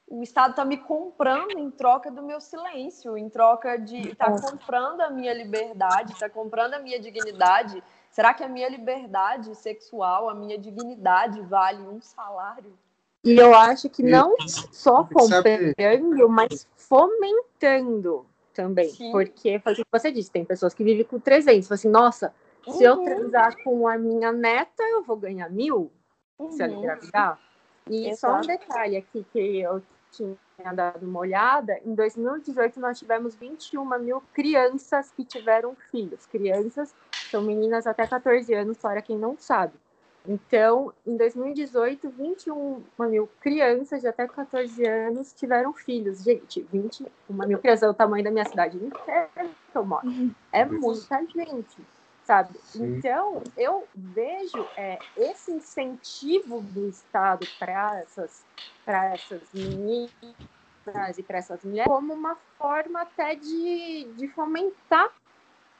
o 0.08 0.24
Estado 0.24 0.50
está 0.50 0.64
me 0.64 0.76
comprando 0.76 1.56
em 1.56 1.70
troca 1.70 2.10
do 2.10 2.20
meu 2.20 2.40
silêncio, 2.40 3.16
em 3.16 3.30
troca 3.30 3.78
de. 3.78 4.08
está 4.08 4.32
comprando 4.40 5.02
a 5.02 5.08
minha 5.08 5.32
liberdade, 5.32 6.14
está 6.14 6.28
comprando 6.28 6.74
a 6.74 6.80
minha 6.80 6.98
dignidade. 6.98 7.80
Será 8.10 8.34
que 8.34 8.42
a 8.42 8.48
minha 8.48 8.68
liberdade 8.68 9.54
sexual, 9.54 10.28
a 10.28 10.34
minha 10.34 10.58
dignidade 10.58 11.40
vale 11.42 11.80
um 11.82 12.00
salário? 12.00 12.76
E 13.22 13.36
eu 13.36 13.54
acho 13.54 13.88
que 13.88 14.02
não 14.02 14.34
só 14.48 15.04
comprando, 15.04 16.28
mas 16.28 16.66
fomentando 16.74 18.26
também. 18.54 18.88
Sim. 18.90 19.10
Porque, 19.12 19.58
foi 19.60 19.72
o 19.72 19.76
que 19.76 19.84
você 19.90 20.12
disse, 20.12 20.30
tem 20.30 20.44
pessoas 20.44 20.74
que 20.74 20.84
vivem 20.84 21.04
com 21.04 21.18
300. 21.18 21.64
Tipo 21.64 21.74
assim, 21.74 21.88
nossa, 21.88 22.34
uhum. 22.66 22.72
se 22.74 22.84
eu 22.84 22.94
uhum. 22.94 23.04
transar 23.04 23.62
com 23.62 23.86
a 23.88 23.96
minha 23.96 24.32
neta, 24.32 24.82
eu 24.82 25.02
vou 25.02 25.16
ganhar 25.16 25.48
mil 25.50 25.90
uhum. 26.38 26.50
se 26.50 26.62
ela 26.62 26.72
uhum. 26.72 26.78
engravidar. 26.80 27.38
E 27.88 28.08
Exato. 28.08 28.20
só 28.20 28.38
um 28.38 28.56
detalhe 28.56 28.96
aqui 28.96 29.26
que 29.32 29.60
eu 29.60 29.82
tinha 30.10 30.36
dado 30.74 31.06
uma 31.06 31.20
olhada, 31.20 31.78
em 31.84 31.94
2018 31.94 32.80
nós 32.80 32.98
tivemos 32.98 33.34
21 33.34 33.98
mil 33.98 34.22
crianças 34.34 35.10
que 35.12 35.24
tiveram 35.24 35.74
filhos. 35.90 36.26
Crianças 36.26 36.94
são 37.30 37.42
meninas 37.42 37.86
até 37.86 38.06
14 38.06 38.52
anos, 38.54 38.76
para 38.78 39.00
quem 39.00 39.16
não 39.16 39.36
sabe. 39.38 39.74
Então, 40.26 40.92
em 41.06 41.16
2018, 41.16 42.10
21 42.10 42.82
mil 42.98 43.28
crianças 43.40 44.02
de 44.02 44.08
até 44.08 44.26
14 44.26 44.86
anos 44.86 45.32
tiveram 45.32 45.72
filhos. 45.72 46.22
Gente, 46.22 46.62
21 46.70 47.08
mil 47.46 47.58
crianças 47.58 47.84
é 47.84 47.88
o 47.88 47.94
tamanho 47.94 48.22
da 48.22 48.30
minha 48.30 48.44
cidade 48.44 48.76
inteira 48.76 49.30
que 49.34 49.76
eu 49.76 49.84
moro. 49.84 50.06
Uhum. 50.06 50.30
É 50.52 50.64
muita 50.64 51.24
gente, 51.26 51.78
sabe? 52.24 52.58
Sim. 52.64 52.96
Então, 52.96 53.42
eu 53.56 53.86
vejo 53.94 54.66
é, 54.76 54.98
esse 55.16 55.52
incentivo 55.52 56.60
do 56.60 56.88
Estado 56.88 57.46
para 57.58 58.00
essas, 58.00 58.44
essas 58.86 59.42
meninas 59.54 60.12
e 61.18 61.22
para 61.22 61.38
essas 61.38 61.62
mulheres 61.64 61.88
como 61.88 62.12
uma 62.12 62.36
forma 62.58 63.02
até 63.02 63.34
de, 63.34 64.12
de 64.16 64.28
fomentar 64.28 65.10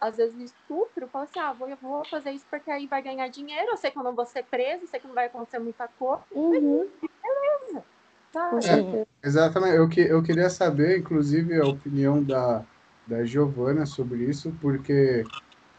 às 0.01 0.17
vezes 0.17 0.41
estupro, 0.41 1.07
falo 1.09 1.25
assim, 1.25 1.39
ah, 1.39 1.53
vou, 1.53 1.69
eu 1.69 1.77
vou 1.77 2.05
fazer 2.07 2.31
isso 2.31 2.47
porque 2.49 2.71
aí 2.71 2.87
vai 2.87 3.03
ganhar 3.03 3.29
dinheiro, 3.29 3.71
eu 3.71 3.77
sei 3.77 3.91
que 3.91 3.99
eu 3.99 4.03
não 4.03 4.15
vou 4.15 4.25
ser 4.25 4.45
preso, 4.45 4.87
sei 4.87 4.99
que 4.99 5.07
não 5.07 5.15
vai 5.15 5.27
acontecer 5.27 5.59
muita 5.59 5.87
coisa, 5.87 6.25
uhum. 6.33 6.89
beleza. 7.01 7.85
Tá. 8.33 8.51
É, 8.65 9.07
exatamente, 9.23 9.77
eu, 9.77 9.89
que, 9.89 10.01
eu 10.01 10.23
queria 10.23 10.49
saber, 10.49 10.99
inclusive, 10.99 11.61
a 11.61 11.67
opinião 11.67 12.23
da, 12.23 12.65
da 13.07 13.25
Giovana 13.25 13.85
sobre 13.85 14.25
isso, 14.25 14.57
porque, 14.61 15.25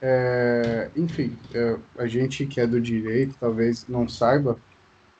é, 0.01 0.91
enfim, 0.95 1.37
é, 1.53 1.77
a 1.97 2.05
gente 2.05 2.45
que 2.45 2.59
é 2.59 2.67
do 2.67 2.79
direito 2.79 3.35
talvez 3.39 3.87
não 3.87 4.07
saiba, 4.07 4.59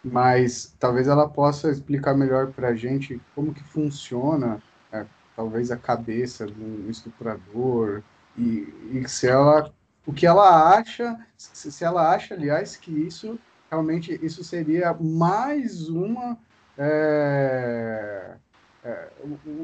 mas 0.04 0.76
talvez 0.78 1.08
ela 1.08 1.28
possa 1.28 1.72
explicar 1.72 2.14
melhor 2.16 2.52
para 2.52 2.70
a 2.70 2.76
gente 2.76 3.20
como 3.34 3.54
que 3.54 3.64
funciona, 3.64 4.62
é, 4.92 5.06
talvez 5.36 5.72
a 5.72 5.78
cabeça 5.78 6.46
de 6.46 6.62
um 6.62 6.90
estuprador, 6.90 8.04
e, 8.38 8.74
e 8.91 9.08
se 9.08 9.28
ela, 9.28 9.74
o 10.06 10.13
que 10.13 10.26
ela 10.26 10.76
acha, 10.78 11.17
se, 11.38 11.72
se 11.72 11.84
ela 11.84 12.13
acha, 12.13 12.34
aliás, 12.34 12.76
que 12.76 12.91
isso 12.91 13.39
realmente 13.70 14.20
isso 14.22 14.44
seria 14.44 14.94
mais 14.94 15.88
uma 15.88 16.38
é, 16.78 18.36
é, 18.84 19.08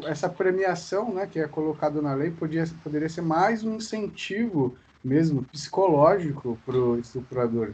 essa 0.06 0.30
premiação, 0.30 1.14
né, 1.14 1.28
que 1.28 1.40
é 1.40 1.48
colocada 1.48 2.02
na 2.02 2.14
lei, 2.14 2.32
podia, 2.32 2.64
poderia 2.84 3.10
ser 3.10 3.22
mais 3.22 3.64
um 3.64 3.76
incentivo 3.76 4.78
mesmo 5.04 5.44
psicológico 5.44 6.58
para 6.66 6.78
o 6.78 7.00
estuprador. 7.00 7.74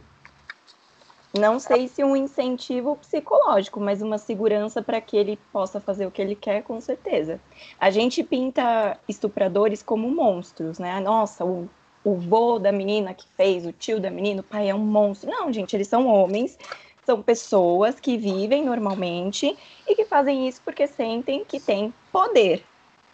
Não 1.36 1.58
sei 1.58 1.88
se 1.88 2.04
um 2.04 2.14
incentivo 2.14 2.94
psicológico, 2.94 3.80
mas 3.80 4.00
uma 4.00 4.18
segurança 4.18 4.80
para 4.80 5.00
que 5.00 5.16
ele 5.16 5.36
possa 5.52 5.80
fazer 5.80 6.06
o 6.06 6.10
que 6.10 6.22
ele 6.22 6.36
quer, 6.36 6.62
com 6.62 6.80
certeza. 6.80 7.40
A 7.80 7.90
gente 7.90 8.22
pinta 8.22 8.96
estupradores 9.08 9.82
como 9.82 10.08
monstros, 10.08 10.78
né? 10.78 11.00
Nossa, 11.00 11.44
o, 11.44 11.68
o 12.04 12.14
vô 12.14 12.60
da 12.60 12.70
menina 12.70 13.12
que 13.12 13.26
fez, 13.36 13.66
o 13.66 13.72
tio 13.72 13.98
da 13.98 14.12
menina, 14.12 14.42
o 14.42 14.44
pai 14.44 14.70
é 14.70 14.74
um 14.74 14.78
monstro. 14.78 15.28
Não, 15.28 15.52
gente, 15.52 15.74
eles 15.74 15.88
são 15.88 16.06
homens, 16.06 16.56
são 17.04 17.20
pessoas 17.20 17.98
que 17.98 18.16
vivem 18.16 18.64
normalmente 18.64 19.58
e 19.88 19.94
que 19.96 20.04
fazem 20.04 20.46
isso 20.46 20.62
porque 20.64 20.86
sentem 20.86 21.44
que 21.44 21.58
têm 21.58 21.92
poder 22.12 22.64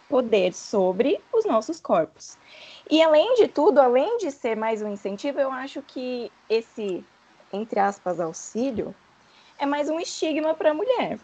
poder 0.07 0.53
sobre 0.53 1.21
os 1.31 1.45
nossos 1.45 1.79
corpos. 1.79 2.37
E 2.89 3.01
além 3.01 3.35
de 3.35 3.47
tudo, 3.47 3.79
além 3.79 4.17
de 4.17 4.29
ser 4.29 4.57
mais 4.57 4.81
um 4.81 4.91
incentivo, 4.91 5.39
eu 5.39 5.49
acho 5.49 5.81
que 5.81 6.29
esse 6.49 7.01
entre 7.53 7.79
aspas, 7.79 8.19
auxílio, 8.19 8.93
é 9.57 9.65
mais 9.65 9.89
um 9.89 9.99
estigma 9.99 10.53
para 10.53 10.71
a 10.71 10.73
mulher. 10.73 11.19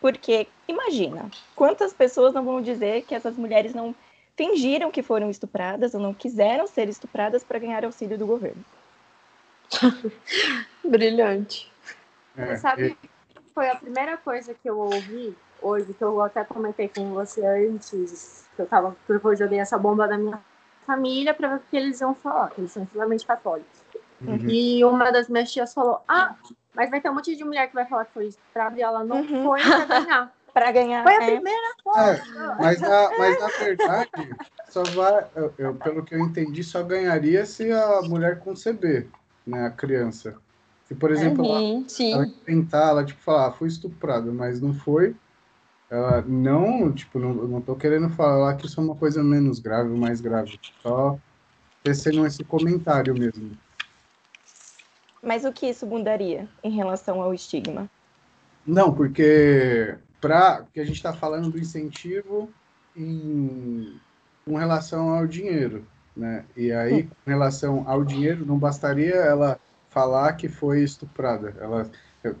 Porque, 0.00 0.46
imagina, 0.66 1.30
quantas 1.54 1.92
pessoas 1.92 2.32
não 2.32 2.44
vão 2.44 2.62
dizer 2.62 3.02
que 3.02 3.14
essas 3.14 3.36
mulheres 3.36 3.74
não 3.74 3.94
fingiram 4.34 4.90
que 4.90 5.02
foram 5.02 5.28
estupradas 5.28 5.92
ou 5.94 6.00
não 6.00 6.14
quiseram 6.14 6.66
ser 6.66 6.88
estupradas 6.88 7.44
para 7.44 7.58
ganhar 7.58 7.84
auxílio 7.84 8.16
do 8.16 8.26
governo? 8.26 8.64
Brilhante. 10.82 11.70
É, 12.36 12.46
você 12.46 12.56
sabe, 12.56 12.96
foi 13.54 13.68
a 13.68 13.76
primeira 13.76 14.16
coisa 14.16 14.54
que 14.54 14.68
eu 14.68 14.78
ouvi 14.78 15.36
hoje, 15.60 15.92
que 15.92 16.02
eu 16.02 16.22
até 16.22 16.42
comentei 16.44 16.88
com 16.88 17.10
você 17.10 17.44
antes, 17.44 18.46
que 18.56 18.62
eu 18.62 18.66
tava, 18.66 18.96
que 19.06 19.12
eu 19.12 19.36
joguei 19.36 19.58
essa 19.58 19.76
bomba 19.76 20.08
da 20.08 20.16
minha 20.16 20.40
família 20.86 21.34
para 21.34 21.48
ver 21.48 21.56
o 21.56 21.62
que 21.70 21.76
eles 21.76 22.00
iam 22.00 22.14
falar, 22.14 22.50
que 22.50 22.62
eles 22.62 22.72
são 22.72 22.82
extremamente 22.82 23.26
católicos. 23.26 23.80
Uhum. 24.22 24.48
E 24.48 24.84
uma 24.84 25.10
das 25.10 25.28
minhas 25.28 25.50
tias 25.50 25.72
falou: 25.72 26.02
Ah, 26.06 26.36
mas 26.74 26.90
vai 26.90 27.00
ter 27.00 27.10
um 27.10 27.14
monte 27.14 27.34
de 27.34 27.44
mulher 27.44 27.68
que 27.68 27.74
vai 27.74 27.86
falar 27.86 28.04
que 28.04 28.12
foi 28.12 28.26
estuprada 28.26 28.78
e 28.78 28.82
ela 28.82 29.02
não 29.04 29.20
uhum. 29.20 29.44
foi 29.44 29.60
pra 29.62 29.84
ganhar. 29.84 30.32
para 30.52 30.72
ganhar. 30.72 31.02
Foi 31.02 31.14
a 31.14 31.22
é. 31.22 31.30
primeira 31.30 31.74
foto. 31.82 31.98
É, 31.98 32.22
mas, 32.58 32.80
na, 32.80 33.18
mas 33.18 33.40
na 33.40 33.46
verdade, 33.46 34.10
só 34.68 34.82
vai, 34.82 35.26
eu, 35.36 35.54
eu, 35.58 35.74
pelo 35.74 36.02
que 36.02 36.14
eu 36.14 36.18
entendi, 36.18 36.62
só 36.62 36.82
ganharia 36.82 37.46
se 37.46 37.70
a 37.70 38.02
mulher 38.02 38.40
conceber, 38.40 39.06
né, 39.46 39.66
a 39.66 39.70
criança. 39.70 40.34
Se, 40.86 40.94
por 40.94 41.12
exemplo, 41.12 41.44
uhum, 41.44 41.84
ela, 42.00 42.24
ela 42.24 42.26
tentar, 42.44 42.88
ela 42.88 43.04
tipo, 43.04 43.20
falar, 43.20 43.46
ah, 43.46 43.52
fui 43.52 43.68
estuprada, 43.68 44.32
mas 44.32 44.60
não 44.60 44.74
foi, 44.74 45.14
ela 45.88 46.22
não, 46.22 46.92
tipo, 46.92 47.18
não, 47.18 47.32
não 47.32 47.60
tô 47.60 47.76
querendo 47.76 48.08
falar 48.10 48.54
que 48.54 48.66
isso 48.66 48.80
é 48.80 48.82
uma 48.82 48.96
coisa 48.96 49.22
menos 49.22 49.60
grave 49.60 49.90
ou 49.90 49.96
mais 49.96 50.20
grave, 50.20 50.58
só 50.82 51.16
tecendo 51.82 52.26
esse 52.26 52.44
comentário 52.44 53.14
mesmo. 53.14 53.56
Mas 55.22 55.44
o 55.44 55.52
que 55.52 55.66
isso 55.66 55.86
mudaria 55.86 56.48
em 56.62 56.70
relação 56.70 57.20
ao 57.20 57.34
estigma? 57.34 57.88
Não, 58.66 58.92
porque 58.92 59.96
para 60.20 60.64
que 60.72 60.80
a 60.80 60.84
gente 60.84 60.96
está 60.96 61.12
falando 61.12 61.50
do 61.50 61.58
incentivo 61.58 62.48
em 62.96 63.98
com 64.44 64.56
relação 64.56 65.10
ao 65.10 65.26
dinheiro, 65.26 65.86
né? 66.16 66.44
E 66.56 66.72
aí, 66.72 67.04
com 67.04 67.30
relação 67.30 67.84
ao 67.86 68.04
dinheiro, 68.04 68.44
não 68.44 68.58
bastaria 68.58 69.14
ela 69.14 69.60
falar 69.90 70.32
que 70.32 70.48
foi 70.48 70.82
estuprada. 70.82 71.54
Ela 71.60 71.90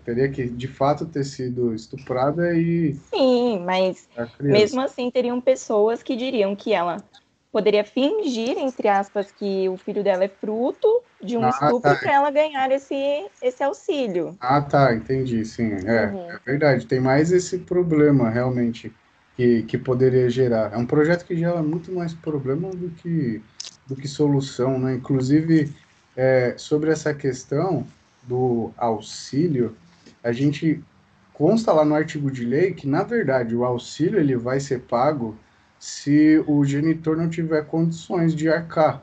teria 0.04 0.28
que, 0.28 0.48
de 0.48 0.66
fato, 0.66 1.06
ter 1.06 1.24
sido 1.24 1.74
estuprada 1.74 2.54
e... 2.54 2.94
Sim, 2.94 3.60
mas 3.64 4.08
mesmo 4.40 4.80
assim, 4.80 5.10
teriam 5.10 5.40
pessoas 5.40 6.02
que 6.02 6.16
diriam 6.16 6.56
que 6.56 6.72
ela 6.72 6.96
poderia 7.52 7.84
fingir, 7.84 8.56
entre 8.58 8.88
aspas, 8.88 9.32
que 9.32 9.68
o 9.68 9.76
filho 9.76 10.02
dela 10.02 10.24
é 10.24 10.28
fruto 10.28 11.02
de 11.22 11.36
um 11.36 11.44
ah, 11.44 11.48
estupro 11.50 11.80
tá. 11.80 11.96
para 11.96 12.12
ela 12.12 12.30
ganhar 12.30 12.70
esse, 12.70 13.26
esse 13.42 13.62
auxílio. 13.62 14.36
Ah, 14.40 14.60
tá, 14.60 14.94
entendi, 14.94 15.44
sim. 15.44 15.72
É, 15.86 16.06
uhum. 16.06 16.30
é 16.30 16.38
verdade, 16.44 16.86
tem 16.86 17.00
mais 17.00 17.32
esse 17.32 17.58
problema, 17.58 18.30
realmente 18.30 18.92
que, 19.36 19.62
que 19.62 19.78
poderia 19.78 20.28
gerar. 20.30 20.72
É 20.72 20.76
um 20.76 20.86
projeto 20.86 21.24
que 21.24 21.36
gera 21.36 21.62
muito 21.62 21.92
mais 21.92 22.14
problema 22.14 22.70
do 22.70 22.90
que, 22.90 23.42
do 23.86 23.96
que 23.96 24.06
solução, 24.06 24.78
né? 24.78 24.94
Inclusive, 24.94 25.72
é, 26.16 26.54
sobre 26.56 26.90
essa 26.90 27.12
questão 27.14 27.86
do 28.22 28.70
auxílio, 28.76 29.74
a 30.22 30.30
gente 30.30 30.82
consta 31.32 31.72
lá 31.72 31.84
no 31.84 31.94
artigo 31.94 32.30
de 32.30 32.44
lei 32.44 32.74
que, 32.74 32.86
na 32.86 33.02
verdade, 33.02 33.56
o 33.56 33.64
auxílio 33.64 34.20
ele 34.20 34.36
vai 34.36 34.60
ser 34.60 34.80
pago 34.80 35.34
se 35.80 36.44
o 36.46 36.62
genitor 36.62 37.16
não 37.16 37.30
tiver 37.30 37.64
condições 37.64 38.34
de 38.34 38.50
arcar 38.50 39.02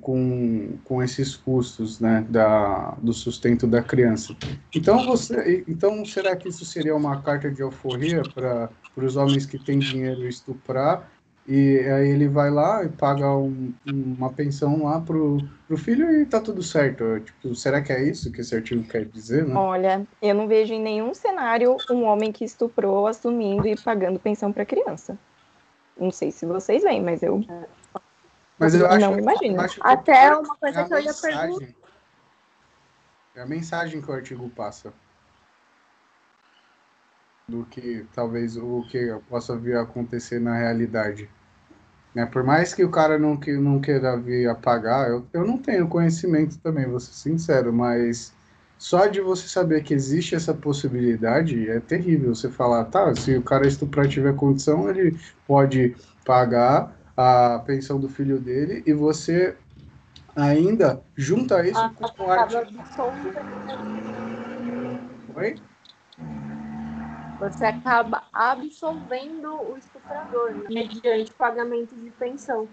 com, 0.00 0.76
com 0.84 1.00
esses 1.00 1.36
custos 1.36 2.00
né, 2.00 2.26
da, 2.28 2.96
do 3.00 3.12
sustento 3.12 3.64
da 3.66 3.80
criança. 3.80 4.36
Então, 4.74 5.06
você, 5.06 5.64
então, 5.68 6.04
será 6.04 6.34
que 6.34 6.48
isso 6.48 6.64
seria 6.64 6.96
uma 6.96 7.22
carta 7.22 7.48
de 7.48 7.62
alforria 7.62 8.22
para 8.34 8.68
os 8.96 9.16
homens 9.16 9.46
que 9.46 9.56
têm 9.56 9.78
dinheiro 9.78 10.26
estuprar, 10.26 11.08
e 11.46 11.78
aí 11.78 12.08
ele 12.08 12.28
vai 12.28 12.50
lá 12.50 12.84
e 12.84 12.88
paga 12.88 13.32
um, 13.32 13.72
uma 13.86 14.30
pensão 14.30 14.84
lá 14.84 15.00
pro, 15.00 15.38
pro 15.66 15.76
filho 15.76 16.10
e 16.20 16.26
tá 16.26 16.40
tudo 16.40 16.62
certo. 16.62 17.18
Tipo, 17.20 17.54
será 17.54 17.80
que 17.80 17.92
é 17.92 18.02
isso 18.02 18.30
que 18.30 18.40
esse 18.40 18.54
artigo 18.54 18.82
quer 18.84 19.04
dizer, 19.06 19.46
né? 19.46 19.54
Olha, 19.54 20.06
eu 20.20 20.34
não 20.34 20.46
vejo 20.46 20.74
em 20.74 20.80
nenhum 20.80 21.14
cenário 21.14 21.76
um 21.90 22.04
homem 22.04 22.30
que 22.30 22.44
estuprou 22.44 23.06
assumindo 23.06 23.66
e 23.66 23.76
pagando 23.76 24.18
pensão 24.18 24.52
para 24.52 24.64
criança. 24.64 25.18
Não 26.00 26.10
sei 26.10 26.32
se 26.32 26.46
vocês 26.46 26.82
veem, 26.82 27.02
mas 27.02 27.22
eu 27.22 27.44
mas 28.58 28.74
eu 28.74 28.80
não 28.80 29.10
acho, 29.10 29.18
imagino. 29.18 29.60
Acho 29.60 29.80
Até 29.82 30.34
uma 30.34 30.56
coisa 30.56 30.80
é 30.80 30.84
que 30.84 30.94
eu 30.94 31.00
ia 31.00 31.14
perguntar. 31.14 31.74
É 33.34 33.42
a 33.42 33.46
mensagem 33.46 34.00
que 34.00 34.10
o 34.10 34.14
artigo 34.14 34.48
passa 34.50 34.92
do 37.48 37.64
que 37.64 38.06
talvez 38.14 38.56
o 38.56 38.84
que 38.88 39.14
possa 39.28 39.56
vir 39.56 39.76
a 39.76 39.82
acontecer 39.82 40.40
na 40.40 40.56
realidade. 40.56 41.28
Né? 42.14 42.26
Por 42.26 42.42
mais 42.44 42.74
que 42.74 42.84
o 42.84 42.90
cara 42.90 43.18
não, 43.18 43.36
que, 43.36 43.52
não 43.52 43.80
queira 43.80 44.16
vir 44.16 44.48
apagar, 44.48 45.08
eu, 45.08 45.26
eu 45.32 45.46
não 45.46 45.58
tenho 45.58 45.88
conhecimento 45.88 46.58
também, 46.58 46.86
vou 46.86 47.00
ser 47.00 47.12
sincero, 47.12 47.72
mas 47.72 48.32
só 48.80 49.06
de 49.06 49.20
você 49.20 49.46
saber 49.46 49.84
que 49.84 49.92
existe 49.92 50.34
essa 50.34 50.54
possibilidade 50.54 51.68
é 51.68 51.78
terrível. 51.80 52.34
Você 52.34 52.48
falar, 52.48 52.86
tá, 52.86 53.14
se 53.14 53.36
o 53.36 53.42
cara 53.42 53.68
estuprar 53.68 54.08
tiver 54.08 54.34
condição, 54.34 54.88
ele 54.88 55.18
pode 55.46 55.94
pagar 56.24 56.96
a 57.14 57.58
pensão 57.58 58.00
do 58.00 58.08
filho 58.08 58.40
dele 58.40 58.82
e 58.86 58.94
você 58.94 59.54
ainda 60.34 61.02
junta 61.14 61.62
isso 61.68 61.78
ah, 61.78 61.92
com 62.16 62.24
o 62.24 62.30
arte. 62.30 62.56
Oi? 65.36 65.56
Você 67.38 67.66
acaba 67.66 68.22
absolvendo 68.32 69.60
o 69.60 69.76
estuprador 69.76 70.52
né? 70.52 70.64
mediante 70.70 71.30
pagamento 71.34 71.94
de 71.96 72.10
pensão. 72.12 72.66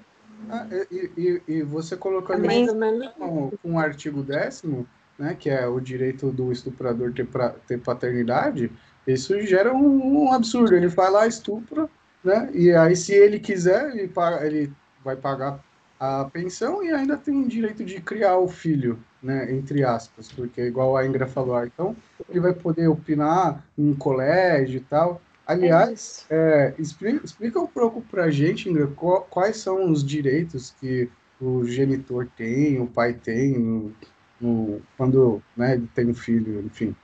Ah, 0.50 0.68
e, 0.90 1.12
e, 1.18 1.44
e, 1.56 1.64
você 1.64 1.98
colocando 1.98 2.46
é 2.46 2.48
mais 2.48 2.70
ou 2.70 2.76
menos 2.76 3.08
com, 3.10 3.52
com 3.62 3.74
o 3.74 3.80
artigo 3.80 4.24
décimo, 4.24 4.88
né, 5.18 5.36
que 5.38 5.50
é 5.50 5.68
o 5.68 5.80
direito 5.80 6.32
do 6.32 6.52
estuprador 6.52 7.14
ter, 7.14 7.26
pra, 7.26 7.50
ter 7.68 7.80
paternidade, 7.80 8.72
isso 9.06 9.40
gera 9.42 9.74
um, 9.74 10.24
um, 10.24 10.34
absurdo. 10.34 10.76
Ele 10.76 10.88
vai 10.88 11.10
lá, 11.10 11.26
estupra, 11.26 11.90
né, 12.24 12.50
e 12.54 12.72
aí 12.72 12.96
se 12.96 13.14
ele 13.14 13.40
quiser, 13.40 13.96
ele, 13.96 14.08
paga, 14.08 14.46
ele 14.46 14.72
vai 15.04 15.16
pagar 15.16 15.60
a 16.00 16.26
pensão 16.26 16.84
e 16.84 16.92
ainda 16.92 17.18
tem 17.18 17.48
direito 17.48 17.84
de 17.84 18.00
criar 18.00 18.38
o 18.38 18.48
filho, 18.48 19.00
né, 19.22 19.52
entre 19.52 19.84
aspas, 19.84 20.32
porque 20.32 20.62
igual 20.62 20.96
a 20.96 21.06
Ingra 21.06 21.26
falou, 21.26 21.56
ah, 21.56 21.66
então 21.66 21.96
ele 22.30 22.40
vai 22.40 22.54
poder 22.54 22.88
opinar 22.88 23.64
em 23.78 23.94
colégio 23.94 24.78
e 24.78 24.82
tal. 24.82 25.22
Aliás, 25.46 26.26
é 26.30 26.74
é, 26.78 26.82
explica, 26.82 27.26
explica, 27.26 27.60
um 27.60 27.68
pouco 27.68 28.02
para 28.02 28.26
a 28.26 28.30
gente, 28.30 28.70
Ingra, 28.70 28.88
quais 29.30 29.58
são 29.58 29.90
os 29.90 30.04
direitos 30.04 30.76
que 30.80 31.10
o 31.40 31.66
genitor 31.66 32.28
tem, 32.36 32.80
o 32.82 32.88
pai 32.88 33.14
tem, 33.14 33.94
no, 34.40 34.82
quando 34.96 35.42
né, 35.56 35.82
tem 35.94 36.10
um 36.10 36.16
filho, 36.16 36.62
enfim. 36.62 36.96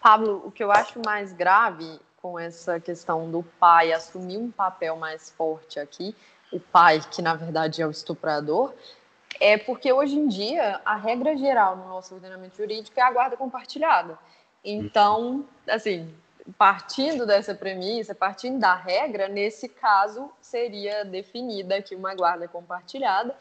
Pablo, 0.00 0.42
o 0.44 0.50
que 0.50 0.62
eu 0.62 0.70
acho 0.70 1.00
mais 1.04 1.32
grave 1.32 2.00
com 2.20 2.38
essa 2.38 2.78
questão 2.80 3.30
do 3.30 3.42
pai 3.58 3.92
assumir 3.92 4.36
um 4.36 4.50
papel 4.50 4.96
mais 4.96 5.30
forte 5.30 5.78
aqui, 5.78 6.14
o 6.52 6.60
pai, 6.60 7.00
que 7.10 7.20
na 7.20 7.34
verdade 7.34 7.82
é 7.82 7.86
o 7.86 7.90
estuprador, 7.90 8.72
é 9.40 9.58
porque 9.58 9.92
hoje 9.92 10.16
em 10.16 10.28
dia 10.28 10.80
a 10.84 10.96
regra 10.96 11.36
geral 11.36 11.76
no 11.76 11.88
nosso 11.88 12.14
ordenamento 12.14 12.56
jurídico 12.56 12.98
é 12.98 13.02
a 13.02 13.12
guarda 13.12 13.36
compartilhada. 13.36 14.18
Então, 14.64 15.44
assim, 15.68 16.12
partindo 16.58 17.26
dessa 17.26 17.54
premissa, 17.54 18.14
partindo 18.14 18.58
da 18.58 18.74
regra, 18.74 19.28
nesse 19.28 19.68
caso 19.68 20.30
seria 20.40 21.04
definida 21.04 21.76
aqui 21.76 21.94
uma 21.94 22.14
guarda 22.14 22.48
compartilhada. 22.48 23.36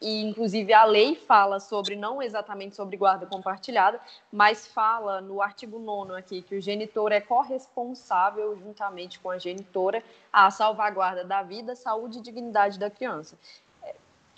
E, 0.00 0.22
inclusive, 0.22 0.72
a 0.72 0.84
lei 0.84 1.14
fala 1.14 1.60
sobre, 1.60 1.94
não 1.94 2.22
exatamente 2.22 2.74
sobre 2.74 2.96
guarda 2.96 3.26
compartilhada, 3.26 4.00
mas 4.32 4.66
fala 4.66 5.20
no 5.20 5.42
artigo 5.42 5.78
9 5.78 6.16
aqui 6.16 6.40
que 6.40 6.54
o 6.54 6.60
genitor 6.60 7.12
é 7.12 7.20
corresponsável, 7.20 8.56
juntamente 8.56 9.20
com 9.20 9.30
a 9.30 9.38
genitora, 9.38 10.02
à 10.32 10.50
salvaguarda 10.50 11.22
da 11.22 11.42
vida, 11.42 11.76
saúde 11.76 12.18
e 12.18 12.22
dignidade 12.22 12.78
da 12.78 12.88
criança. 12.88 13.36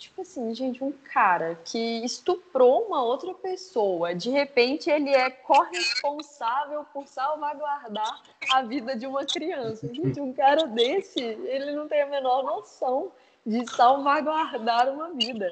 Tipo 0.03 0.21
assim, 0.21 0.53
gente, 0.53 0.83
um 0.83 0.91
cara 0.91 1.57
que 1.63 2.03
estuprou 2.03 2.87
uma 2.87 3.01
outra 3.01 3.33
pessoa, 3.33 4.13
de 4.13 4.29
repente 4.29 4.89
ele 4.89 5.09
é 5.09 5.29
corresponsável 5.29 6.85
por 6.91 7.07
salvaguardar 7.07 8.21
a 8.51 8.61
vida 8.63 8.97
de 8.97 9.07
uma 9.07 9.23
criança. 9.25 9.87
Gente, 9.93 10.19
um 10.19 10.33
cara 10.33 10.67
desse, 10.67 11.21
ele 11.21 11.71
não 11.71 11.87
tem 11.87 12.01
a 12.01 12.07
menor 12.07 12.43
noção 12.43 13.13
de 13.45 13.69
salvaguardar 13.69 14.89
uma 14.89 15.11
vida. 15.13 15.51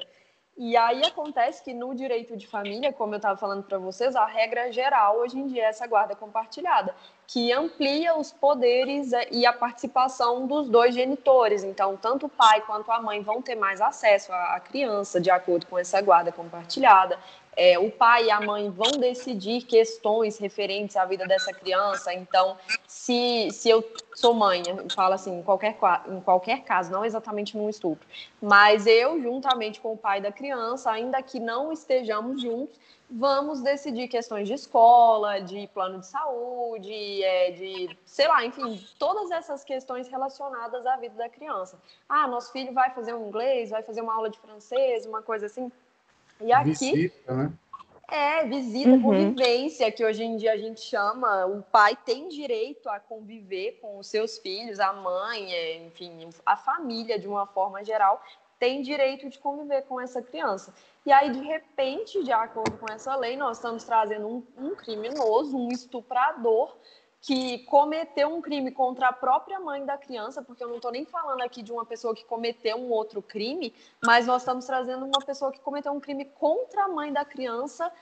E 0.56 0.76
aí 0.76 1.02
acontece 1.02 1.64
que 1.64 1.72
no 1.72 1.94
direito 1.94 2.36
de 2.36 2.46
família, 2.46 2.92
como 2.92 3.14
eu 3.14 3.16
estava 3.16 3.38
falando 3.38 3.62
para 3.62 3.78
vocês, 3.78 4.14
a 4.14 4.26
regra 4.26 4.70
geral 4.70 5.16
hoje 5.18 5.38
em 5.38 5.46
dia 5.46 5.64
é 5.64 5.68
essa 5.68 5.86
guarda 5.86 6.14
compartilhada, 6.14 6.94
que 7.26 7.50
amplia 7.50 8.14
os 8.16 8.30
poderes 8.30 9.14
é, 9.14 9.28
e 9.30 9.46
a 9.46 9.52
participação 9.52 10.46
dos 10.46 10.68
dois 10.68 10.94
genitores. 10.94 11.64
Então, 11.64 11.96
tanto 11.96 12.26
o 12.26 12.28
pai 12.28 12.60
quanto 12.60 12.92
a 12.92 13.00
mãe 13.00 13.22
vão 13.22 13.40
ter 13.40 13.54
mais 13.54 13.80
acesso 13.80 14.30
à 14.30 14.60
criança, 14.60 15.18
de 15.18 15.30
acordo 15.30 15.66
com 15.66 15.78
essa 15.78 16.00
guarda 16.02 16.30
compartilhada 16.30 17.18
é, 17.56 17.78
o 17.78 17.90
pai 17.90 18.26
e 18.26 18.30
a 18.30 18.40
mãe 18.40 18.70
vão 18.70 18.92
decidir 18.92 19.62
questões 19.62 20.38
referentes 20.38 20.96
à 20.96 21.04
vida 21.04 21.26
dessa 21.26 21.52
criança. 21.52 22.12
Então, 22.14 22.56
se, 22.86 23.48
se 23.52 23.68
eu 23.68 23.84
sou 24.14 24.34
mãe, 24.34 24.62
eu 24.66 24.88
falo 24.90 25.14
assim, 25.14 25.38
em 25.38 25.42
qualquer, 25.42 25.76
em 26.08 26.20
qualquer 26.20 26.62
caso, 26.62 26.90
não 26.90 27.04
exatamente 27.04 27.56
num 27.56 27.68
estupro, 27.68 28.06
mas 28.40 28.86
eu, 28.86 29.20
juntamente 29.20 29.80
com 29.80 29.92
o 29.92 29.96
pai 29.96 30.20
da 30.20 30.32
criança, 30.32 30.90
ainda 30.90 31.22
que 31.22 31.38
não 31.38 31.72
estejamos 31.72 32.40
juntos, 32.40 32.78
vamos 33.10 33.60
decidir 33.60 34.08
questões 34.08 34.48
de 34.48 34.54
escola, 34.54 35.38
de 35.38 35.68
plano 35.74 35.98
de 35.98 36.06
saúde, 36.06 37.22
é, 37.22 37.50
de, 37.50 37.96
sei 38.06 38.26
lá, 38.26 38.44
enfim, 38.44 38.82
todas 38.98 39.30
essas 39.30 39.62
questões 39.62 40.08
relacionadas 40.08 40.86
à 40.86 40.96
vida 40.96 41.14
da 41.16 41.28
criança. 41.28 41.78
Ah, 42.08 42.26
nosso 42.26 42.50
filho 42.50 42.72
vai 42.72 42.90
fazer 42.90 43.14
um 43.14 43.28
inglês, 43.28 43.68
vai 43.68 43.82
fazer 43.82 44.00
uma 44.00 44.14
aula 44.14 44.30
de 44.30 44.38
francês, 44.38 45.04
uma 45.04 45.20
coisa 45.20 45.44
assim 45.44 45.70
e 46.44 46.52
aqui. 46.52 46.70
Visita, 46.70 47.34
né? 47.34 47.52
É, 48.10 48.44
visita, 48.44 48.90
uhum. 48.90 49.02
convivência, 49.02 49.90
que 49.90 50.04
hoje 50.04 50.22
em 50.22 50.36
dia 50.36 50.52
a 50.52 50.56
gente 50.58 50.82
chama. 50.82 51.46
O 51.46 51.62
pai 51.62 51.96
tem 52.04 52.28
direito 52.28 52.88
a 52.90 53.00
conviver 53.00 53.78
com 53.80 53.98
os 53.98 54.06
seus 54.06 54.36
filhos, 54.38 54.78
a 54.78 54.92
mãe, 54.92 55.50
é, 55.50 55.78
enfim, 55.78 56.28
a 56.44 56.56
família 56.56 57.18
de 57.18 57.26
uma 57.26 57.46
forma 57.46 57.82
geral 57.82 58.22
tem 58.62 58.80
direito 58.80 59.28
de 59.28 59.40
conviver 59.40 59.82
com 59.86 60.00
essa 60.00 60.22
criança. 60.22 60.72
E 61.04 61.10
aí, 61.10 61.32
de 61.32 61.40
repente, 61.40 62.22
de 62.22 62.30
acordo 62.30 62.78
com 62.78 62.86
essa 62.92 63.16
lei, 63.16 63.36
nós 63.36 63.56
estamos 63.56 63.82
trazendo 63.82 64.28
um, 64.28 64.46
um 64.56 64.76
criminoso, 64.76 65.56
um 65.56 65.68
estuprador, 65.68 66.76
que 67.22 67.60
cometeu 67.60 68.34
um 68.34 68.42
crime 68.42 68.72
contra 68.72 69.06
a 69.08 69.12
própria 69.12 69.60
mãe 69.60 69.84
da 69.86 69.96
criança, 69.96 70.42
porque 70.42 70.62
eu 70.62 70.68
não 70.68 70.76
estou 70.76 70.90
nem 70.90 71.04
falando 71.04 71.40
aqui 71.40 71.62
de 71.62 71.70
uma 71.70 71.86
pessoa 71.86 72.12
que 72.12 72.24
cometeu 72.24 72.76
um 72.76 72.90
outro 72.90 73.22
crime, 73.22 73.72
mas 74.04 74.26
nós 74.26 74.42
estamos 74.42 74.64
trazendo 74.64 75.06
uma 75.06 75.20
pessoa 75.24 75.52
que 75.52 75.60
cometeu 75.60 75.92
um 75.92 76.00
crime 76.00 76.24
contra 76.24 76.82
a 76.84 76.88
mãe 76.88 77.12
da 77.12 77.24
criança 77.24 77.92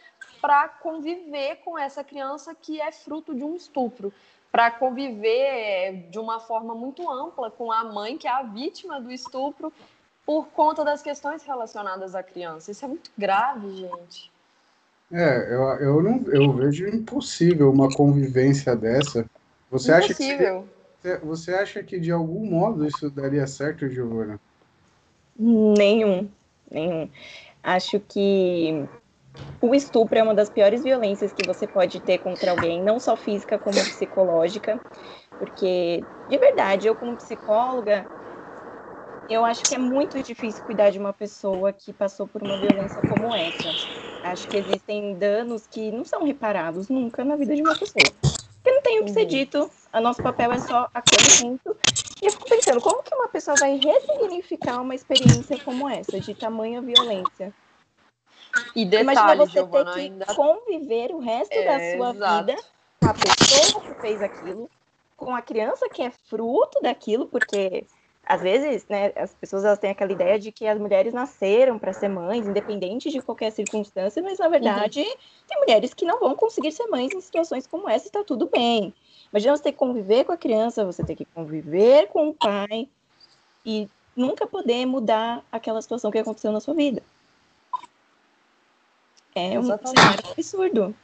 para 0.41 0.69
conviver 0.69 1.57
com 1.57 1.79
essa 1.79 2.03
criança 2.03 2.55
que 2.55 2.81
é 2.81 2.91
fruto 2.91 3.35
de 3.35 3.45
um 3.45 3.55
estupro, 3.55 4.11
para 4.51 4.71
conviver 4.71 6.09
de 6.09 6.19
uma 6.19 6.41
forma 6.41 6.75
muito 6.75 7.09
ampla 7.11 7.51
com 7.51 7.71
a 7.71 7.85
mãe 7.85 8.17
que 8.17 8.27
é 8.27 8.31
a 8.31 8.43
vítima 8.43 8.99
do 8.99 9.13
estupro 9.13 9.71
por 10.25 10.47
conta 10.47 10.83
das 10.83 11.03
questões 11.03 11.43
relacionadas 11.45 12.15
à 12.15 12.23
criança. 12.23 12.71
Isso 12.71 12.87
é 12.87 12.89
muito 12.89 13.11
grave, 13.19 13.71
gente. 13.77 14.33
É, 15.13 15.53
eu, 15.53 15.63
eu, 15.81 16.03
não, 16.03 16.25
eu 16.29 16.53
vejo 16.53 16.87
impossível 16.87 17.71
uma 17.71 17.89
convivência 17.89 18.77
dessa. 18.77 19.25
Você 19.71 19.93
impossível. 19.93 20.69
acha 21.03 21.19
que 21.19 21.27
você 21.27 21.55
acha 21.55 21.83
que 21.83 21.99
de 21.99 22.13
algum 22.13 22.45
modo 22.45 22.87
isso 22.87 23.11
daria 23.11 23.47
certo, 23.47 23.89
Giovana? 23.89 24.39
Nenhum, 25.37 26.29
nenhum. 26.71 27.09
Acho 27.63 27.99
que 28.01 28.85
o 29.63 29.75
estupro 29.75 30.19
é 30.19 30.23
uma 30.23 30.35
das 30.35 30.51
piores 30.51 30.83
violências 30.83 31.33
que 31.33 31.47
você 31.47 31.67
pode 31.67 32.01
ter 32.01 32.19
contra 32.19 32.51
alguém, 32.51 32.83
não 32.83 33.01
só 33.01 33.17
física 33.17 33.59
como 33.59 33.75
psicológica, 33.75 34.79
porque 35.39 36.03
de 36.29 36.39
verdade, 36.39 36.87
eu 36.87 36.95
como 36.95 37.17
psicóloga, 37.17 38.05
eu 39.31 39.45
acho 39.45 39.63
que 39.63 39.77
é 39.77 39.79
muito 39.79 40.21
difícil 40.21 40.65
cuidar 40.65 40.91
de 40.91 40.99
uma 40.99 41.13
pessoa 41.13 41.73
que 41.73 41.93
passou 41.93 42.27
por 42.27 42.43
uma 42.43 42.59
violência 42.59 43.01
como 43.01 43.33
essa. 43.33 43.69
Acho 44.25 44.49
que 44.49 44.57
existem 44.57 45.15
danos 45.15 45.69
que 45.69 45.93
não 45.93 46.05
são 46.05 46.25
reparados 46.25 46.89
nunca 46.89 47.25
na 47.25 47.37
vida 47.37 47.55
de 47.55 47.63
uma 47.63 47.79
pessoa. 47.79 48.05
Porque 48.21 48.73
não 48.73 48.83
tem 48.83 49.01
o 49.01 49.05
que 49.05 49.13
ser 49.13 49.23
uhum. 49.23 49.27
dito, 49.27 49.71
o 49.95 50.01
nosso 50.01 50.21
papel 50.21 50.53
é 50.53 50.59
só 50.59 50.89
acolhimento. 50.93 51.77
E 52.21 52.27
eu 52.27 52.33
fico 52.33 52.49
pensando, 52.49 52.81
como 52.81 53.05
que 53.05 53.15
uma 53.15 53.29
pessoa 53.29 53.57
vai 53.59 53.79
ressignificar 53.79 54.83
uma 54.83 54.97
experiência 54.97 55.59
como 55.61 55.89
essa, 55.89 56.21
de 56.21 56.35
tamanha 56.35 56.83
violência? 56.83 57.55
E 58.75 58.85
detalhe, 58.85 59.13
Imagina 59.13 59.37
você 59.37 59.53
Giovana, 59.53 59.93
ter 59.93 59.95
que 59.95 60.01
ainda... 60.01 60.27
conviver 60.35 61.13
o 61.13 61.21
resto 61.21 61.53
é, 61.53 61.65
da 61.65 61.97
sua 61.97 62.11
exato. 62.11 62.47
vida 62.47 62.63
com 63.01 63.09
a 63.09 63.15
pessoa 63.15 63.85
que 63.85 64.01
fez 64.01 64.21
aquilo, 64.21 64.69
com 65.17 65.35
a 65.35 65.41
criança 65.41 65.89
que 65.89 66.03
é 66.03 66.11
fruto 66.11 66.81
daquilo, 66.83 67.27
porque 67.27 67.87
às 68.31 68.41
vezes, 68.41 68.87
né, 68.89 69.13
as 69.17 69.35
pessoas 69.35 69.65
elas 69.65 69.81
têm 69.81 69.91
aquela 69.91 70.13
ideia 70.13 70.39
de 70.39 70.53
que 70.53 70.65
as 70.65 70.79
mulheres 70.79 71.13
nasceram 71.13 71.81
para 71.81 71.93
ser 71.93 72.07
mães, 72.07 72.47
independente 72.47 73.11
de 73.11 73.21
qualquer 73.21 73.51
circunstância, 73.51 74.23
mas 74.23 74.39
na 74.39 74.49
verdade 74.49 75.01
uhum. 75.01 75.17
tem 75.49 75.59
mulheres 75.59 75.93
que 75.93 76.05
não 76.05 76.21
vão 76.21 76.37
conseguir 76.37 76.71
ser 76.71 76.87
mães 76.87 77.13
em 77.13 77.21
situações 77.21 77.67
como 77.67 77.89
essa 77.89 78.07
e 78.07 78.09
está 78.09 78.23
tudo 78.23 78.49
bem. 78.49 78.95
Imagina 79.33 79.57
você 79.57 79.65
ter 79.65 79.73
que 79.73 79.79
conviver 79.79 80.23
com 80.23 80.31
a 80.31 80.37
criança, 80.37 80.85
você 80.85 81.03
ter 81.03 81.17
que 81.17 81.25
conviver 81.25 82.07
com 82.07 82.29
o 82.29 82.35
pai 82.35 82.89
e 83.67 83.89
nunca 84.15 84.47
poder 84.47 84.87
mudar 84.87 85.43
aquela 85.51 85.83
situação 85.83 86.13
que 86.13 86.19
aconteceu 86.19 86.53
na 86.53 86.61
sua 86.61 86.75
vida. 86.75 87.03
É 89.35 89.59
um 89.59 89.65
cenário 89.65 90.31
absurdo. 90.31 90.95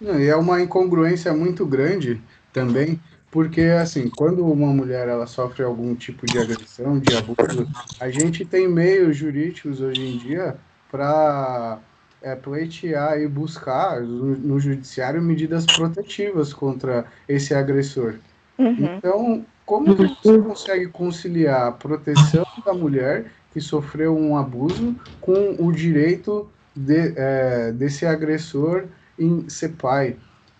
e 0.00 0.26
é 0.26 0.34
uma 0.34 0.60
incongruência 0.60 1.32
muito 1.32 1.64
grande 1.64 2.20
também, 2.52 3.00
porque, 3.30 3.60
assim, 3.62 4.08
quando 4.08 4.44
uma 4.44 4.72
mulher 4.72 5.08
ela 5.08 5.26
sofre 5.26 5.62
algum 5.62 5.94
tipo 5.94 6.26
de 6.26 6.38
agressão, 6.38 6.98
de 6.98 7.12
abuso, 7.12 7.68
a 8.00 8.08
gente 8.08 8.44
tem 8.44 8.66
meios 8.66 9.16
jurídicos 9.16 9.80
hoje 9.80 10.00
em 10.00 10.16
dia 10.16 10.56
para 10.90 11.78
é, 12.22 12.34
pleitear 12.34 13.20
e 13.20 13.28
buscar 13.28 14.00
no, 14.00 14.36
no, 14.36 14.58
judiciário 14.58 15.20
medidas 15.20 15.66
protetivas 15.66 16.52
contra 16.52 17.04
esse 17.28 17.54
agressor. 17.54 18.14
Uhum. 18.58 18.96
Então, 18.96 19.46
como 19.66 19.94
você 19.94 20.38
consegue 20.38 20.88
conciliar 20.88 21.68
a 21.68 21.72
proteção 21.72 22.46
da 22.64 22.72
mulher 22.72 23.26
que 23.52 23.60
sofreu 23.60 24.16
um 24.16 24.36
abuso 24.36 24.96
com 25.20 25.56
o 25.58 25.70
direito 25.70 26.48
de, 26.74 27.12
é, 27.16 27.72
desse 27.72 28.06
agressor 28.06 28.86
em 29.18 29.48
ser 29.50 29.70
pai? 29.70 30.16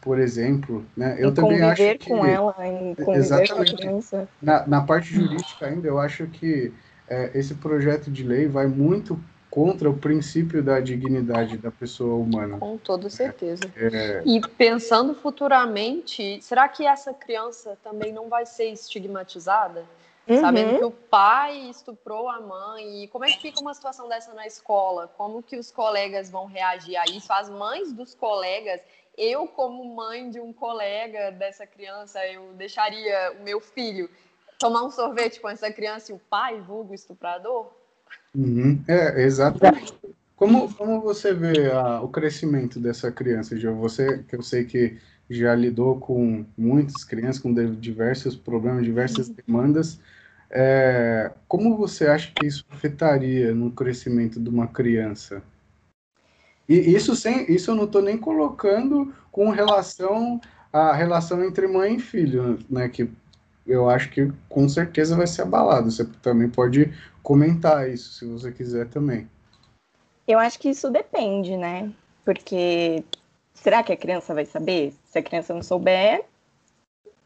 Por 0.09 0.19
exemplo, 0.19 0.87
né? 0.97 1.19
Eu 1.19 1.35
também 1.35 1.61
acho 1.61 1.83
que 1.99 2.09
com 2.09 2.25
ela, 2.25 2.57
em 2.67 2.97
exatamente 3.15 3.77
com 3.77 4.27
na, 4.41 4.67
na 4.67 4.81
parte 4.81 5.13
jurídica 5.13 5.67
ainda 5.67 5.87
eu 5.87 5.99
acho 5.99 6.27
que 6.29 6.73
é, 7.07 7.31
esse 7.35 7.55
projeto 7.57 8.11
de 8.11 8.23
lei 8.23 8.49
vai 8.49 8.67
muito 8.67 9.21
contra 9.51 9.91
o 9.91 9.95
princípio 9.95 10.63
da 10.63 10.81
dignidade 10.81 11.59
da 11.59 11.71
pessoa 11.71 12.15
humana. 12.15 12.57
Com 12.57 12.79
toda 12.79 13.11
certeza. 13.11 13.65
É... 13.77 14.23
E 14.25 14.41
pensando 14.41 15.15
futuramente, 15.15 16.41
será 16.41 16.67
que 16.69 16.87
essa 16.87 17.13
criança 17.13 17.77
também 17.85 18.11
não 18.11 18.31
vai 18.31 18.47
ser 18.47 18.71
estigmatizada? 18.71 19.85
Uhum. 20.27 20.41
Sabendo 20.41 20.79
que 20.79 20.85
o 20.85 20.91
pai 20.91 21.69
estuprou 21.69 22.31
a 22.31 22.41
mãe, 22.41 23.05
e 23.05 23.09
como 23.09 23.27
é 23.27 23.29
que 23.29 23.43
fica 23.43 23.61
uma 23.61 23.75
situação 23.75 24.09
dessa 24.09 24.33
na 24.33 24.47
escola? 24.47 25.13
Como 25.19 25.43
que 25.43 25.59
os 25.59 25.71
colegas 25.71 26.31
vão 26.31 26.47
reagir 26.47 26.97
a 26.97 27.05
isso? 27.05 27.31
As 27.31 27.51
mães 27.51 27.93
dos 27.93 28.15
colegas 28.15 28.81
eu, 29.19 29.47
como 29.47 29.85
mãe 29.95 30.31
de 30.31 30.41
um 30.41 30.53
colega 30.53 31.33
dessa 31.33 31.67
criança, 31.67 32.25
eu 32.27 32.53
deixaria 32.55 33.33
o 33.39 33.43
meu 33.43 33.61
filho 33.61 34.09
tomar 34.59 34.85
um 34.85 34.91
sorvete 34.91 35.41
com 35.41 35.49
essa 35.49 35.71
criança 35.71 36.13
e 36.13 36.15
o 36.15 36.21
pai, 36.31 36.61
vulgo 36.61 36.95
estuprador? 36.95 37.71
Uhum. 38.35 38.83
É, 38.89 39.23
exatamente. 39.23 39.95
Como, 40.37 40.73
como 40.75 41.01
você 41.01 41.35
vê 41.35 41.71
a, 41.71 42.01
o 42.01 42.09
crescimento 42.09 42.79
dessa 42.79 43.11
criança, 43.11 43.57
Gil? 43.57 43.75
Você, 43.77 44.23
que 44.23 44.37
eu 44.37 44.43
sei 44.43 44.65
que 44.65 44.97
já 45.29 45.55
lidou 45.55 45.99
com 45.99 46.45
muitas 46.57 47.05
crianças, 47.05 47.43
com 47.43 47.53
diversos 47.53 48.37
problemas, 48.37 48.85
diversas 48.85 49.29
uhum. 49.29 49.35
demandas, 49.47 50.01
é, 50.51 51.31
como 51.47 51.77
você 51.77 52.07
acha 52.07 52.33
que 52.35 52.47
isso 52.47 52.65
afetaria 52.71 53.55
no 53.55 53.71
crescimento 53.71 54.41
de 54.41 54.49
uma 54.49 54.67
criança? 54.67 55.43
E 56.69 56.95
isso 56.95 57.17
sem, 57.17 57.51
isso 57.51 57.71
eu 57.71 57.75
não 57.75 57.85
estou 57.85 58.03
nem 58.03 58.19
colocando 58.19 59.15
com 59.33 59.49
relação 59.49 60.41
à 60.73 60.93
relação 60.93 61.43
entre 61.43 61.67
mãe 61.67 61.97
e 61.97 62.01
filho, 62.01 62.59
né? 62.69 62.89
Que 62.89 63.11
eu 63.67 63.89
acho 63.89 64.11
que 64.11 64.31
com 64.49 64.69
certeza 64.69 65.17
vai 65.17 65.27
ser 65.27 65.43
abalado. 65.43 65.91
Você 65.91 66.05
também 66.23 66.49
pode 66.49 66.93
comentar 67.23 67.89
isso, 67.89 68.13
se 68.13 68.27
você 68.27 68.53
quiser 68.53 68.89
também. 68.89 69.29
Eu 70.27 70.39
acho 70.39 70.59
que 70.59 70.69
isso 70.69 70.91
depende, 70.91 71.57
né? 71.57 71.91
Porque 72.23 73.03
será 73.55 73.83
que 73.83 73.93
a 73.93 73.97
criança 73.97 74.35
vai 74.35 74.45
saber? 74.45 74.93
Se 75.05 75.19
a 75.19 75.23
criança 75.23 75.55
não 75.55 75.63
souber, 75.63 76.25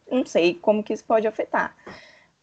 não 0.08 0.24
sei 0.24 0.54
como 0.54 0.84
que 0.84 0.92
isso 0.92 1.04
pode 1.04 1.26
afetar. 1.26 1.76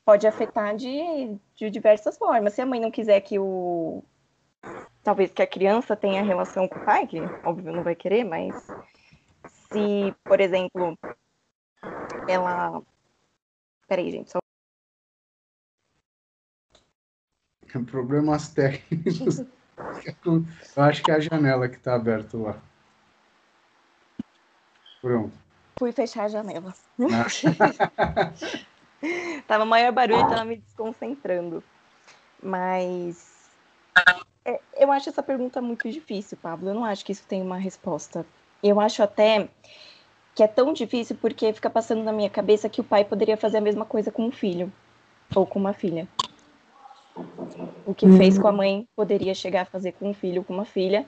Pode 0.04 0.28
afetar 0.28 0.76
de, 0.76 1.38
de 1.56 1.70
diversas 1.70 2.18
formas. 2.18 2.54
Se 2.54 2.62
a 2.62 2.66
mãe 2.66 2.80
não 2.80 2.92
quiser 2.92 3.22
que 3.22 3.40
o, 3.40 4.04
talvez 5.10 5.32
que 5.32 5.42
a 5.42 5.48
criança 5.48 5.96
tenha 5.96 6.22
relação 6.22 6.68
com 6.68 6.78
o 6.78 6.86
pai, 6.86 7.08
que 7.08 7.20
óbvio 7.44 7.74
não 7.74 7.82
vai 7.82 7.96
querer, 7.96 8.24
mas 8.24 8.56
se, 9.72 10.14
por 10.24 10.40
exemplo, 10.40 10.96
ela. 12.28 12.80
Peraí, 13.88 14.12
gente, 14.12 14.30
só. 14.30 14.38
Problemas 17.90 18.50
técnicos. 18.50 19.40
Eu 20.76 20.84
acho 20.84 21.02
que 21.02 21.10
é 21.10 21.16
a 21.16 21.20
janela 21.20 21.68
que 21.68 21.78
está 21.78 21.96
aberta 21.96 22.38
lá. 22.38 22.62
Pronto. 25.02 25.34
Fui 25.80 25.92
fechar 25.92 26.26
a 26.26 26.28
janela. 26.28 26.72
Ah. 27.00 27.26
tava 29.48 29.66
maior 29.66 29.92
barulho, 29.92 30.28
tava 30.28 30.46
me 30.46 30.58
desconcentrando. 30.58 31.64
Mas 32.44 33.40
eu 34.78 34.92
acho 34.92 35.10
essa 35.10 35.22
pergunta 35.24 35.62
muito 35.62 35.90
difícil, 35.90 36.38
Pablo. 36.42 36.70
Eu 36.70 36.74
não 36.74 36.86
acho 36.86 37.04
que 37.06 37.12
isso 37.12 37.26
tem 37.28 37.42
uma 37.42 37.58
resposta. 37.58 38.26
Eu 38.64 38.80
acho 38.80 39.04
até 39.04 39.50
que 40.36 40.44
é 40.44 40.48
tão 40.48 40.72
difícil 40.72 41.18
porque 41.20 41.52
fica 41.52 41.70
passando 41.70 42.04
na 42.04 42.14
minha 42.14 42.30
cabeça 42.30 42.70
que 42.70 42.82
o 42.82 42.84
pai 42.84 43.04
poderia 43.04 43.36
fazer 43.36 43.58
a 43.58 43.62
mesma 43.62 43.86
coisa 43.86 44.12
com 44.12 44.28
o 44.28 44.32
filho 44.32 44.72
ou 45.36 45.46
com 45.46 45.60
uma 45.60 45.74
filha. 45.74 46.08
O 47.86 47.94
que 47.94 48.08
fez 48.18 48.38
com 48.38 48.48
a 48.48 48.52
mãe 48.52 48.88
poderia 48.96 49.34
chegar 49.34 49.62
a 49.64 49.66
fazer 49.66 49.94
com 49.94 50.10
um 50.10 50.14
filho, 50.14 50.44
com 50.44 50.54
uma 50.54 50.66
filha. 50.66 51.06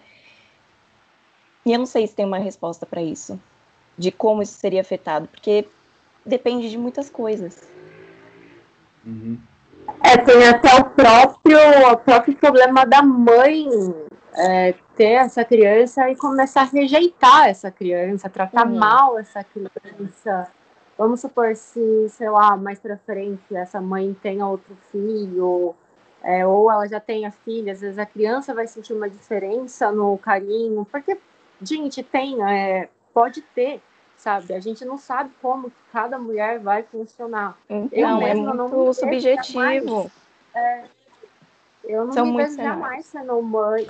E 1.65 1.71
eu 1.71 1.79
não 1.79 1.85
sei 1.85 2.07
se 2.07 2.15
tem 2.15 2.25
uma 2.25 2.39
resposta 2.39 2.85
para 2.85 3.01
isso, 3.01 3.39
de 3.97 4.11
como 4.11 4.41
isso 4.41 4.57
seria 4.57 4.81
afetado, 4.81 5.27
porque 5.27 5.65
depende 6.25 6.69
de 6.69 6.77
muitas 6.77 7.09
coisas. 7.09 7.61
Uhum. 9.05 9.37
É, 10.03 10.17
tem 10.17 10.47
até 10.47 10.75
o 10.75 10.85
próprio, 10.85 11.57
o 11.91 11.97
próprio 11.97 12.35
problema 12.35 12.85
da 12.85 13.01
mãe 13.01 13.67
é, 14.35 14.73
ter 14.95 15.13
essa 15.13 15.43
criança 15.43 16.09
e 16.09 16.15
começar 16.15 16.61
a 16.61 16.65
rejeitar 16.65 17.49
essa 17.49 17.71
criança, 17.71 18.29
tratar 18.29 18.67
uhum. 18.67 18.77
mal 18.77 19.19
essa 19.19 19.43
criança. 19.43 20.47
Vamos 20.97 21.21
supor 21.21 21.55
se, 21.55 22.09
sei 22.09 22.29
lá, 22.29 22.55
mais 22.55 22.79
pra 22.79 22.97
frente 22.97 23.55
essa 23.55 23.81
mãe 23.81 24.15
tenha 24.21 24.45
outro 24.45 24.77
filho, 24.91 25.75
é, 26.23 26.45
ou 26.45 26.71
ela 26.71 26.87
já 26.87 26.99
tenha 26.99 27.31
filha, 27.31 27.73
às 27.73 27.81
vezes 27.81 27.97
a 27.97 28.05
criança 28.05 28.53
vai 28.53 28.67
sentir 28.67 28.93
uma 28.93 29.09
diferença 29.09 29.91
no 29.91 30.17
carinho, 30.17 30.85
porque, 30.91 31.17
gente, 31.61 32.03
tem, 32.03 32.43
é, 32.43 32.87
pode 33.13 33.41
ter, 33.41 33.81
sabe? 34.21 34.53
A 34.53 34.59
gente 34.59 34.85
não 34.85 34.97
sabe 34.97 35.31
como 35.41 35.71
cada 35.91 36.17
mulher 36.19 36.59
vai 36.59 36.83
funcionar. 36.83 37.57
Então, 37.67 38.21
é 38.21 38.35
muito 38.35 38.93
subjetivo. 38.93 40.11
É, 40.53 40.83
eu 41.83 42.05
não 42.05 42.13
São 42.13 42.25
me 42.27 42.37
vejo 42.37 42.55
jamais 42.55 43.05
sendo 43.07 43.41
mãe 43.41 43.87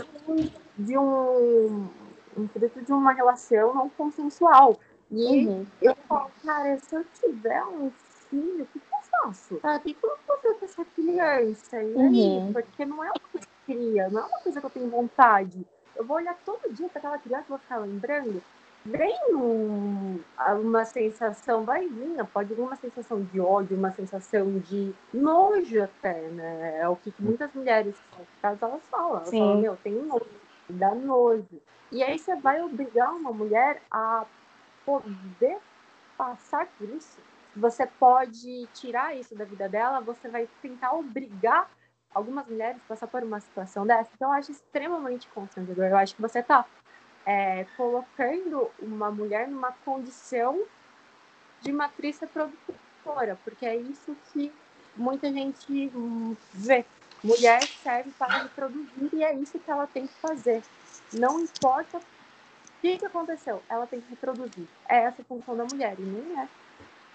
de 0.77 0.97
um, 0.97 1.88
um 2.38 2.47
fruto 2.47 2.82
de 2.82 2.93
uma 2.93 3.11
relação 3.11 3.75
não 3.75 3.89
consensual. 3.89 4.79
E 5.11 5.47
uhum. 5.47 5.65
eu 5.82 5.95
falo, 6.07 6.32
cara, 6.45 6.79
se 6.79 6.95
eu 6.95 7.05
tiver 7.19 7.63
um 7.65 7.91
filho, 8.29 8.63
o 8.63 8.65
que, 8.67 8.79
que 8.79 8.86
eu 8.93 8.99
faço? 9.11 9.59
Ah, 9.61 9.75
o 9.75 9.79
que, 9.82 9.93
que 9.93 10.05
eu 10.05 10.17
vou 10.25 10.38
fazer 10.38 10.53
com 10.55 10.65
essa 10.65 10.86
criança? 10.86 11.84
E 11.84 11.93
uhum. 11.93 12.45
aí? 12.47 12.53
Porque 12.53 12.86
não 12.86 13.03
é 13.03 13.07
uma 13.07 13.19
coisa 13.32 13.45
que 13.45 13.71
eu 13.71 13.75
queria, 13.75 14.09
não 14.09 14.21
é 14.21 14.25
uma 14.25 14.39
coisa 14.39 14.59
que 14.61 14.65
eu 14.65 14.69
tenho 14.69 14.89
vontade. 14.89 15.67
Eu 15.93 16.05
vou 16.05 16.15
olhar 16.15 16.38
todo 16.45 16.73
dia 16.73 16.88
para 16.88 16.99
aquela 16.99 17.17
criança 17.17 17.43
e 17.47 17.49
vou 17.49 17.59
ficar 17.59 17.79
lembrando 17.79 18.41
vem 18.86 19.15
um, 19.36 20.19
uma 20.59 20.86
sensação, 20.86 21.63
vai 21.63 21.88
vir, 21.88 22.25
pode 22.34 22.53
vir 22.53 22.61
uma 22.61 22.75
sensação 22.75 23.23
de 23.23 23.39
ódio, 23.39 23.77
uma 23.77 23.91
sensação 23.91 24.59
de 24.59 24.93
nojo 25.13 25.84
até, 25.84 26.29
né? 26.29 26.79
É 26.79 26.89
o 26.89 26.95
que 26.95 27.13
muitas 27.19 27.53
mulheres, 27.53 27.95
caso 28.41 28.63
elas 28.65 28.88
falam, 28.89 29.17
elas 29.17 29.29
Sim. 29.29 29.39
falam, 29.39 29.61
meu, 29.61 29.77
tem 29.77 29.93
nojo, 29.93 30.41
dá 30.69 30.95
nojo. 30.95 31.61
E 31.91 32.01
aí 32.01 32.17
você 32.17 32.36
vai 32.38 32.61
obrigar 32.61 33.13
uma 33.13 33.32
mulher 33.32 33.82
a 33.91 34.25
poder 34.86 35.59
passar 36.17 36.67
por 36.77 36.89
isso. 36.89 37.19
Você 37.55 37.86
pode 37.86 38.67
tirar 38.67 39.15
isso 39.15 39.36
da 39.36 39.43
vida 39.43 39.67
dela, 39.67 39.99
você 40.01 40.29
vai 40.29 40.47
tentar 40.61 40.93
obrigar 40.93 41.69
algumas 42.13 42.47
mulheres 42.47 42.82
a 42.82 42.88
passar 42.88 43.07
por 43.07 43.23
uma 43.23 43.39
situação 43.39 43.86
dessa. 43.86 44.09
Então, 44.15 44.29
eu 44.29 44.38
acho 44.38 44.51
extremamente 44.51 45.29
constrangedor. 45.29 45.86
Eu 45.86 45.97
acho 45.97 46.15
que 46.15 46.21
você 46.21 46.41
tá 46.41 46.65
é, 47.26 47.65
colocando 47.78 48.69
uma 48.80 49.11
mulher 49.11 49.47
numa 49.47 49.72
condição 49.86 50.61
de 51.61 51.72
matriz 51.72 52.19
reprodutora, 52.19 53.38
porque 53.43 53.65
é 53.65 53.76
isso 53.76 54.15
que 54.32 54.51
muita 54.95 55.32
gente 55.32 55.91
vê. 56.53 56.86
Mulher 57.24 57.61
serve 57.84 58.11
para 58.17 58.43
reproduzir 58.43 59.09
e 59.13 59.24
é 59.24 59.36
isso 59.36 59.59
que 59.59 59.69
ela 59.69 59.86
tem 59.86 60.07
que 60.07 60.13
fazer. 60.15 60.63
Não 61.13 61.39
importa 61.39 61.97
o 61.97 62.01
que, 62.82 62.97
que 62.97 63.05
aconteceu, 63.05 63.61
ela 63.69 63.86
tem 63.86 64.01
que 64.01 64.09
reproduzir. 64.09 64.67
É 64.89 65.03
essa 65.03 65.22
a 65.22 65.26
função 65.26 65.55
da 65.55 65.65
mulher, 65.65 65.95
e 65.99 66.01
nem 66.01 66.39
é. 66.39 66.47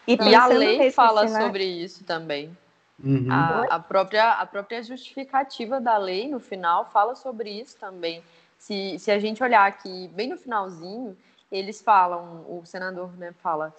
E, 0.07 0.14
e 0.14 0.34
a 0.34 0.46
lei 0.46 0.90
fala 0.92 1.26
sobre 1.26 1.64
isso 1.64 2.04
também. 2.04 2.57
Uhum. 3.02 3.26
A, 3.30 3.64
a, 3.74 3.80
própria, 3.80 4.32
a 4.32 4.46
própria 4.46 4.82
justificativa 4.82 5.80
da 5.80 5.98
lei, 5.98 6.28
no 6.28 6.40
final, 6.40 6.88
fala 6.90 7.14
sobre 7.14 7.50
isso 7.50 7.76
também. 7.76 8.22
Se, 8.66 8.98
se 8.98 9.12
a 9.12 9.18
gente 9.20 9.40
olhar 9.44 9.64
aqui 9.64 10.08
bem 10.08 10.28
no 10.28 10.36
finalzinho, 10.36 11.16
eles 11.52 11.80
falam, 11.80 12.44
o 12.48 12.66
senador 12.66 13.16
né, 13.16 13.32
fala, 13.38 13.72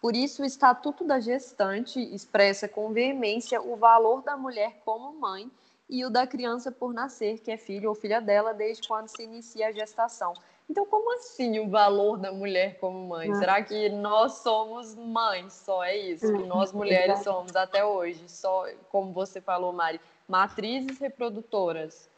por 0.00 0.16
isso 0.16 0.42
o 0.42 0.44
Estatuto 0.44 1.04
da 1.04 1.20
Gestante 1.20 2.00
expressa 2.12 2.66
com 2.66 2.92
veemência 2.92 3.62
o 3.62 3.76
valor 3.76 4.20
da 4.22 4.36
mulher 4.36 4.82
como 4.84 5.12
mãe 5.12 5.48
e 5.88 6.04
o 6.04 6.10
da 6.10 6.26
criança 6.26 6.72
por 6.72 6.92
nascer, 6.92 7.38
que 7.38 7.52
é 7.52 7.56
filho 7.56 7.88
ou 7.88 7.94
filha 7.94 8.20
dela, 8.20 8.52
desde 8.52 8.88
quando 8.88 9.06
se 9.06 9.22
inicia 9.22 9.68
a 9.68 9.72
gestação. 9.72 10.34
Então, 10.68 10.84
como 10.86 11.14
assim 11.14 11.60
o 11.60 11.70
valor 11.70 12.18
da 12.18 12.32
mulher 12.32 12.80
como 12.80 12.98
mãe? 13.06 13.30
Ah. 13.30 13.34
Será 13.36 13.62
que 13.62 13.90
nós 13.90 14.38
somos 14.38 14.96
mães? 14.96 15.52
Só 15.52 15.84
é 15.84 15.96
isso 15.96 16.26
que 16.26 16.46
nós 16.48 16.72
mulheres 16.72 17.22
somos 17.22 17.54
até 17.54 17.84
hoje? 17.84 18.28
Só, 18.28 18.66
como 18.90 19.12
você 19.12 19.40
falou, 19.40 19.72
Mari, 19.72 20.00
matrizes 20.26 20.98
reprodutoras. 20.98 22.10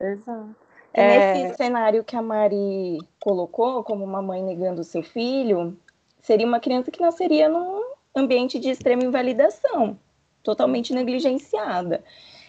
Exato. 0.00 0.65
E 0.96 1.00
é... 1.00 1.34
nesse 1.34 1.56
cenário 1.56 2.02
que 2.02 2.16
a 2.16 2.22
Mari 2.22 2.98
colocou, 3.20 3.84
como 3.84 4.04
uma 4.04 4.22
mãe 4.22 4.42
negando 4.42 4.80
o 4.80 4.84
seu 4.84 5.02
filho, 5.02 5.76
seria 6.22 6.46
uma 6.46 6.58
criança 6.58 6.90
que 6.90 7.00
nasceria 7.00 7.48
num 7.48 7.82
ambiente 8.14 8.58
de 8.58 8.70
extrema 8.70 9.04
invalidação, 9.04 9.98
totalmente 10.42 10.94
negligenciada. 10.94 12.02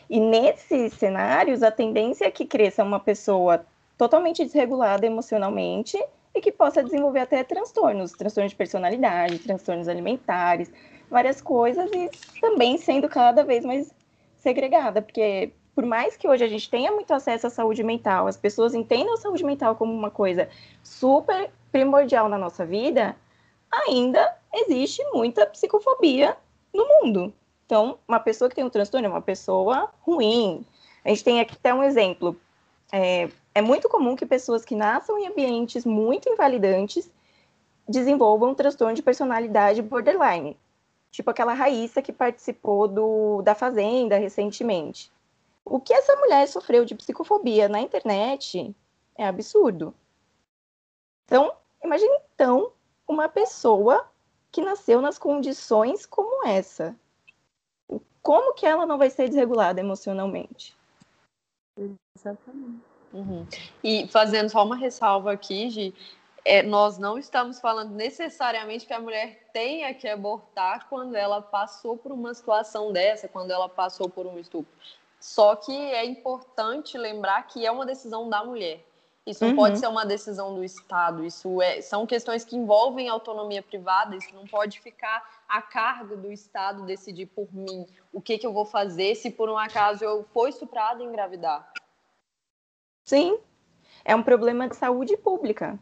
E 0.10 0.20
nesses 0.20 0.94
cenários, 0.94 1.62
a 1.62 1.70
tendência 1.70 2.26
é 2.26 2.32
que 2.32 2.46
cresça 2.46 2.84
uma 2.84 3.00
pessoa 3.00 3.66
totalmente 3.98 4.46
desregulada 4.46 5.06
emocionalmente 5.06 6.02
e 6.34 6.40
que 6.40 6.52
possa 6.52 6.84
desenvolver 6.84 7.20
até 7.20 7.44
transtornos, 7.44 8.14
transtornos 8.14 8.52
de 8.52 8.56
personalidade, 8.56 9.40
transtornos 9.40 9.90
alimentares, 9.90 10.72
várias 11.10 11.42
coisas, 11.42 11.90
e 11.92 12.10
também 12.40 12.78
sendo 12.78 13.10
cada 13.10 13.44
vez 13.44 13.66
mais 13.66 13.92
segregada, 14.38 15.02
porque 15.02 15.52
por 15.78 15.86
mais 15.86 16.18
que 16.18 16.28
hoje 16.28 16.44
a 16.44 16.48
gente 16.48 16.68
tenha 16.72 16.92
muito 16.92 17.14
acesso 17.14 17.46
à 17.46 17.52
saúde 17.52 17.84
mental, 17.84 18.26
as 18.26 18.36
pessoas 18.36 18.74
entendam 18.74 19.14
a 19.14 19.18
saúde 19.18 19.44
mental 19.44 19.76
como 19.76 19.94
uma 19.94 20.10
coisa 20.10 20.50
super 20.82 21.52
primordial 21.72 22.28
na 22.28 22.36
nossa 22.36 22.66
vida, 22.66 23.16
ainda 23.72 24.36
existe 24.52 25.04
muita 25.14 25.46
psicofobia 25.46 26.36
no 26.74 26.84
mundo. 26.88 27.32
Então, 27.64 28.00
uma 28.08 28.20
pessoa 28.20 28.50
que 28.50 28.56
tem 28.56 28.64
um 28.64 28.72
transtorno 28.72 29.06
é 29.06 29.10
uma 29.12 29.22
pessoa 29.22 29.92
ruim. 30.02 30.66
A 31.06 31.10
gente 31.10 31.24
tem 31.24 31.40
aqui 31.40 31.54
até 31.54 31.72
um 31.72 31.84
exemplo. 31.84 32.36
É, 32.92 33.30
é 33.54 33.62
muito 33.62 33.88
comum 33.88 34.16
que 34.16 34.26
pessoas 34.26 34.66
que 34.66 34.74
nasçam 34.74 35.20
em 35.20 35.28
ambientes 35.28 35.86
muito 35.86 36.28
invalidantes 36.28 37.08
desenvolvam 37.88 38.50
um 38.50 38.56
transtorno 38.56 38.96
de 38.96 39.04
personalidade 39.04 39.84
borderline. 39.84 40.58
Tipo 41.12 41.30
aquela 41.30 41.54
Raíssa 41.54 42.02
que 42.02 42.12
participou 42.12 42.88
do, 42.88 43.44
da 43.44 43.54
Fazenda 43.54 44.18
recentemente. 44.18 45.16
O 45.70 45.82
que 45.82 45.94
essa 45.94 46.16
mulher 46.16 46.48
sofreu 46.48 46.86
de 46.86 46.96
psicofobia 46.96 47.68
na 47.68 47.82
internet 47.82 48.74
é 49.16 49.28
absurdo. 49.28 49.94
Então, 51.26 51.54
imagine 51.84 52.18
então 52.34 52.72
uma 53.08 53.28
pessoa 53.28 54.10
que 54.50 54.62
nasceu 54.62 55.02
nas 55.02 55.20
condições 55.20 56.06
como 56.06 56.48
essa. 56.48 56.96
Como 58.22 58.54
que 58.54 58.66
ela 58.66 58.86
não 58.86 58.98
vai 58.98 59.10
ser 59.10 59.28
desregulada 59.28 59.80
emocionalmente? 59.82 60.76
Exatamente. 62.16 62.82
Uhum. 63.14 63.46
E 63.84 64.08
fazendo 64.08 64.50
só 64.50 64.64
uma 64.64 64.76
ressalva 64.76 65.32
aqui, 65.34 65.70
Gi, 65.70 65.94
é, 66.46 66.64
nós 66.64 66.98
não 66.98 67.18
estamos 67.18 67.60
falando 67.60 67.92
necessariamente 67.94 68.86
que 68.86 68.94
a 68.94 69.02
mulher 69.02 69.50
tenha 69.52 69.94
que 69.94 70.08
abortar 70.08 70.88
quando 70.88 71.16
ela 71.16 71.42
passou 71.42 71.98
por 71.98 72.12
uma 72.14 72.34
situação 72.34 72.94
dessa, 72.94 73.28
quando 73.28 73.52
ela 73.52 73.68
passou 73.68 74.10
por 74.10 74.26
um 74.26 74.40
estupro. 74.40 74.74
Só 75.28 75.58
que 75.58 75.74
é 75.74 76.06
importante 76.06 76.98
lembrar 76.98 77.46
que 77.48 77.66
é 77.66 77.70
uma 77.70 77.86
decisão 77.86 78.30
da 78.30 78.46
mulher. 78.46 78.82
Isso 79.26 79.44
não 79.44 79.50
uhum. 79.52 79.58
pode 79.58 79.78
ser 79.78 79.88
uma 79.88 80.06
decisão 80.06 80.56
do 80.56 80.64
Estado. 80.64 81.26
Isso 81.26 81.62
é, 81.62 81.82
são 81.82 82.08
questões 82.08 82.46
que 82.46 82.56
envolvem 82.56 83.10
autonomia 83.10 83.62
privada. 83.62 84.16
Isso 84.16 84.34
não 84.34 84.48
pode 84.48 84.80
ficar 84.80 85.44
a 85.46 85.62
cargo 85.62 86.16
do 86.16 86.32
Estado 86.32 86.86
decidir 86.86 87.26
por 87.26 87.54
mim 87.54 87.86
o 88.14 88.22
que, 88.22 88.38
que 88.38 88.48
eu 88.48 88.54
vou 88.54 88.64
fazer 88.64 89.16
se 89.16 89.30
por 89.30 89.50
um 89.50 89.58
acaso 89.58 90.02
eu 90.02 90.24
for 90.34 90.48
estuprada 90.48 91.04
e 91.04 91.06
engravidar. 91.06 91.74
Sim, 93.04 93.38
é 94.06 94.16
um 94.16 94.24
problema 94.24 94.70
de 94.70 94.78
saúde 94.78 95.18
pública. 95.18 95.78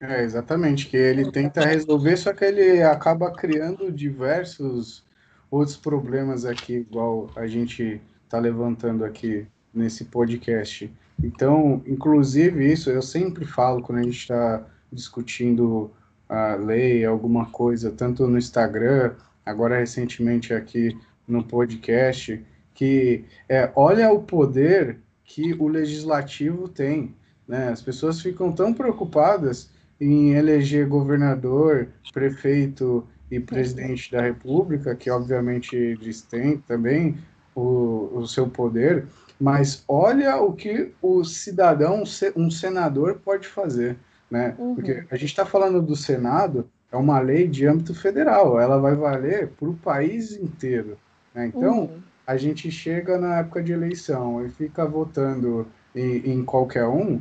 É, 0.00 0.22
exatamente, 0.22 0.88
que 0.88 0.96
ele 0.96 1.30
tenta 1.30 1.60
resolver, 1.60 2.16
só 2.16 2.32
que 2.32 2.46
ele 2.46 2.82
acaba 2.82 3.30
criando 3.30 3.92
diversos 3.92 5.04
outros 5.52 5.76
problemas 5.76 6.46
aqui, 6.46 6.76
igual 6.76 7.30
a 7.36 7.46
gente 7.46 8.00
está 8.24 8.38
levantando 8.38 9.04
aqui 9.04 9.46
nesse 9.72 10.06
podcast. 10.06 10.90
Então, 11.22 11.82
inclusive 11.86 12.72
isso, 12.72 12.88
eu 12.88 13.02
sempre 13.02 13.44
falo 13.44 13.82
quando 13.82 13.98
a 13.98 14.02
gente 14.02 14.18
está 14.18 14.66
discutindo 14.90 15.90
a 16.26 16.54
lei, 16.54 17.04
alguma 17.04 17.44
coisa, 17.46 17.90
tanto 17.90 18.26
no 18.26 18.38
Instagram, 18.38 19.12
agora 19.44 19.78
recentemente 19.78 20.54
aqui 20.54 20.98
no 21.28 21.44
podcast, 21.44 22.42
que 22.72 23.26
é, 23.46 23.70
olha 23.76 24.10
o 24.10 24.22
poder 24.22 25.00
que 25.22 25.52
o 25.52 25.68
legislativo 25.68 26.66
tem. 26.66 27.14
Né? 27.46 27.68
As 27.68 27.82
pessoas 27.82 28.22
ficam 28.22 28.50
tão 28.52 28.72
preocupadas 28.72 29.70
em 30.00 30.32
eleger 30.32 30.88
governador, 30.88 31.88
prefeito 32.10 33.06
e 33.32 33.40
presidente 33.40 34.12
da 34.12 34.20
República, 34.20 34.94
que 34.94 35.10
obviamente 35.10 35.74
eles 35.74 36.20
têm 36.20 36.58
também 36.58 37.16
o, 37.54 38.10
o 38.12 38.26
seu 38.26 38.46
poder, 38.46 39.06
mas 39.40 39.82
olha 39.88 40.36
o 40.36 40.52
que 40.52 40.92
o 41.00 41.24
cidadão, 41.24 42.04
um 42.36 42.50
senador, 42.50 43.20
pode 43.24 43.48
fazer. 43.48 43.96
Né? 44.30 44.54
Uhum. 44.58 44.74
Porque 44.74 45.04
a 45.10 45.16
gente 45.16 45.30
está 45.30 45.46
falando 45.46 45.80
do 45.80 45.96
Senado, 45.96 46.68
é 46.92 46.96
uma 46.96 47.20
lei 47.20 47.48
de 47.48 47.66
âmbito 47.66 47.94
federal, 47.94 48.60
ela 48.60 48.78
vai 48.78 48.94
valer 48.94 49.48
para 49.48 49.68
o 49.68 49.74
país 49.74 50.32
inteiro. 50.36 50.98
Né? 51.34 51.46
Então, 51.46 51.84
uhum. 51.84 52.02
a 52.26 52.36
gente 52.36 52.70
chega 52.70 53.16
na 53.16 53.38
época 53.38 53.62
de 53.62 53.72
eleição 53.72 54.44
e 54.44 54.50
fica 54.50 54.84
votando 54.84 55.66
em, 55.96 56.32
em 56.32 56.44
qualquer 56.44 56.86
um, 56.86 57.18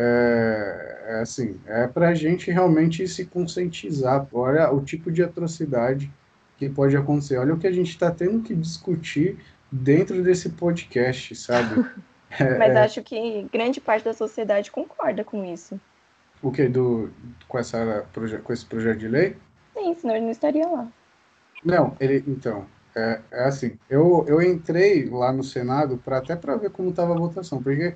é, 0.00 0.98
é 1.06 1.20
assim, 1.20 1.58
é 1.66 1.88
para 1.88 2.10
a 2.10 2.14
gente 2.14 2.52
realmente 2.52 3.06
se 3.08 3.26
conscientizar. 3.26 4.28
Olha 4.32 4.70
o 4.72 4.80
tipo 4.80 5.10
de 5.10 5.24
atrocidade 5.24 6.08
que 6.56 6.68
pode 6.68 6.96
acontecer. 6.96 7.36
Olha 7.36 7.54
o 7.54 7.58
que 7.58 7.66
a 7.66 7.72
gente 7.72 7.90
está 7.90 8.08
tendo 8.08 8.40
que 8.40 8.54
discutir 8.54 9.36
dentro 9.72 10.22
desse 10.22 10.50
podcast, 10.50 11.34
sabe? 11.34 11.84
É, 12.38 12.58
Mas 12.58 12.74
é. 12.74 12.80
acho 12.80 13.02
que 13.02 13.48
grande 13.50 13.80
parte 13.80 14.04
da 14.04 14.12
sociedade 14.12 14.70
concorda 14.70 15.24
com 15.24 15.46
isso. 15.46 15.80
O 16.42 16.52
que? 16.52 16.68
Do, 16.68 17.10
com, 17.48 17.58
essa, 17.58 18.04
com 18.44 18.52
esse 18.52 18.66
projeto 18.66 18.98
de 18.98 19.08
lei? 19.08 19.34
Sim, 19.72 19.94
senão 19.94 20.14
ele 20.14 20.26
não 20.26 20.30
estaria 20.30 20.68
lá. 20.68 20.86
Não, 21.64 21.96
ele. 21.98 22.22
Então, 22.28 22.66
é, 22.94 23.22
é 23.30 23.44
assim. 23.44 23.78
Eu, 23.88 24.26
eu 24.28 24.42
entrei 24.42 25.08
lá 25.08 25.32
no 25.32 25.42
Senado 25.42 25.96
para 25.96 26.18
até 26.18 26.36
para 26.36 26.54
ver 26.56 26.68
como 26.68 26.90
estava 26.90 27.14
a 27.14 27.18
votação, 27.18 27.62
porque 27.62 27.94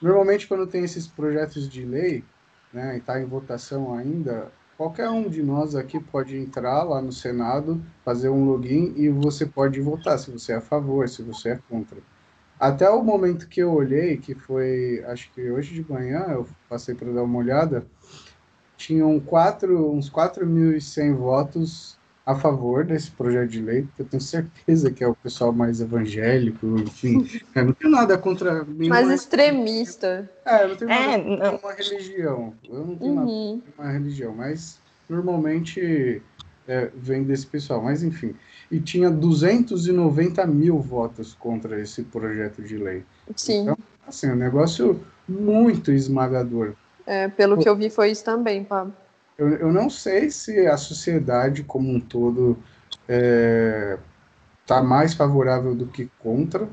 normalmente 0.00 0.46
quando 0.46 0.66
tem 0.66 0.84
esses 0.84 1.06
projetos 1.06 1.68
de 1.68 1.84
lei, 1.84 2.24
né, 2.72 2.96
e 2.96 2.98
está 2.98 3.20
em 3.20 3.24
votação 3.24 3.94
ainda, 3.94 4.52
qualquer 4.76 5.08
um 5.08 5.28
de 5.28 5.42
nós 5.42 5.74
aqui 5.74 5.98
pode 5.98 6.36
entrar 6.36 6.82
lá 6.84 7.02
no 7.02 7.12
Senado, 7.12 7.82
fazer 8.04 8.28
um 8.28 8.44
login 8.44 8.92
e 8.96 9.08
você 9.08 9.44
pode 9.44 9.80
votar 9.80 10.18
se 10.18 10.30
você 10.30 10.52
é 10.52 10.56
a 10.56 10.60
favor, 10.60 11.08
se 11.08 11.22
você 11.22 11.50
é 11.50 11.60
contra. 11.68 11.98
Até 12.58 12.88
o 12.90 13.02
momento 13.02 13.48
que 13.48 13.60
eu 13.60 13.72
olhei, 13.72 14.16
que 14.16 14.34
foi, 14.34 15.02
acho 15.06 15.30
que 15.32 15.50
hoje 15.50 15.74
de 15.74 15.90
manhã, 15.90 16.26
eu 16.30 16.46
passei 16.68 16.94
para 16.94 17.12
dar 17.12 17.22
uma 17.22 17.38
olhada, 17.38 17.86
tinham 18.76 19.18
quatro, 19.20 19.92
uns 19.92 20.10
4.100 20.10 21.14
votos 21.14 21.97
a 22.28 22.34
favor 22.34 22.84
desse 22.84 23.10
projeto 23.10 23.48
de 23.48 23.62
lei. 23.62 23.88
Eu 23.98 24.04
tenho 24.04 24.20
certeza 24.20 24.90
que 24.90 25.02
é 25.02 25.08
o 25.08 25.14
pessoal 25.14 25.50
mais 25.50 25.80
evangélico, 25.80 26.66
enfim. 26.78 27.26
eu 27.56 27.64
não 27.64 27.72
tenho 27.72 27.90
nada 27.90 28.18
contra. 28.18 28.64
Mais 28.64 29.10
extremista. 29.10 30.30
É, 30.44 30.64
eu 30.64 30.68
não 30.68 30.76
tenho 30.76 30.90
nada 30.90 31.12
é, 31.12 31.18
contra 31.18 31.52
não. 31.52 31.58
uma 31.58 31.72
religião. 31.72 32.54
Eu 32.68 32.86
não 32.86 32.96
tenho 32.96 33.12
uhum. 33.12 33.52
nada 33.54 33.62
contra 33.66 33.82
uma 33.82 33.92
religião, 33.92 34.34
mas 34.36 34.78
normalmente 35.08 36.20
é, 36.66 36.90
vem 36.94 37.22
desse 37.22 37.46
pessoal. 37.46 37.82
Mas, 37.82 38.02
enfim 38.02 38.34
e 38.70 38.78
tinha 38.78 39.10
290 39.10 40.46
mil 40.46 40.78
votos 40.78 41.34
contra 41.34 41.80
esse 41.80 42.02
projeto 42.02 42.62
de 42.62 42.76
lei. 42.76 43.02
Sim. 43.34 43.62
Então, 43.62 43.78
assim, 44.06 44.30
um 44.30 44.36
negócio 44.36 45.00
muito 45.26 45.90
esmagador. 45.90 46.74
É, 47.06 47.28
pelo 47.28 47.56
que 47.56 47.66
eu 47.66 47.74
vi 47.74 47.88
foi 47.88 48.10
isso 48.10 48.22
também, 48.22 48.62
Pablo. 48.62 48.92
Eu, 49.38 49.50
eu 49.50 49.72
não 49.72 49.88
sei 49.88 50.30
se 50.30 50.66
a 50.66 50.76
sociedade 50.76 51.62
como 51.62 51.88
um 51.88 52.00
todo 52.00 52.58
está 52.90 53.06
é, 53.08 53.98
tá 54.66 54.82
mais 54.82 55.14
favorável 55.14 55.76
do 55.76 55.86
que 55.86 56.10
contra, 56.18 56.68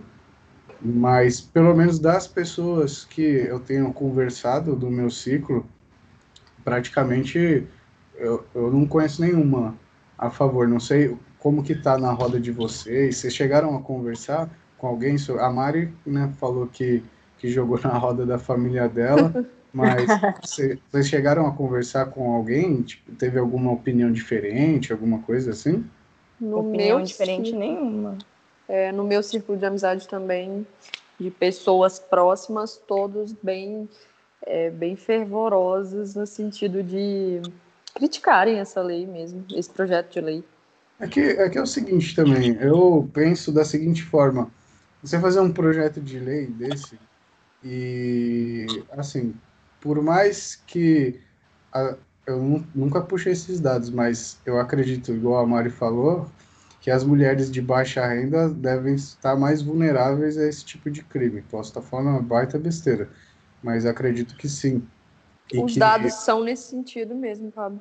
mas 0.81 1.39
pelo 1.39 1.75
menos 1.75 1.99
das 1.99 2.27
pessoas 2.27 3.05
que 3.05 3.21
eu 3.21 3.59
tenho 3.59 3.93
conversado 3.93 4.75
do 4.75 4.89
meu 4.89 5.11
ciclo, 5.11 5.63
praticamente 6.63 7.67
eu, 8.15 8.43
eu 8.55 8.71
não 8.71 8.87
conheço 8.87 9.21
nenhuma 9.21 9.75
a 10.17 10.31
favor. 10.31 10.67
Não 10.67 10.79
sei 10.79 11.15
como 11.37 11.63
que 11.63 11.75
tá 11.75 11.99
na 11.99 12.11
roda 12.11 12.39
de 12.39 12.51
vocês? 12.51 13.17
Vocês 13.17 13.33
chegaram 13.35 13.75
a 13.75 13.81
conversar 13.81 14.49
com 14.77 14.87
alguém? 14.87 15.17
A 15.39 15.49
Mari 15.51 15.93
né, 16.03 16.33
falou 16.39 16.65
que, 16.65 17.03
que 17.37 17.47
jogou 17.47 17.79
na 17.79 17.95
roda 17.97 18.25
da 18.25 18.39
família 18.39 18.89
dela, 18.89 19.45
mas 19.75 20.07
vocês 20.41 21.07
chegaram 21.07 21.45
a 21.45 21.51
conversar 21.51 22.05
com 22.05 22.33
alguém? 22.33 22.81
Tipo, 22.81 23.11
teve 23.11 23.37
alguma 23.37 23.73
opinião 23.73 24.09
diferente, 24.09 24.93
alguma 24.93 25.19
coisa 25.19 25.51
assim? 25.51 25.85
No 26.39 26.59
opinião 26.59 26.97
meu 26.97 27.05
diferente 27.05 27.49
círculo, 27.49 27.59
nenhuma. 27.59 28.17
É, 28.69 28.93
no 28.93 29.03
meu 29.03 29.21
círculo 29.21 29.57
de 29.57 29.65
amizade 29.65 30.07
também, 30.07 30.65
de 31.19 31.29
pessoas 31.29 31.99
próximas, 31.99 32.77
todos 32.77 33.33
bem, 33.43 33.89
é, 34.45 34.69
bem 34.69 34.95
fervorosos 34.95 36.15
no 36.15 36.25
sentido 36.25 36.81
de 36.81 37.41
criticarem 37.93 38.59
essa 38.59 38.81
lei 38.81 39.05
mesmo, 39.05 39.45
esse 39.53 39.69
projeto 39.69 40.13
de 40.13 40.21
lei. 40.21 40.43
É 41.01 41.07
que, 41.07 41.19
é 41.19 41.49
que 41.49 41.57
é 41.57 41.61
o 41.61 41.67
seguinte 41.67 42.15
também, 42.15 42.55
eu 42.61 43.09
penso 43.13 43.51
da 43.51 43.65
seguinte 43.65 44.01
forma, 44.03 44.49
você 45.03 45.19
fazer 45.19 45.41
um 45.41 45.51
projeto 45.51 45.99
de 45.99 46.17
lei 46.17 46.47
desse, 46.47 46.97
e 47.61 48.65
assim, 48.91 49.33
por 49.85 50.01
mais 50.01 50.55
que 50.65 51.19
a, 51.71 51.95
eu 52.25 52.63
nunca 52.73 53.01
puxei 53.01 53.33
esses 53.33 53.59
dados, 53.59 53.91
mas 53.91 54.39
eu 54.43 54.59
acredito, 54.59 55.13
igual 55.13 55.43
a 55.43 55.45
Mari 55.45 55.69
falou, 55.69 56.25
que 56.81 56.89
as 56.89 57.03
mulheres 57.03 57.51
de 57.51 57.61
baixa 57.61 58.03
renda 58.07 58.49
devem 58.49 58.95
estar 58.95 59.35
mais 59.35 59.61
vulneráveis 59.61 60.39
a 60.39 60.47
esse 60.47 60.65
tipo 60.65 60.89
de 60.89 61.03
crime. 61.03 61.43
Posso 61.43 61.69
estar 61.69 61.83
falando 61.83 62.09
uma 62.09 62.21
baita 62.21 62.57
besteira, 62.57 63.07
mas 63.61 63.85
acredito 63.85 64.35
que 64.35 64.49
sim. 64.49 64.83
E 65.53 65.63
Os 65.63 65.73
que... 65.73 65.79
dados 65.79 66.15
são 66.15 66.43
nesse 66.43 66.71
sentido 66.71 67.13
mesmo, 67.13 67.51
Pablo 67.51 67.79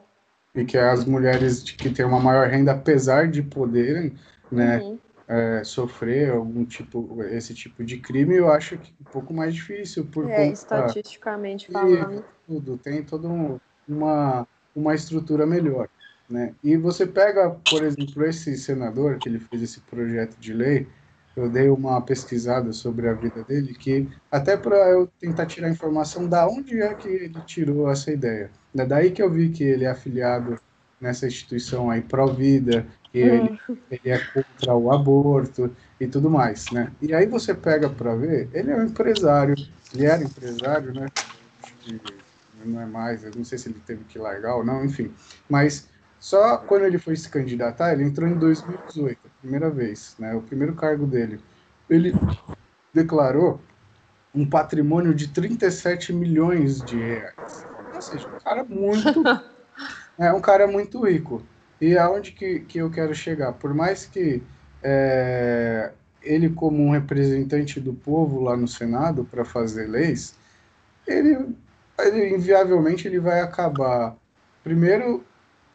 e 0.54 0.64
que 0.64 0.78
as 0.78 1.04
mulheres 1.04 1.62
que 1.62 1.90
têm 1.90 2.04
uma 2.04 2.20
maior 2.20 2.48
renda, 2.48 2.72
apesar 2.72 3.28
de 3.28 3.42
poderem, 3.42 4.14
né, 4.52 4.78
uhum. 4.78 4.98
É, 5.26 5.62
sofrer 5.64 6.30
algum 6.30 6.64
tipo, 6.64 7.22
esse 7.24 7.54
tipo 7.54 7.82
de 7.82 7.98
crime, 7.98 8.34
eu 8.34 8.50
acho 8.50 8.76
que 8.78 8.92
um 9.00 9.04
pouco 9.04 9.32
mais 9.32 9.54
difícil. 9.54 10.04
Por 10.04 10.30
é, 10.30 10.48
estatisticamente 10.48 11.70
falando. 11.70 12.24
Tudo, 12.46 12.76
tem 12.76 13.02
toda 13.02 13.28
um, 13.28 13.58
uma, 13.88 14.46
uma 14.74 14.94
estrutura 14.94 15.46
melhor. 15.46 15.88
Né? 16.28 16.54
E 16.62 16.76
você 16.76 17.06
pega, 17.06 17.50
por 17.68 17.82
exemplo, 17.82 18.24
esse 18.24 18.56
senador 18.56 19.18
que 19.18 19.28
ele 19.28 19.38
fez 19.38 19.62
esse 19.62 19.80
projeto 19.80 20.36
de 20.38 20.52
lei, 20.52 20.86
eu 21.36 21.50
dei 21.50 21.68
uma 21.68 22.00
pesquisada 22.00 22.72
sobre 22.72 23.08
a 23.08 23.12
vida 23.12 23.42
dele, 23.44 23.74
que 23.74 24.08
até 24.30 24.56
para 24.56 24.76
eu 24.90 25.06
tentar 25.20 25.46
tirar 25.46 25.68
informação 25.68 26.28
da 26.28 26.46
onde 26.46 26.80
é 26.80 26.94
que 26.94 27.08
ele 27.08 27.40
tirou 27.44 27.90
essa 27.90 28.10
ideia. 28.10 28.50
É 28.76 28.86
daí 28.86 29.10
que 29.10 29.22
eu 29.22 29.30
vi 29.30 29.50
que 29.50 29.64
ele 29.64 29.84
é 29.84 29.90
afiliado 29.90 30.58
nessa 31.04 31.26
instituição 31.26 31.90
aí 31.90 32.00
pró-vida, 32.00 32.86
que 33.12 33.18
ele, 33.18 33.50
hum. 33.68 33.76
ele 33.90 34.10
é 34.10 34.18
contra 34.18 34.74
o 34.74 34.90
aborto 34.90 35.76
e 36.00 36.06
tudo 36.08 36.30
mais, 36.30 36.70
né? 36.70 36.90
E 37.00 37.14
aí 37.14 37.26
você 37.26 37.54
pega 37.54 37.90
para 37.90 38.16
ver, 38.16 38.48
ele 38.54 38.70
é 38.70 38.76
um 38.76 38.86
empresário, 38.86 39.54
ele 39.92 40.06
era 40.06 40.24
empresário, 40.24 40.94
né? 40.94 41.06
Não 42.64 42.80
é 42.80 42.86
mais, 42.86 43.22
eu 43.22 43.30
não 43.36 43.44
sei 43.44 43.58
se 43.58 43.68
ele 43.68 43.80
teve 43.80 44.04
que 44.04 44.18
largar 44.18 44.56
ou 44.56 44.64
não, 44.64 44.82
enfim. 44.82 45.14
Mas 45.48 45.90
só 46.18 46.56
quando 46.56 46.86
ele 46.86 46.98
foi 46.98 47.14
se 47.14 47.28
candidatar, 47.28 47.92
ele 47.92 48.04
entrou 48.04 48.26
em 48.26 48.38
2018, 48.38 49.18
primeira 49.42 49.68
vez, 49.68 50.16
né? 50.18 50.34
O 50.34 50.40
primeiro 50.40 50.74
cargo 50.74 51.06
dele. 51.06 51.38
Ele 51.88 52.14
declarou 52.94 53.60
um 54.34 54.48
patrimônio 54.48 55.14
de 55.14 55.28
37 55.28 56.14
milhões 56.14 56.82
de 56.82 56.98
reais. 56.98 57.66
Ou 57.94 58.00
seja, 58.00 58.26
um 58.26 58.42
cara 58.42 58.64
muito. 58.64 59.22
é 60.18 60.32
um 60.32 60.40
cara 60.40 60.66
muito 60.66 61.04
rico. 61.04 61.42
E 61.80 61.96
aonde 61.98 62.32
que, 62.32 62.60
que 62.60 62.78
eu 62.78 62.90
quero 62.90 63.14
chegar? 63.14 63.52
Por 63.52 63.74
mais 63.74 64.06
que 64.06 64.42
é, 64.82 65.92
ele, 66.22 66.50
como 66.50 66.82
um 66.82 66.90
representante 66.90 67.80
do 67.80 67.92
povo 67.92 68.40
lá 68.40 68.56
no 68.56 68.68
Senado 68.68 69.24
para 69.24 69.44
fazer 69.44 69.86
leis, 69.86 70.34
ele, 71.06 71.54
ele 71.98 72.34
inviavelmente 72.34 73.06
ele 73.06 73.18
vai 73.18 73.40
acabar, 73.40 74.16
primeiro, 74.62 75.24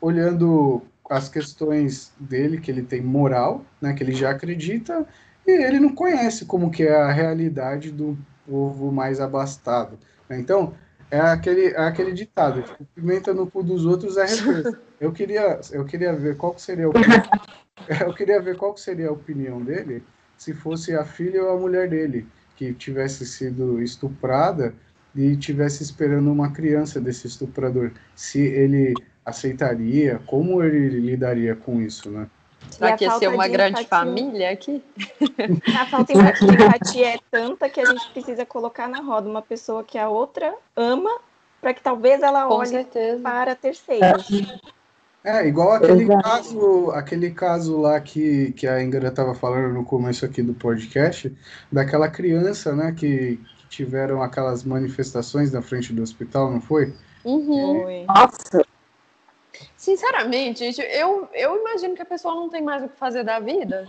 olhando 0.02 0.82
as 1.10 1.28
questões 1.28 2.14
dele, 2.20 2.60
que 2.60 2.70
ele 2.70 2.84
tem 2.84 3.02
moral, 3.02 3.66
né, 3.82 3.94
que 3.94 4.04
ele 4.04 4.14
já 4.14 4.30
acredita, 4.30 5.06
e 5.46 5.52
ele 5.52 5.80
não 5.80 5.94
conhece 5.94 6.46
como 6.46 6.70
que 6.70 6.84
é 6.84 6.96
a 6.96 7.12
realidade 7.12 7.92
do 7.92 8.18
povo 8.48 8.92
mais 8.92 9.20
abastado. 9.20 9.98
Né? 10.30 10.40
Então, 10.40 10.74
é 11.12 11.20
aquele, 11.20 11.68
é 11.68 11.82
aquele 11.82 12.12
ditado, 12.12 12.62
tipo, 12.62 12.86
pimenta 12.96 13.34
no 13.34 13.50
cu 13.50 13.64
dos 13.64 13.86
outros 13.86 14.18
é 14.18 14.26
refresco. 14.26 14.78
Eu 15.00 15.12
queria, 15.12 15.60
eu 15.72 15.86
queria 15.86 16.14
ver 16.14 16.38
qual 16.38 16.54
que 16.54 16.62
seria 16.62 16.90
opinião, 16.90 17.24
eu 18.08 18.14
queria 18.14 18.42
ver 18.42 18.58
qual 18.58 18.74
que 18.74 18.82
seria 18.82 19.10
a 19.10 19.14
opinião 19.14 19.62
dele 19.62 20.04
se 20.38 20.54
fosse 20.54 20.96
a 20.96 21.04
filha 21.04 21.44
ou 21.44 21.52
a 21.52 21.60
mulher 21.60 21.90
dele 21.90 22.28
que 22.56 22.74
tivesse 22.74 23.26
sido 23.26 23.82
estuprada 23.82 24.74
e 25.16 25.36
tivesse 25.36 25.82
esperando 25.82 26.32
uma 26.32 26.52
criança 26.52 27.00
desse 27.02 27.28
estuprador. 27.28 27.92
Se 28.16 28.40
ele 28.40 28.94
aceitaria, 29.26 30.20
como 30.26 30.64
ele 30.64 31.00
lidaria 31.00 31.56
com 31.56 31.82
isso, 31.82 32.10
né? 32.12 32.30
Será 32.72 32.96
que 32.96 33.04
ia 33.04 33.12
ser 33.12 33.28
uma 33.28 33.48
grande 33.48 33.82
empatia... 33.82 33.90
família 33.90 34.52
aqui? 34.52 34.84
A 35.80 35.86
falta 35.86 36.14
de 36.14 36.20
empatia 36.20 37.16
é 37.16 37.20
tanta 37.30 37.70
que 37.70 37.80
a 37.80 37.86
gente 37.86 38.10
precisa 38.12 38.46
colocar 38.46 38.88
na 38.88 39.02
roda 39.02 39.30
uma 39.30 39.42
pessoa 39.42 39.84
que 39.84 39.98
a 39.98 40.10
outra 40.10 40.54
ama 40.76 41.20
para 41.62 41.74
que 41.74 41.82
talvez 41.82 42.22
ela 42.22 42.46
Com 42.48 42.56
olhe 42.56 42.70
certeza. 42.70 43.22
para 43.22 43.56
terceiros. 43.56 44.28
É, 45.24 45.46
igual 45.46 45.74
aquele 45.74 46.04
Exato. 46.04 46.24
caso, 46.24 46.92
aquele 46.92 47.32
caso 47.32 47.78
lá 47.82 48.00
que, 48.00 48.54
que 48.54 48.66
a 48.66 48.82
Ingrid 48.82 49.08
estava 49.08 49.36
falando 49.36 49.74
no 49.74 49.84
começo 49.84 50.26
aqui 50.26 50.42
do 50.42 50.54
podcast, 50.54 51.36
daquela 51.70 52.08
criança, 52.08 52.74
né, 52.74 52.94
que, 52.94 53.38
que 53.58 53.68
tiveram 53.68 54.24
aquelas 54.24 54.64
manifestações 54.64 55.52
na 55.52 55.62
frente 55.62 55.92
do 55.92 56.02
hospital, 56.02 56.50
não 56.50 56.62
foi? 56.62 56.94
Uhum. 57.26 58.06
Nossa! 58.08 58.66
Sinceramente, 59.80 60.60
gente, 60.60 60.82
eu, 60.82 61.30
eu 61.32 61.56
imagino 61.56 61.96
que 61.96 62.02
a 62.02 62.06
pessoa 62.06 62.36
não 62.36 62.50
tem 62.50 62.62
mais 62.62 62.84
o 62.84 62.90
que 62.90 62.98
fazer 62.98 63.24
da 63.24 63.40
vida. 63.40 63.88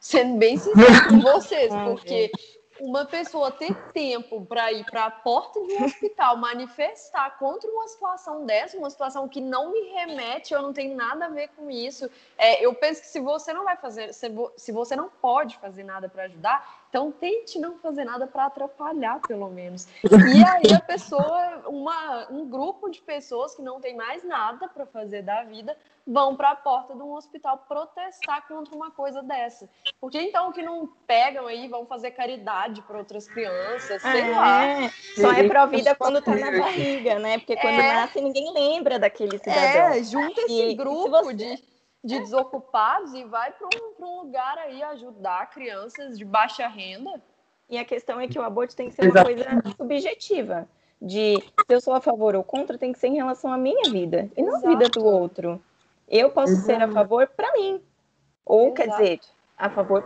Sendo 0.00 0.38
bem 0.38 0.56
sincero 0.56 1.04
com 1.06 1.20
vocês, 1.20 1.70
porque 1.84 2.32
uma 2.80 3.04
pessoa 3.04 3.50
ter 3.50 3.74
tempo 3.92 4.46
para 4.46 4.72
ir 4.72 4.86
para 4.86 5.04
a 5.04 5.10
porta 5.10 5.60
de 5.60 5.74
um 5.74 5.84
hospital 5.84 6.38
manifestar 6.38 7.38
contra 7.38 7.70
uma 7.70 7.86
situação 7.88 8.46
dessa, 8.46 8.78
uma 8.78 8.88
situação 8.88 9.28
que 9.28 9.38
não 9.38 9.70
me 9.70 9.90
remete, 9.90 10.54
eu 10.54 10.62
não 10.62 10.72
tenho 10.72 10.96
nada 10.96 11.26
a 11.26 11.28
ver 11.28 11.48
com 11.48 11.70
isso. 11.70 12.08
É, 12.38 12.64
eu 12.64 12.72
penso 12.74 13.02
que 13.02 13.08
se 13.08 13.20
você 13.20 13.52
não 13.52 13.64
vai 13.64 13.76
fazer, 13.76 14.14
se 14.14 14.72
você 14.72 14.96
não 14.96 15.10
pode 15.10 15.58
fazer 15.58 15.84
nada 15.84 16.08
para 16.08 16.22
ajudar, 16.22 16.87
então 16.88 17.12
tente 17.12 17.58
não 17.58 17.78
fazer 17.78 18.04
nada 18.04 18.26
para 18.26 18.46
atrapalhar, 18.46 19.20
pelo 19.26 19.48
menos. 19.50 19.86
E 20.02 20.08
aí 20.44 20.72
a 20.74 20.80
pessoa, 20.80 21.62
uma, 21.66 22.26
um 22.30 22.48
grupo 22.48 22.88
de 22.88 23.00
pessoas 23.02 23.54
que 23.54 23.62
não 23.62 23.80
tem 23.80 23.94
mais 23.94 24.24
nada 24.24 24.68
para 24.68 24.86
fazer 24.86 25.22
da 25.22 25.44
vida, 25.44 25.76
vão 26.06 26.34
para 26.34 26.52
a 26.52 26.56
porta 26.56 26.94
de 26.94 27.02
um 27.02 27.12
hospital 27.12 27.66
protestar 27.68 28.48
contra 28.48 28.74
uma 28.74 28.90
coisa 28.90 29.22
dessa. 29.22 29.68
Porque 30.00 30.18
então 30.18 30.50
que 30.50 30.62
não 30.62 30.88
pegam 31.06 31.46
aí, 31.46 31.68
vão 31.68 31.84
fazer 31.84 32.12
caridade 32.12 32.80
para 32.82 32.96
outras 32.96 33.28
crianças, 33.28 34.00
sei 34.00 34.22
é, 34.22 34.30
lá. 34.30 34.90
Só 35.16 35.32
é 35.32 35.46
provida 35.46 35.94
quando 35.94 36.22
tá 36.22 36.34
na 36.34 36.50
barriga, 36.50 37.18
né? 37.18 37.36
Porque 37.38 37.56
quando 37.56 37.80
é, 37.80 37.94
nasce 37.94 38.20
ninguém 38.20 38.50
lembra 38.54 38.98
daquele 38.98 39.36
cidadão. 39.38 39.88
É, 39.88 40.02
junta 40.02 40.40
esse 40.40 40.70
e, 40.70 40.74
grupo 40.74 41.10
você... 41.10 41.34
de, 41.34 41.64
de 42.08 42.20
desocupados 42.20 43.12
e 43.12 43.24
vai 43.24 43.52
para 43.52 43.66
um, 43.66 44.04
um 44.04 44.20
lugar 44.22 44.56
aí 44.58 44.82
ajudar 44.82 45.50
crianças 45.50 46.18
de 46.18 46.24
baixa 46.24 46.66
renda. 46.66 47.22
E 47.68 47.76
a 47.76 47.84
questão 47.84 48.18
é 48.18 48.26
que 48.26 48.38
o 48.38 48.42
aborto 48.42 48.74
tem 48.74 48.88
que 48.88 48.94
ser 48.94 49.10
uma 49.10 49.22
coisa 49.22 49.44
subjetiva. 49.76 50.66
De 51.00 51.36
se 51.36 51.74
eu 51.74 51.80
sou 51.80 51.94
a 51.94 52.00
favor 52.00 52.34
ou 52.34 52.42
contra, 52.42 52.78
tem 52.78 52.92
que 52.92 52.98
ser 52.98 53.08
em 53.08 53.16
relação 53.16 53.52
à 53.52 53.58
minha 53.58 53.90
vida 53.90 54.28
e 54.36 54.42
não 54.42 54.56
à 54.56 54.60
vida 54.60 54.88
do 54.88 55.04
outro. 55.04 55.62
Eu 56.08 56.30
posso 56.30 56.54
Exato. 56.54 56.66
ser 56.66 56.82
a 56.82 56.88
favor 56.88 57.26
para 57.28 57.52
mim. 57.52 57.80
Ou, 58.44 58.68
Exato. 58.68 58.74
quer 58.74 58.88
dizer, 58.88 59.20
a 59.56 59.68
favor. 59.68 60.02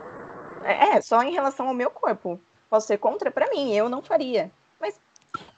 É, 0.64 1.00
só 1.00 1.22
em 1.22 1.32
relação 1.32 1.68
ao 1.68 1.74
meu 1.74 1.90
corpo. 1.90 2.38
Posso 2.68 2.88
ser 2.88 2.98
contra 2.98 3.30
para 3.30 3.48
mim, 3.48 3.72
eu 3.72 3.88
não 3.88 4.02
faria. 4.02 4.50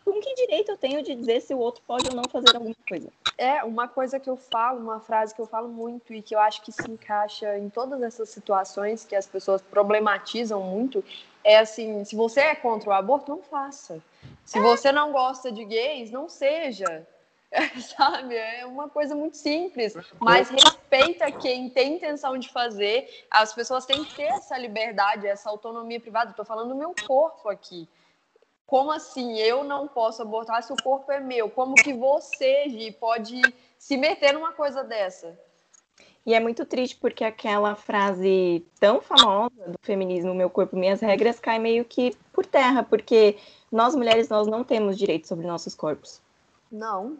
Com 0.04 0.20
que 0.20 0.34
direito 0.34 0.70
eu 0.70 0.76
tenho 0.76 1.02
de 1.02 1.14
dizer 1.14 1.40
se 1.40 1.54
o 1.54 1.58
outro 1.58 1.82
pode 1.86 2.08
ou 2.08 2.14
não 2.14 2.24
fazer 2.30 2.54
alguma 2.54 2.74
coisa? 2.86 3.08
É, 3.36 3.64
uma 3.64 3.88
coisa 3.88 4.20
que 4.20 4.28
eu 4.28 4.36
falo, 4.36 4.78
uma 4.80 5.00
frase 5.00 5.34
que 5.34 5.40
eu 5.40 5.46
falo 5.46 5.68
muito 5.68 6.12
e 6.12 6.22
que 6.22 6.34
eu 6.34 6.38
acho 6.38 6.62
que 6.62 6.70
se 6.70 6.88
encaixa 6.88 7.58
em 7.58 7.68
todas 7.68 8.02
essas 8.02 8.28
situações 8.28 9.04
que 9.04 9.16
as 9.16 9.26
pessoas 9.26 9.62
problematizam 9.62 10.62
muito, 10.62 11.02
é 11.42 11.58
assim: 11.58 12.04
se 12.04 12.14
você 12.14 12.40
é 12.40 12.54
contra 12.54 12.90
o 12.90 12.92
aborto, 12.92 13.30
não 13.30 13.42
faça. 13.42 14.00
Se 14.44 14.58
é. 14.58 14.62
você 14.62 14.92
não 14.92 15.10
gosta 15.10 15.50
de 15.50 15.64
gays, 15.64 16.10
não 16.10 16.28
seja. 16.28 17.06
sabe? 17.96 18.34
É 18.34 18.66
uma 18.66 18.88
coisa 18.88 19.14
muito 19.14 19.36
simples, 19.36 19.94
mas 20.18 20.50
respeita 20.50 21.30
quem 21.30 21.70
tem 21.70 21.96
intenção 21.96 22.36
de 22.36 22.48
fazer. 22.48 23.08
As 23.30 23.54
pessoas 23.54 23.86
têm 23.86 24.04
que 24.04 24.14
ter 24.14 24.24
essa 24.24 24.58
liberdade, 24.58 25.26
essa 25.26 25.48
autonomia 25.48 26.00
privada. 26.00 26.30
Estou 26.30 26.44
falando 26.44 26.70
do 26.70 26.74
meu 26.74 26.94
corpo 27.06 27.48
aqui. 27.48 27.88
Como 28.66 28.90
assim? 28.90 29.38
Eu 29.38 29.62
não 29.62 29.86
posso 29.86 30.22
abortar 30.22 30.62
se 30.62 30.72
o 30.72 30.76
corpo 30.82 31.12
é 31.12 31.20
meu? 31.20 31.50
Como 31.50 31.74
que 31.74 31.92
você, 31.92 32.68
Gi, 32.68 32.92
pode 32.92 33.40
se 33.78 33.96
meter 33.96 34.32
numa 34.32 34.52
coisa 34.52 34.82
dessa? 34.82 35.38
E 36.26 36.32
é 36.32 36.40
muito 36.40 36.64
triste 36.64 36.96
porque 36.96 37.22
aquela 37.22 37.74
frase 37.74 38.64
tão 38.80 39.02
famosa 39.02 39.68
do 39.68 39.78
feminismo, 39.82 40.34
meu 40.34 40.48
corpo, 40.48 40.74
minhas 40.74 41.00
regras, 41.00 41.38
cai 41.38 41.58
meio 41.58 41.84
que 41.84 42.16
por 42.32 42.46
terra, 42.46 42.82
porque 42.82 43.36
nós 43.70 43.94
mulheres 43.94 44.28
nós 44.30 44.46
não 44.46 44.64
temos 44.64 44.96
direito 44.96 45.28
sobre 45.28 45.46
nossos 45.46 45.74
corpos. 45.74 46.22
Não. 46.72 47.18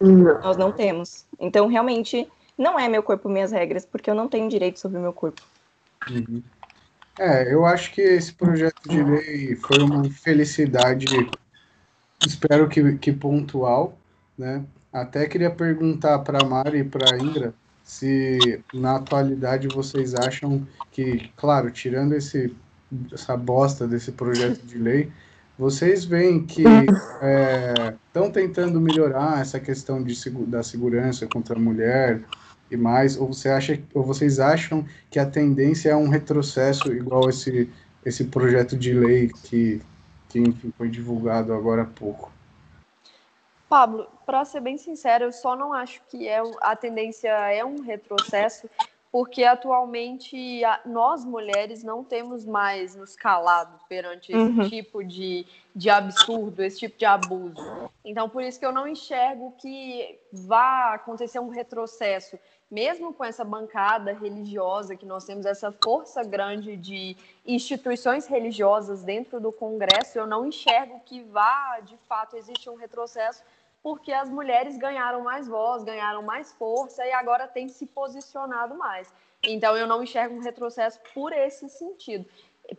Não. 0.00 0.40
Nós 0.40 0.56
não 0.56 0.70
temos. 0.70 1.26
Então, 1.40 1.66
realmente, 1.66 2.30
não 2.56 2.78
é 2.78 2.88
meu 2.88 3.02
corpo, 3.02 3.28
minhas 3.28 3.50
regras, 3.50 3.84
porque 3.84 4.08
eu 4.08 4.14
não 4.14 4.28
tenho 4.28 4.48
direito 4.48 4.78
sobre 4.78 4.98
o 4.98 5.00
meu 5.00 5.12
corpo. 5.12 5.42
Uhum. 6.08 6.42
É, 7.18 7.52
eu 7.52 7.64
acho 7.64 7.92
que 7.92 8.00
esse 8.00 8.32
projeto 8.32 8.88
de 8.88 9.02
lei 9.02 9.56
foi 9.56 9.78
uma 9.78 10.04
felicidade, 10.10 11.06
espero 12.26 12.68
que, 12.68 12.98
que 12.98 13.12
pontual, 13.12 13.98
né? 14.36 14.64
Até 14.92 15.26
queria 15.26 15.50
perguntar 15.50 16.18
para 16.20 16.42
a 16.42 16.44
Mari 16.44 16.78
e 16.78 16.84
para 16.84 17.14
a 17.14 17.18
Ingra 17.18 17.54
se 17.86 18.60
na 18.74 18.96
atualidade 18.96 19.68
vocês 19.68 20.12
acham 20.14 20.66
que, 20.90 21.30
claro, 21.36 21.70
tirando 21.70 22.14
esse, 22.14 22.52
essa 23.12 23.36
bosta 23.36 23.86
desse 23.86 24.10
projeto 24.10 24.66
de 24.66 24.76
lei, 24.76 25.12
vocês 25.56 26.04
veem 26.04 26.44
que 26.44 26.64
estão 26.64 28.26
é, 28.26 28.30
tentando 28.30 28.80
melhorar 28.80 29.40
essa 29.40 29.60
questão 29.60 30.02
de, 30.02 30.14
da 30.46 30.64
segurança 30.64 31.28
contra 31.28 31.56
a 31.56 31.60
mulher 31.60 32.20
e 32.70 32.76
mais, 32.76 33.16
ou, 33.16 33.28
você 33.28 33.48
acha, 33.48 33.80
ou 33.94 34.02
vocês 34.02 34.40
acham 34.40 34.84
que 35.10 35.18
a 35.18 35.26
tendência 35.26 35.90
é 35.90 35.96
um 35.96 36.08
retrocesso 36.08 36.92
igual 36.92 37.28
esse, 37.28 37.70
esse 38.04 38.24
projeto 38.24 38.76
de 38.76 38.92
lei 38.92 39.28
que, 39.44 39.80
que 40.28 40.40
enfim, 40.40 40.72
foi 40.76 40.88
divulgado 40.88 41.52
agora 41.52 41.82
há 41.82 41.86
pouco? 41.86 42.32
Pablo, 43.68 44.06
para 44.24 44.44
ser 44.44 44.60
bem 44.60 44.78
sincero, 44.78 45.24
eu 45.24 45.32
só 45.32 45.56
não 45.56 45.72
acho 45.72 46.00
que 46.08 46.28
é, 46.28 46.40
a 46.60 46.76
tendência 46.76 47.28
é 47.28 47.64
um 47.64 47.80
retrocesso, 47.80 48.68
porque 49.10 49.44
atualmente 49.44 50.60
nós 50.84 51.24
mulheres 51.24 51.82
não 51.82 52.04
temos 52.04 52.44
mais 52.44 52.94
nos 52.94 53.16
calado 53.16 53.78
perante 53.88 54.30
esse 54.30 54.38
uhum. 54.38 54.68
tipo 54.68 55.02
de, 55.02 55.46
de 55.74 55.90
absurdo, 55.90 56.62
esse 56.62 56.80
tipo 56.80 56.98
de 56.98 57.04
abuso. 57.04 57.90
Então, 58.04 58.28
por 58.28 58.42
isso 58.42 58.60
que 58.60 58.66
eu 58.66 58.72
não 58.72 58.86
enxergo 58.86 59.54
que 59.58 60.18
vá 60.32 60.94
acontecer 60.94 61.40
um 61.40 61.48
retrocesso, 61.48 62.38
mesmo 62.70 63.14
com 63.14 63.24
essa 63.24 63.44
bancada 63.44 64.12
religiosa 64.12 64.96
que 64.96 65.06
nós 65.06 65.24
temos, 65.24 65.46
essa 65.46 65.70
força 65.70 66.24
grande 66.24 66.76
de 66.76 67.16
instituições 67.46 68.26
religiosas 68.26 69.02
dentro 69.02 69.40
do 69.40 69.52
Congresso, 69.52 70.18
eu 70.18 70.26
não 70.26 70.46
enxergo 70.46 71.00
que 71.04 71.22
vá, 71.22 71.78
de 71.80 71.96
fato, 72.08 72.36
existir 72.36 72.68
um 72.68 72.76
retrocesso 72.76 73.42
porque 73.82 74.12
as 74.12 74.28
mulheres 74.28 74.76
ganharam 74.76 75.22
mais 75.22 75.46
voz, 75.46 75.84
ganharam 75.84 76.20
mais 76.20 76.52
força 76.52 77.06
e 77.06 77.12
agora 77.12 77.46
têm 77.46 77.68
se 77.68 77.86
posicionado 77.86 78.74
mais. 78.74 79.12
Então 79.44 79.76
eu 79.76 79.86
não 79.86 80.02
enxergo 80.02 80.34
um 80.34 80.42
retrocesso 80.42 80.98
por 81.14 81.32
esse 81.32 81.68
sentido, 81.68 82.26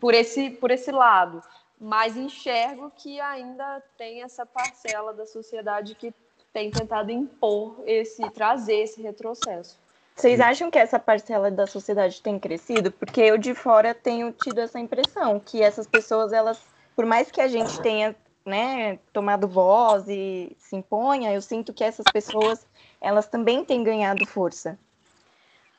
por 0.01 0.13
esse, 0.13 0.49
por 0.49 0.69
esse 0.69 0.91
lado, 0.91 1.41
mas 1.79 2.17
enxergo 2.17 2.91
que 2.93 3.21
ainda 3.21 3.81
tem 3.97 4.21
essa 4.21 4.45
parcela 4.45 5.13
da 5.13 5.25
sociedade 5.25 5.95
que 5.95 6.13
tem 6.57 6.71
tentado 6.71 7.11
impor 7.11 7.83
esse, 7.85 8.27
trazer 8.31 8.77
esse 8.77 8.99
retrocesso. 8.99 9.77
Vocês 10.15 10.39
acham 10.39 10.71
que 10.71 10.79
essa 10.79 10.97
parcela 10.97 11.51
da 11.51 11.67
sociedade 11.67 12.19
tem 12.19 12.39
crescido? 12.39 12.91
Porque 12.91 13.21
eu 13.21 13.37
de 13.37 13.53
fora 13.53 13.93
tenho 13.93 14.31
tido 14.31 14.59
essa 14.59 14.79
impressão 14.79 15.39
que 15.39 15.61
essas 15.61 15.85
pessoas, 15.85 16.33
elas, 16.33 16.59
por 16.95 17.05
mais 17.05 17.29
que 17.29 17.39
a 17.39 17.47
gente 17.47 17.79
tenha 17.81 18.15
né, 18.43 18.97
tomado 19.13 19.47
voz 19.47 20.07
e 20.07 20.51
se 20.57 20.75
imponha, 20.75 21.31
eu 21.31 21.43
sinto 21.43 21.71
que 21.71 21.83
essas 21.83 22.05
pessoas 22.11 22.65
elas 22.99 23.27
também 23.27 23.63
têm 23.63 23.83
ganhado 23.83 24.25
força. 24.25 24.79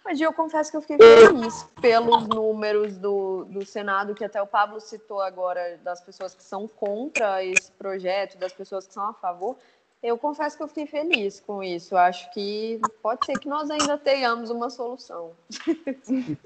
Mas 0.04 0.20
eu 0.20 0.32
confesso 0.32 0.70
que 0.70 0.76
eu 0.76 0.80
fiquei 0.80 0.96
feliz 0.96 1.66
pelos 1.82 2.28
números 2.28 2.96
do, 2.96 3.44
do 3.46 3.66
Senado, 3.66 4.14
que 4.14 4.24
até 4.24 4.40
o 4.40 4.46
Pablo 4.46 4.80
citou 4.80 5.20
agora, 5.20 5.78
das 5.82 6.00
pessoas 6.00 6.34
que 6.34 6.42
são 6.42 6.68
contra 6.68 7.44
esse 7.44 7.70
projeto, 7.72 8.38
das 8.38 8.52
pessoas 8.52 8.86
que 8.86 8.94
são 8.94 9.06
a 9.06 9.12
favor. 9.12 9.58
Eu 10.00 10.16
confesso 10.16 10.56
que 10.56 10.62
eu 10.62 10.68
fiquei 10.68 10.86
feliz 10.86 11.40
com 11.40 11.62
isso. 11.62 11.96
Acho 11.96 12.30
que 12.32 12.80
pode 13.02 13.26
ser 13.26 13.38
que 13.38 13.48
nós 13.48 13.68
ainda 13.68 13.98
tenhamos 13.98 14.48
uma 14.48 14.70
solução. 14.70 15.32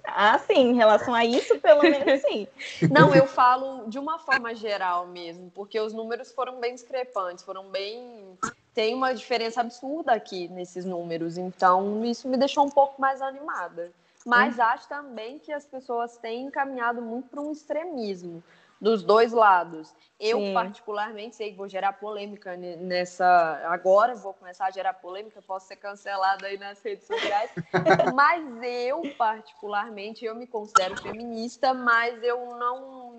Ah, 0.05 0.39
sim, 0.39 0.71
em 0.71 0.75
relação 0.75 1.15
a 1.15 1.25
isso, 1.25 1.59
pelo 1.59 1.83
menos 1.83 2.21
sim. 2.23 2.47
Não, 2.91 3.15
eu 3.15 3.27
falo 3.27 3.89
de 3.89 3.99
uma 3.99 4.19
forma 4.19 4.55
geral 4.55 5.07
mesmo, 5.07 5.51
porque 5.55 5.79
os 5.79 5.93
números 5.93 6.33
foram 6.33 6.61
bem 6.61 6.75
discrepantes, 6.75 7.45
foram 7.45 7.65
bem. 7.69 8.39
Tem 8.75 8.95
uma 8.95 9.13
diferença 9.15 9.61
absurda 9.61 10.13
aqui 10.13 10.49
nesses 10.49 10.87
números, 10.87 11.37
então 11.37 12.03
isso 12.07 12.27
me 12.29 12.39
deixou 12.39 12.65
um 12.65 12.71
pouco 12.71 13.01
mais 13.01 13.21
animada. 13.21 13.93
Mas 14.25 14.57
hum. 14.57 14.63
acho 14.63 14.89
também 14.89 15.39
que 15.39 15.53
as 15.53 15.67
pessoas 15.67 16.17
têm 16.17 16.47
encaminhado 16.47 17.03
muito 17.03 17.29
para 17.29 17.41
um 17.41 17.53
extremismo 17.53 18.43
dos 18.83 19.05
dois 19.05 19.33
lados. 19.33 19.95
Eu, 20.18 20.39
Sim. 20.39 20.55
particularmente, 20.55 21.37
sei 21.37 21.53
que 21.53 21.57
vou 21.57 21.68
gerar 21.68 21.93
polêmica 21.95 22.57
nessa. 22.57 23.61
Agora 23.66 24.14
vou 24.16 24.35
começar 24.35 24.66
a 24.66 24.70
gerar 24.70 24.95
polêmica, 24.95 25.41
posso 25.41 25.68
ser 25.68 25.76
cancelada 25.76 26.49
aí 26.49 26.59
nas 26.59 26.83
redes 26.83 27.07
sociais. 27.07 27.51
mas 28.14 28.45
eu, 28.62 29.03
particularmente, 29.16 30.24
eu 30.24 30.35
me 30.35 30.49
considero 30.49 31.01
feminista, 31.01 31.72
mas 31.72 32.22
eu 32.24 32.57
não, 32.57 33.12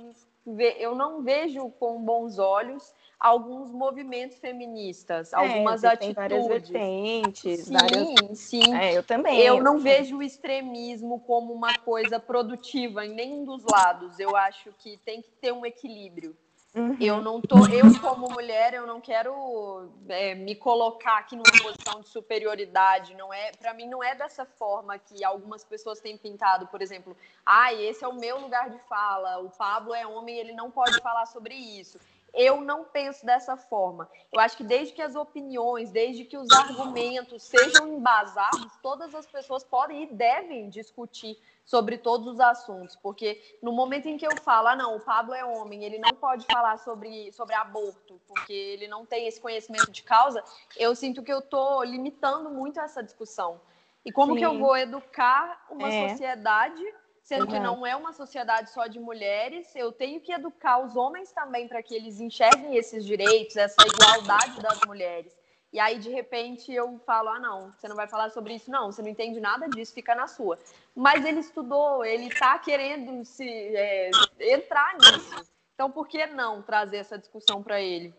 eu 0.78 0.94
não 0.96 1.22
vejo 1.22 1.70
com 1.80 2.02
bons 2.04 2.38
olhos 2.38 2.94
alguns 3.24 3.72
movimentos 3.72 4.38
feministas, 4.38 5.32
é, 5.32 5.36
algumas 5.38 5.84
atitudes. 5.86 6.16
várias 6.16 6.48
vertentes. 6.48 7.60
Sim, 7.62 7.74
várias... 7.74 8.40
sim. 8.40 8.76
É, 8.76 8.98
eu 8.98 9.04
também. 9.04 9.40
Eu, 9.40 9.58
eu 9.58 9.64
não 9.64 9.80
vejo 9.80 10.18
o 10.18 10.24
extremismo 10.24 11.22
como 11.22 11.54
uma 11.54 11.78
coisa 11.80 12.20
produtiva 12.20 13.06
em 13.06 13.16
nenhum 13.16 13.46
dos 13.46 13.64
lados. 13.64 14.20
Eu 14.20 14.36
acho 14.36 14.74
que 14.80 14.98
tem 15.06 15.22
que 15.22 15.32
ter 15.32 15.54
um 15.54 15.66
equilíbrio. 15.66 16.36
Uhum. 16.76 16.98
Eu 17.00 17.22
não 17.22 17.40
tô, 17.40 17.68
eu 17.68 17.86
como 18.02 18.32
mulher, 18.32 18.74
eu 18.74 18.88
não 18.88 19.00
quero 19.00 19.92
é, 20.10 20.34
me 20.34 20.56
colocar 20.56 21.20
aqui 21.20 21.36
numa 21.36 21.52
posição 21.62 22.02
de 22.02 22.08
superioridade. 22.08 23.14
Não 23.14 23.32
é, 23.32 23.52
para 23.52 23.76
mim, 23.76 23.88
não 23.88 24.04
é 24.04 24.16
dessa 24.16 24.44
forma 24.44 24.98
que 24.98 25.24
algumas 25.24 25.64
pessoas 25.64 26.00
têm 26.00 26.18
pintado, 26.18 26.66
por 26.68 26.82
exemplo. 26.82 27.16
Ah, 27.46 27.72
esse 27.72 28.04
é 28.04 28.08
o 28.08 28.16
meu 28.16 28.40
lugar 28.40 28.72
de 28.72 28.80
fala. 28.90 29.38
O 29.38 29.52
Pablo 29.52 29.94
é 29.94 30.08
homem, 30.08 30.36
ele 30.36 30.54
não 30.54 30.72
pode 30.72 31.00
falar 31.02 31.28
sobre 31.28 31.54
isso. 31.54 32.00
Eu 32.34 32.62
não 32.62 32.84
penso 32.86 33.26
dessa 33.26 33.56
forma. 33.56 34.10
Eu 34.32 34.40
acho 34.40 34.58
que 34.58 34.64
desde 34.64 34.94
que 34.94 35.02
as 35.02 35.16
opiniões, 35.16 35.92
desde 35.92 36.26
que 36.26 36.36
os 36.36 36.50
argumentos 36.52 37.44
sejam 37.44 37.88
embasados, 37.88 38.72
todas 38.82 39.14
as 39.14 39.28
pessoas 39.28 39.64
podem 39.64 40.04
e 40.04 40.06
devem 40.08 40.68
discutir 40.70 41.38
sobre 41.66 41.98
todos 41.98 42.28
os 42.28 42.40
assuntos, 42.40 42.96
porque 42.98 43.42
no 43.62 43.72
momento 43.72 44.08
em 44.08 44.18
que 44.18 44.28
eu 44.28 44.36
falo, 44.42 44.68
ah, 44.68 44.76
não, 44.76 44.98
o 44.98 45.00
Pablo 45.00 45.34
é 45.34 45.46
homem, 45.46 45.84
ele 45.84 45.98
não 45.98 46.12
pode 46.12 46.46
falar 46.46 46.78
sobre, 46.78 47.32
sobre 47.32 47.56
aborto, 47.56 48.20
porque 48.28 48.52
ele 48.52 48.88
não 48.88 49.06
tem 49.06 49.28
esse 49.28 49.40
conhecimento 49.40 49.90
de 49.90 50.04
causa, 50.04 50.44
eu 50.76 50.94
sinto 50.94 51.24
que 51.24 51.32
eu 51.32 51.40
estou 51.40 51.84
limitando 51.84 52.50
muito 52.50 52.80
essa 52.80 53.02
discussão. 53.02 53.62
E 54.06 54.12
como 54.12 54.34
Sim. 54.34 54.40
que 54.40 54.46
eu 54.46 54.60
vou 54.60 54.76
educar 54.76 55.66
uma 55.70 55.88
é. 55.88 56.10
sociedade, 56.10 56.84
sendo 57.24 57.48
que 57.48 57.58
não 57.60 57.88
é 57.88 57.96
uma 57.96 58.12
sociedade 58.12 58.70
só 58.70 58.86
de 58.86 59.00
mulheres, 59.00 59.74
eu 59.76 59.92
tenho 59.92 60.20
que 60.20 60.34
educar 60.34 60.80
os 60.80 60.96
homens 60.96 61.32
também 61.32 61.68
para 61.68 61.82
que 61.82 61.96
eles 61.96 62.20
enxerguem 62.20 62.76
esses 62.76 63.06
direitos, 63.06 63.56
essa 63.56 63.82
igualdade 63.88 64.62
das 64.62 64.80
mulheres. 64.86 65.34
E 65.72 65.80
aí, 65.80 65.98
de 65.98 66.10
repente, 66.10 66.72
eu 66.72 67.00
falo: 67.06 67.30
ah, 67.30 67.40
não, 67.40 67.74
você 67.74 67.88
não 67.88 67.96
vai 67.96 68.08
falar 68.08 68.30
sobre 68.30 68.54
isso, 68.54 68.70
não, 68.70 68.92
você 68.92 69.02
não 69.02 69.10
entende 69.10 69.40
nada 69.40 69.68
disso, 69.68 69.94
fica 69.94 70.14
na 70.14 70.28
sua. 70.28 70.60
Mas 70.94 71.26
ele 71.26 71.40
estudou, 71.40 72.06
ele 72.06 72.28
está 72.28 72.60
querendo 72.60 73.26
se 73.26 73.50
é, 73.50 74.12
entrar 74.40 74.96
nisso. 74.96 75.52
Então, 75.74 75.90
por 75.90 76.08
que 76.08 76.28
não 76.28 76.62
trazer 76.62 76.98
essa 76.98 77.18
discussão 77.18 77.64
para 77.64 77.82
ele? 77.82 78.14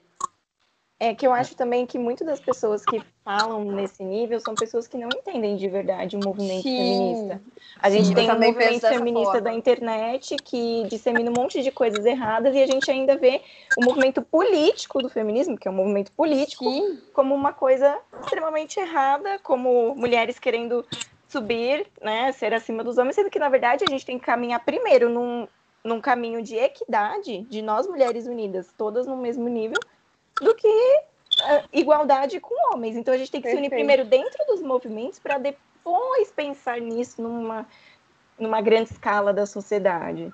É 1.05 1.15
que 1.15 1.27
eu 1.27 1.35
acho 1.35 1.55
também 1.55 1.85
que 1.85 1.99
muitas 1.99 2.27
das 2.27 2.41
pessoas 2.41 2.87
que 2.87 3.03
falam 3.23 3.63
nesse 3.63 4.03
nível 4.03 4.41
são 4.41 4.57
pessoas 4.57 4.89
que 4.89 4.97
não 4.97 5.11
entendem 5.11 5.55
de 5.55 5.69
verdade 5.69 6.17
o 6.17 6.19
movimento 6.19 6.63
Sim. 6.63 6.79
feminista. 6.79 7.43
A 7.79 7.91
gente 7.91 8.09
Sim, 8.09 8.15
tem 8.15 8.31
um 8.31 8.41
movimento 8.41 8.89
feminista 8.89 9.33
forma. 9.33 9.41
da 9.43 9.53
internet 9.53 10.39
que 10.39 10.85
dissemina 10.89 11.31
um 11.31 11.35
monte 11.35 11.63
de 11.63 11.71
coisas 11.71 12.07
erradas 12.07 12.55
e 12.55 12.63
a 12.63 12.67
gente 12.67 12.91
ainda 12.91 13.19
vê 13.19 13.43
o 13.77 13.83
movimento 13.83 14.23
político 14.23 15.03
do 15.03 15.11
feminismo, 15.11 15.59
que 15.59 15.69
é 15.69 15.71
um 15.71 15.75
movimento 15.75 16.11
político, 16.13 16.65
Sim. 16.65 16.99
como 17.13 17.35
uma 17.35 17.53
coisa 17.53 17.99
extremamente 18.23 18.81
errada, 18.81 19.39
como 19.41 19.95
mulheres 19.95 20.39
querendo 20.39 20.87
subir, 21.29 21.87
né, 22.01 22.33
ser 22.33 22.55
acima 22.55 22.83
dos 22.83 22.97
homens, 22.97 23.15
sendo 23.17 23.29
que 23.29 23.39
na 23.39 23.51
verdade 23.51 23.85
a 23.85 23.89
gente 23.89 24.07
tem 24.07 24.19
que 24.19 24.25
caminhar 24.25 24.65
primeiro 24.65 25.11
num, 25.11 25.47
num 25.85 26.01
caminho 26.01 26.41
de 26.41 26.57
equidade, 26.57 27.43
de 27.43 27.61
nós 27.61 27.87
mulheres 27.87 28.27
unidas, 28.27 28.73
todas 28.75 29.07
no 29.07 29.19
mesmo 29.19 29.47
nível 29.51 29.85
do 30.41 30.55
que 30.55 30.69
uh, 30.69 31.69
igualdade 31.73 32.41
com 32.41 32.55
homens. 32.73 32.97
Então 32.97 33.15
a 33.15 33.19
gente 33.19 33.31
tem 33.31 33.41
que 33.41 33.49
Perfeito. 33.49 33.65
se 33.65 33.75
unir 33.75 33.77
primeiro 33.77 34.05
dentro 34.05 34.45
dos 34.47 34.61
movimentos 34.63 35.19
para 35.19 35.39
depois 35.39 36.31
pensar 36.35 36.81
nisso 36.81 37.23
numa, 37.23 37.67
numa 38.39 38.61
grande 38.61 38.93
escala 38.93 39.33
da 39.33 39.47
sociedade. 39.47 40.33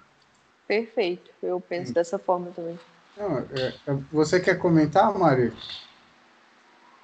Perfeito, 0.66 1.30
eu 1.42 1.61
penso 1.61 1.92
dessa 1.92 2.18
forma 2.18 2.53
também. 2.55 2.78
Não, 3.16 3.38
é, 3.38 3.74
é 3.86 3.94
você 4.12 4.38
quer 4.38 4.57
comentar, 4.57 5.12
Mari? 5.18 5.53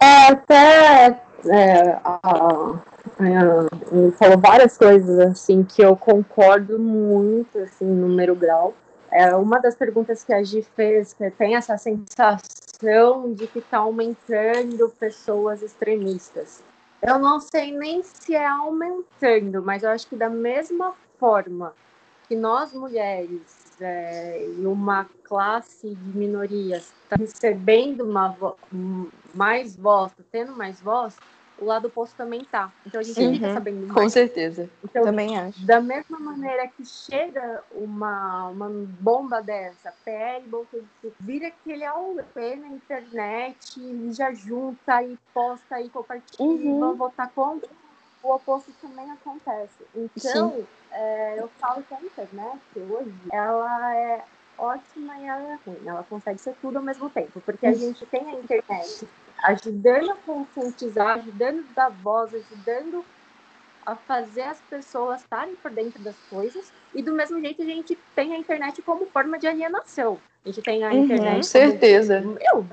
É, 0.01 0.29
até 0.29 1.21
é, 1.47 1.99
a, 2.05 2.21
a, 2.23 2.81
falou 4.17 4.39
várias 4.39 4.77
coisas 4.79 5.19
assim 5.19 5.65
que 5.65 5.83
eu 5.83 5.97
concordo 5.97 6.79
muito, 6.79 7.59
assim, 7.59 7.85
número 7.85 8.37
grau. 8.37 8.75
É, 9.11 9.35
uma 9.35 9.59
das 9.59 9.75
perguntas 9.75 10.23
que 10.23 10.33
a 10.33 10.43
Gi 10.43 10.63
fez, 10.77 11.13
que 11.13 11.31
tem 11.31 11.57
essa 11.57 11.77
sensação 11.79 12.66
de 13.35 13.47
que 13.47 13.59
está 13.59 13.79
aumentando 13.79 14.89
pessoas 14.99 15.63
extremistas. 15.63 16.63
Eu 17.03 17.19
não 17.19 17.41
sei 17.41 17.73
nem 17.73 18.03
se 18.03 18.35
é 18.35 18.47
aumentando, 18.47 19.63
mas 19.63 19.83
eu 19.83 19.91
acho 19.91 20.07
que 20.07 20.17
da 20.17 20.29
mesma 20.29 20.95
forma 21.19 21.73
que 22.29 22.35
nós 22.35 22.73
mulheres 22.73 23.67
é, 23.81 24.45
em 24.45 24.67
uma 24.67 25.07
classe 25.25 25.95
de 25.95 26.19
minorias 26.19 26.93
está 27.05 27.17
recebendo 27.17 28.03
uma 28.03 28.37
mais 29.35 29.77
voz, 29.77 30.13
tá 30.13 30.25
tendo 30.31 30.57
mais 30.57 30.81
voz, 30.81 31.17
o 31.59 31.65
lado 31.65 31.89
oposto 31.89 32.15
também 32.17 32.45
tá. 32.45 32.73
Então 32.87 33.01
a 33.01 33.05
gente 33.05 33.21
uhum, 33.21 33.35
fica 33.35 33.53
sabendo 33.55 33.87
mais. 33.87 33.93
Com 33.93 34.09
certeza. 34.09 34.71
Então, 34.85 35.03
também 35.03 35.39
acho. 35.39 35.65
Da 35.65 35.81
mesma 35.81 36.19
maneira 36.19 36.69
que 36.69 36.85
chega 36.85 37.63
uma, 37.73 38.49
uma 38.49 38.69
bomba 39.01 39.41
dessa, 39.43 39.93
PL, 40.05 40.45
vira 41.21 41.49
aquele 41.49 41.85
AUP 41.85 42.37
na 42.37 42.69
internet 42.69 43.79
e 43.79 44.13
já 44.13 44.33
junta 44.33 45.03
e 45.03 45.19
posta 45.33 45.81
e 45.81 45.89
compartilha 45.89 46.49
uhum. 46.49 46.77
e 46.77 46.81
vão 46.81 46.95
votar 46.95 47.31
contra. 47.31 47.69
O 48.23 48.35
oposto 48.35 48.73
também 48.81 49.11
acontece. 49.11 49.85
Então, 49.95 50.67
é, 50.91 51.37
eu 51.39 51.49
falo 51.61 51.83
que 51.83 51.95
a 51.95 52.01
internet 52.01 52.61
hoje, 52.77 53.15
ela 53.31 53.97
é 53.97 54.25
ótima 54.59 55.17
e 55.19 55.25
ela 55.25 55.53
é 55.53 55.59
ruim. 55.65 55.87
Ela 55.87 56.03
consegue 56.03 56.41
ser 56.41 56.55
tudo 56.61 56.79
ao 56.79 56.83
mesmo 56.83 57.09
tempo, 57.09 57.41
porque 57.41 57.67
a 57.67 57.73
gente 57.73 58.05
tem 58.07 58.29
a 58.29 58.35
internet 58.35 59.07
ajudando 59.43 60.11
a 60.11 60.17
conscientizar, 60.17 61.19
ajudando 61.19 61.65
a 61.71 61.75
dar 61.75 61.91
voz, 61.91 62.33
ajudando 62.35 63.05
a 63.85 63.95
fazer 63.95 64.43
as 64.43 64.61
pessoas 64.69 65.21
estarem 65.21 65.55
por 65.57 65.71
dentro 65.71 66.03
das 66.03 66.17
coisas. 66.29 66.73
E 66.95 67.03
do 67.03 67.13
mesmo 67.13 67.41
jeito 67.41 67.63
a 67.63 67.65
gente 67.65 67.99
tem 68.15 68.35
a 68.35 68.39
internet 68.39 68.83
como 68.83 69.07
forma 69.07 69.39
de 69.39 69.47
alienação. 69.47 70.19
A 70.45 70.49
gente 70.49 70.63
tem 70.63 70.85
a 70.85 70.91
uhum, 70.91 71.05
internet. 71.05 71.37
Com 71.37 71.43
certeza. 71.43 72.25
Eu, 72.41 72.67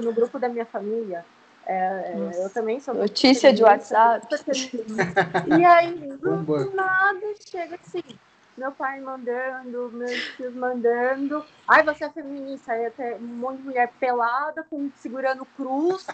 no 0.00 0.12
grupo 0.12 0.38
da 0.38 0.48
minha 0.48 0.66
família, 0.66 1.24
é, 1.66 2.14
eu 2.44 2.50
também 2.50 2.80
sou. 2.80 2.94
Notícia 2.94 3.52
de 3.52 3.62
WhatsApp. 3.62 4.26
e 5.58 5.64
aí, 5.64 5.94
do 6.16 6.74
nada, 6.74 7.34
chega 7.40 7.76
assim 7.76 8.18
meu 8.58 8.72
pai 8.72 9.00
mandando, 9.00 9.90
meus 9.92 10.36
tios 10.36 10.54
mandando. 10.54 11.44
Ai, 11.66 11.82
você 11.84 12.04
é 12.04 12.10
feminista, 12.10 12.72
aí 12.72 12.86
até 12.86 13.14
um 13.14 13.20
monte 13.20 13.58
de 13.58 13.64
mulher 13.64 13.90
pelada, 14.00 14.64
com, 14.68 14.90
segurando 14.96 15.46
cruz, 15.56 16.06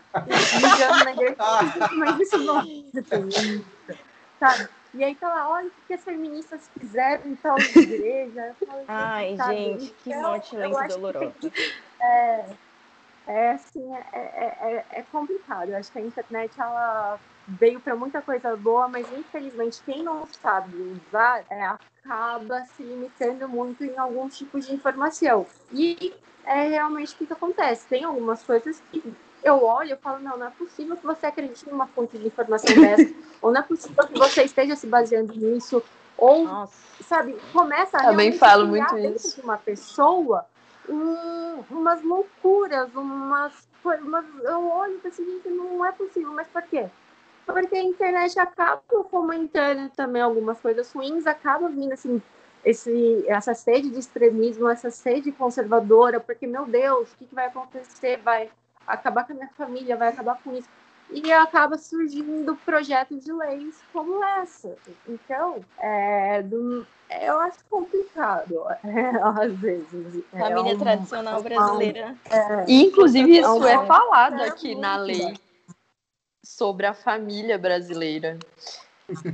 mijando 0.61 1.05
na 1.05 1.13
igreja. 1.13 1.37
Mas 1.97 2.21
isso 2.21 2.39
não 2.39 2.61
é 2.61 2.63
feminista, 3.03 3.99
sabe? 4.39 4.69
E 4.93 5.03
aí 5.03 5.15
tá 5.17 5.29
lá, 5.29 5.49
olha 5.49 5.67
o 5.67 5.87
que 5.89 5.95
as 5.95 6.05
feministas 6.05 6.71
fizeram 6.79 7.27
em 7.27 7.35
tal 7.37 7.59
igreja. 7.59 8.55
Ai, 8.87 9.37
sabe? 9.37 9.57
gente, 9.57 9.91
que 10.05 10.11
então, 10.11 10.23
morte 10.23 10.57
lenta 10.57 10.87
dolorosa. 10.87 11.35
É, 12.01 12.45
é 13.27 13.51
assim, 13.53 13.93
é, 13.93 14.07
é, 14.13 14.59
é, 14.61 14.85
é 15.01 15.03
complicado. 15.11 15.71
Eu 15.71 15.79
acho 15.79 15.91
que 15.91 15.99
a 15.99 16.03
internet, 16.03 16.53
ela 16.61 17.19
veio 17.47 17.81
para 17.81 17.95
muita 17.95 18.23
coisa 18.23 18.57
boa, 18.57 18.89
mas 18.89 19.07
infelizmente 19.13 19.83
quem 19.85 20.03
não 20.03 20.27
sabe 20.43 20.77
usar 20.77 21.45
é, 21.51 21.65
acaba 21.65 22.65
se 22.77 22.83
limitando 22.83 23.49
muito 23.49 23.85
em 23.85 23.97
alguns 23.99 24.37
tipos 24.37 24.67
de 24.67 24.75
informação. 24.75 25.47
E 25.73 26.15
é 26.45 26.69
realmente 26.69 27.15
o 27.15 27.19
que, 27.19 27.27
que 27.27 27.33
acontece. 27.33 27.87
Tem 27.87 28.05
algumas 28.05 28.43
coisas 28.43 28.83
que 28.91 29.03
eu 29.43 29.63
olho 29.63 29.95
e 29.95 29.97
falo, 29.97 30.21
não, 30.21 30.39
não 30.39 30.47
é 30.47 30.51
possível 30.51 30.97
que 30.97 31.07
você 31.07 31.27
acredite 31.27 31.69
numa 31.69 31.87
fonte 31.87 32.19
de 32.19 32.27
informação 32.27 32.75
dessa, 32.81 33.15
ou 33.43 33.53
não 33.53 33.61
é 33.61 33.63
possível 33.63 34.07
que 34.07 34.19
você 34.19 34.43
esteja 34.45 34.75
se 34.75 34.87
baseando 34.87 35.35
nisso, 35.35 35.83
ou, 36.17 36.45
Nossa. 36.45 36.73
sabe, 37.03 37.37
começa 37.53 37.99
a 37.99 38.03
Também 38.03 38.33
falo 38.33 38.67
muito 38.67 38.97
isso. 38.97 39.37
de 39.37 39.43
uma 39.43 39.59
pessoa 39.59 40.47
um, 40.89 41.65
umas 41.71 42.03
loucuras, 42.03 42.95
umas, 42.95 43.53
umas 43.85 44.25
eu 44.43 44.69
olho 44.69 44.97
e 44.97 44.99
penso, 44.99 45.25
gente, 45.25 45.49
não 45.49 45.85
é 45.85 45.93
possível, 45.93 46.33
mas 46.33 46.47
por 46.49 46.63
quê? 46.63 46.87
Porque 47.47 47.77
a 47.77 47.83
internet 47.83 48.39
acaba 48.39 48.83
fomentando 49.11 49.91
também 49.91 50.23
algumas 50.23 50.61
coisas 50.61 50.91
ruins, 50.93 51.27
acaba 51.27 51.69
vindo 51.69 51.93
assim, 51.93 52.21
esse, 52.65 53.25
essa 53.29 53.55
sede 53.55 53.91
de 53.91 53.99
extremismo, 53.99 54.69
essa 54.69 54.91
sede 54.91 55.31
conservadora, 55.31 56.19
porque, 56.19 56.47
meu 56.47 56.65
Deus, 56.65 57.13
o 57.13 57.17
que, 57.17 57.27
que 57.27 57.35
vai 57.35 57.47
acontecer? 57.47 58.19
Vai 58.19 58.51
acabar 58.87 59.27
com 59.27 59.33
a 59.33 59.37
minha 59.37 59.51
família, 59.57 59.97
vai 59.97 60.09
acabar 60.09 60.41
com 60.43 60.55
isso. 60.57 60.69
E 61.11 61.31
acaba 61.31 61.77
surgindo 61.77 62.57
projetos 62.65 63.23
de 63.23 63.33
leis 63.33 63.79
como 63.93 64.25
essa. 64.25 64.75
Então, 65.07 65.63
é, 65.79 66.41
do, 66.43 66.87
eu 67.21 67.39
acho 67.41 67.59
complicado, 67.69 68.65
é, 68.83 69.11
às 69.45 69.53
vezes. 69.53 70.25
É 70.33 70.39
família 70.39 70.73
é 70.73 70.75
um, 70.75 70.79
tradicional 70.79 71.43
brasileira. 71.43 72.17
É, 72.31 72.65
inclusive, 72.67 73.39
isso 73.39 73.67
é 73.67 73.87
falado 73.87 74.43
aqui 74.43 74.75
na 74.75 74.97
lei 74.97 75.37
sobre 76.57 76.87
a 76.87 76.95
família 76.95 77.59
brasileira. 77.59 78.39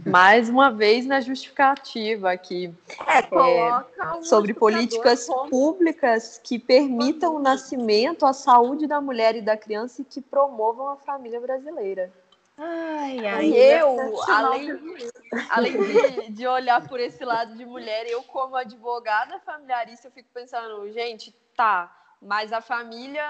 Mais 0.05 0.49
uma 0.49 0.71
vez 0.71 1.07
na 1.07 1.21
justificativa 1.21 2.33
aqui 2.33 2.75
é, 3.07 3.19
é, 3.19 4.23
sobre 4.23 4.53
políticas 4.53 5.29
públicas 5.49 6.41
que 6.43 6.59
permitam 6.59 7.37
o 7.37 7.39
nascimento, 7.39 8.27
a 8.27 8.33
saúde 8.33 8.89
da 8.89 9.01
mulher 9.01 9.37
e 9.37 9.41
da 9.41 9.57
criança 9.57 10.03
e 10.03 10.05
que 10.05 10.21
promovam 10.21 10.89
a 10.89 10.97
família 10.97 11.41
brasileira. 11.41 12.13
Ai, 12.59 13.25
ai, 13.27 13.47
e 13.47 13.57
eu, 13.57 14.21
além, 14.29 15.01
além 15.51 15.73
de, 15.81 16.33
de 16.33 16.47
olhar 16.47 16.87
por 16.89 16.99
esse 16.99 17.25
lado 17.25 17.55
de 17.55 17.65
mulher, 17.65 18.07
eu 18.07 18.23
como 18.25 18.57
advogada 18.57 19.39
familiarista, 19.41 20.09
eu 20.09 20.13
fico 20.13 20.29
pensando, 20.35 20.91
gente, 20.91 21.35
tá, 21.57 21.91
mas 22.21 22.53
a 22.53 22.61
família 22.61 23.25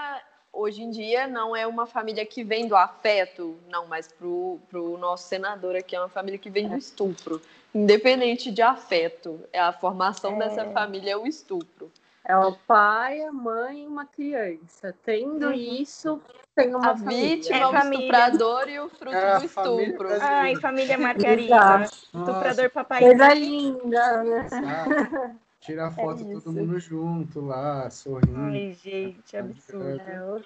hoje 0.53 0.83
em 0.83 0.91
dia 0.91 1.27
não 1.27 1.55
é 1.55 1.67
uma 1.67 1.87
família 1.87 2.25
que 2.27 2.45
vem 2.45 2.67
do 2.67 2.77
afeto, 2.77 3.57
não, 3.69 3.87
mas 3.87 4.09
pro, 4.09 4.59
pro 4.69 4.99
nosso 4.99 5.29
senador 5.29 5.77
aqui 5.77 5.97
é 5.97 6.01
uma 6.01 6.09
família 6.09 6.39
que 6.39 6.51
vem 6.51 6.69
do 6.69 6.77
estupro, 6.77 7.41
independente 7.75 8.51
de 8.51 8.63
afeto. 8.63 9.41
É 9.53 9.61
a 9.61 9.73
formação 9.73 10.35
é... 10.37 10.39
dessa 10.39 10.65
família 10.71 11.13
é 11.13 11.17
o 11.17 11.27
estupro. 11.27 11.91
É 12.25 12.37
o 12.37 12.53
pai, 12.53 13.23
a 13.23 13.33
mãe 13.33 13.85
e 13.85 13.87
uma 13.87 14.05
criança. 14.05 14.95
Tendo 15.05 15.47
uhum. 15.47 15.53
isso, 15.53 16.21
tem 16.55 16.75
uma 16.75 16.91
a 16.91 16.97
família. 16.97 17.37
vítima, 17.37 17.57
é 17.57 17.67
o 17.67 17.77
estuprador 17.77 18.69
e 18.69 18.79
o 18.79 18.89
fruto 18.91 19.17
é 19.17 19.39
do 19.39 19.45
estupro. 19.47 20.09
Ai, 20.21 20.55
família 20.57 20.97
Margarida. 20.99 21.83
Estuprador 21.83 22.71
papai. 22.71 23.01
Coisa 23.01 23.35
linda, 23.35 24.23
né? 24.23 25.37
Tirar 25.61 25.89
é 25.89 25.95
foto 25.95 26.23
é 26.23 26.33
todo 26.33 26.53
mundo 26.53 26.79
junto 26.79 27.41
lá, 27.41 27.91
sorrindo. 27.91 28.37
Ai, 28.37 28.73
gente, 28.73 29.37
absurdo. 29.37 30.01
É 30.01 30.43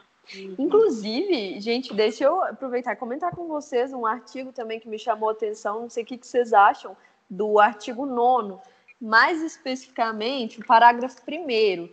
Inclusive, 0.59 1.61
gente, 1.61 1.93
deixa 1.93 2.25
eu 2.25 2.43
aproveitar 2.43 2.95
e 2.95 2.97
comentar 2.97 3.31
com 3.31 3.47
vocês 3.47 3.93
um 3.93 4.07
artigo 4.07 4.53
também 4.53 4.81
que 4.81 4.89
me 4.89 4.99
chamou 4.99 5.29
a 5.29 5.33
atenção. 5.33 5.83
Não 5.83 5.91
sei 5.91 6.03
o 6.03 6.07
que 6.07 6.19
vocês 6.21 6.53
acham 6.53 6.97
do 7.29 7.59
artigo 7.59 8.07
9 8.07 8.59
mais 9.01 9.43
especificamente 9.43 10.61
o 10.61 10.67
parágrafo 10.67 11.23
primeiro. 11.23 11.93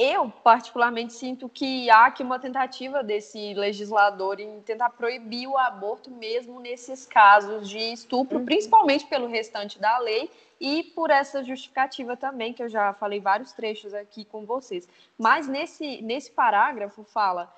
Eu, 0.00 0.30
particularmente, 0.44 1.12
sinto 1.12 1.48
que 1.48 1.90
há 1.90 2.06
aqui 2.06 2.22
uma 2.22 2.38
tentativa 2.38 3.02
desse 3.02 3.52
legislador 3.54 4.38
em 4.38 4.60
tentar 4.60 4.90
proibir 4.90 5.48
o 5.48 5.58
aborto 5.58 6.08
mesmo 6.08 6.60
nesses 6.60 7.04
casos 7.04 7.68
de 7.68 7.78
estupro, 7.78 8.38
uhum. 8.38 8.44
principalmente 8.44 9.06
pelo 9.06 9.26
restante 9.26 9.76
da 9.80 9.98
lei 9.98 10.30
e 10.60 10.84
por 10.84 11.10
essa 11.10 11.42
justificativa 11.42 12.16
também, 12.16 12.52
que 12.52 12.62
eu 12.62 12.68
já 12.68 12.94
falei 12.94 13.18
vários 13.18 13.50
trechos 13.50 13.92
aqui 13.92 14.24
com 14.24 14.46
vocês. 14.46 14.88
Mas 15.18 15.48
nesse, 15.48 16.00
nesse 16.00 16.30
parágrafo 16.30 17.02
fala 17.02 17.52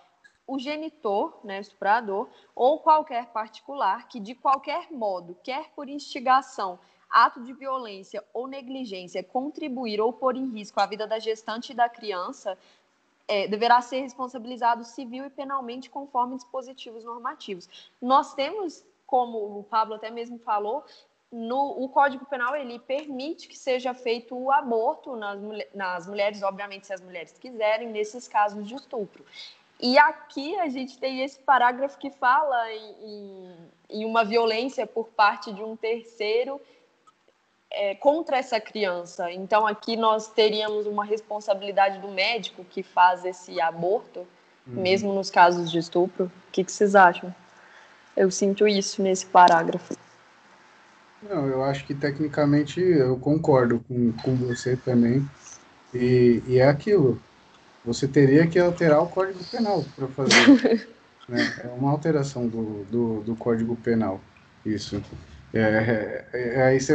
o 0.46 0.58
genitor, 0.58 1.38
né, 1.44 1.60
estuprador, 1.60 2.26
ou 2.54 2.80
qualquer 2.80 3.26
particular 3.26 4.08
que 4.08 4.18
de 4.18 4.34
qualquer 4.34 4.90
modo, 4.90 5.36
quer 5.44 5.68
por 5.76 5.90
instigação, 5.90 6.78
ato 7.10 7.42
de 7.42 7.52
violência 7.52 8.24
ou 8.32 8.46
negligência 8.46 9.22
contribuir 9.22 10.00
ou 10.00 10.12
pôr 10.12 10.36
em 10.36 10.48
risco 10.50 10.80
a 10.80 10.86
vida 10.86 11.06
da 11.06 11.18
gestante 11.18 11.72
e 11.72 11.74
da 11.74 11.88
criança, 11.88 12.56
é, 13.26 13.46
deverá 13.46 13.80
ser 13.80 14.00
responsabilizado 14.00 14.84
civil 14.84 15.24
e 15.24 15.30
penalmente 15.30 15.90
conforme 15.90 16.36
dispositivos 16.36 17.04
normativos. 17.04 17.68
Nós 18.00 18.34
temos, 18.34 18.84
como 19.06 19.58
o 19.58 19.64
Pablo 19.64 19.94
até 19.94 20.10
mesmo 20.10 20.38
falou, 20.38 20.84
no, 21.30 21.82
o 21.82 21.88
Código 21.88 22.24
Penal 22.26 22.56
ele 22.56 22.78
permite 22.80 23.46
que 23.46 23.56
seja 23.56 23.94
feito 23.94 24.36
o 24.36 24.50
aborto 24.50 25.14
nas, 25.14 25.38
nas 25.72 26.06
mulheres, 26.08 26.42
obviamente, 26.42 26.88
se 26.88 26.92
as 26.92 27.00
mulheres 27.00 27.32
quiserem, 27.38 27.88
nesses 27.88 28.26
casos 28.26 28.66
de 28.66 28.74
estupro. 28.74 29.24
E 29.78 29.96
aqui 29.96 30.58
a 30.58 30.68
gente 30.68 30.98
tem 30.98 31.22
esse 31.22 31.38
parágrafo 31.38 31.98
que 31.98 32.10
fala 32.10 32.72
em, 32.72 32.94
em, 33.00 33.56
em 33.90 34.04
uma 34.04 34.24
violência 34.24 34.86
por 34.86 35.08
parte 35.08 35.52
de 35.52 35.62
um 35.62 35.76
terceiro 35.76 36.60
é, 37.70 37.94
contra 37.94 38.38
essa 38.38 38.60
criança. 38.60 39.30
Então, 39.30 39.66
aqui 39.66 39.96
nós 39.96 40.28
teríamos 40.28 40.86
uma 40.86 41.04
responsabilidade 41.04 41.98
do 41.98 42.08
médico 42.08 42.64
que 42.64 42.82
faz 42.82 43.24
esse 43.24 43.60
aborto, 43.60 44.20
uhum. 44.66 44.82
mesmo 44.82 45.12
nos 45.12 45.30
casos 45.30 45.70
de 45.70 45.78
estupro. 45.78 46.24
O 46.26 46.52
que, 46.52 46.64
que 46.64 46.72
vocês 46.72 46.94
acham? 46.94 47.34
Eu 48.16 48.30
sinto 48.30 48.66
isso 48.66 49.02
nesse 49.02 49.26
parágrafo. 49.26 49.96
Não, 51.22 51.46
eu 51.46 51.62
acho 51.62 51.86
que 51.86 51.94
tecnicamente 51.94 52.80
eu 52.80 53.16
concordo 53.18 53.84
com, 53.86 54.12
com 54.12 54.34
você 54.36 54.76
também. 54.76 55.28
E, 55.94 56.42
e 56.46 56.58
é 56.58 56.68
aquilo. 56.68 57.20
Você 57.84 58.08
teria 58.08 58.46
que 58.46 58.58
alterar 58.58 59.02
o 59.02 59.08
Código 59.08 59.42
Penal 59.44 59.84
para 59.96 60.08
fazer. 60.08 60.88
né? 61.28 61.60
É 61.64 61.68
uma 61.68 61.90
alteração 61.90 62.46
do, 62.46 62.84
do, 62.84 63.20
do 63.22 63.36
Código 63.36 63.76
Penal. 63.76 64.20
Isso. 64.64 65.02
É, 65.52 65.60
é, 65.60 66.26
é, 66.32 66.62
aí 66.62 66.80
você, 66.80 66.94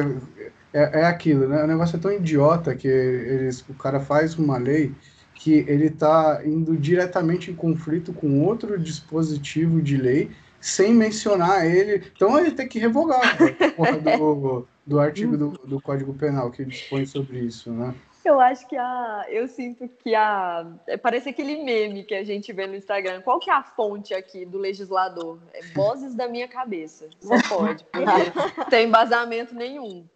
é, 0.74 1.02
é 1.02 1.06
aquilo, 1.06 1.48
né? 1.48 1.64
O 1.64 1.68
negócio 1.68 1.98
é 1.98 2.00
tão 2.00 2.12
idiota 2.12 2.76
que 2.76 2.88
eles, 2.88 3.64
o 3.68 3.74
cara 3.74 4.00
faz 4.00 4.36
uma 4.36 4.58
lei 4.58 4.94
que 5.34 5.66
ele 5.68 5.88
está 5.88 6.42
indo 6.46 6.78
diretamente 6.78 7.52
em 7.52 7.56
conflito 7.56 8.14
com 8.14 8.42
outro 8.42 8.80
dispositivo 8.80 9.82
de 9.82 9.98
lei 9.98 10.32
sem 10.62 10.94
mencionar 10.94 11.66
ele. 11.66 12.04
Então 12.16 12.40
ele 12.40 12.52
tem 12.52 12.68
que 12.68 12.80
revogar 12.80 13.38
do, 13.38 14.68
do 14.88 15.00
artigo 15.00 15.38
do, 15.38 15.52
do 15.66 15.82
Código 15.82 16.14
Penal 16.14 16.50
que 16.50 16.66
dispõe 16.66 17.06
sobre 17.06 17.40
isso, 17.40 17.72
né? 17.72 17.94
Eu 18.26 18.40
acho 18.40 18.68
que 18.68 18.76
a. 18.76 19.26
Eu 19.30 19.48
sinto 19.48 19.88
que 19.88 20.16
a. 20.16 20.66
É, 20.88 20.98
parece 20.98 21.30
aquele 21.30 21.64
meme 21.64 22.04
que 22.04 22.16
a 22.16 22.24
gente 22.24 22.52
vê 22.52 22.66
no 22.66 22.76
Instagram. 22.76 23.22
Qual 23.22 23.40
que 23.40 23.52
é 23.52 23.54
a 23.54 23.62
fonte 23.62 24.16
aqui 24.16 24.44
do 24.44 24.58
legislador? 24.58 25.38
É 25.54 25.62
vozes 25.76 26.16
da 26.16 26.28
minha 26.28 26.48
cabeça. 26.48 27.08
Só 27.20 27.36
pode, 27.48 27.84
porque 27.84 28.04
tem 28.72 28.88
embasamento 28.88 29.54
nenhum. 29.54 30.08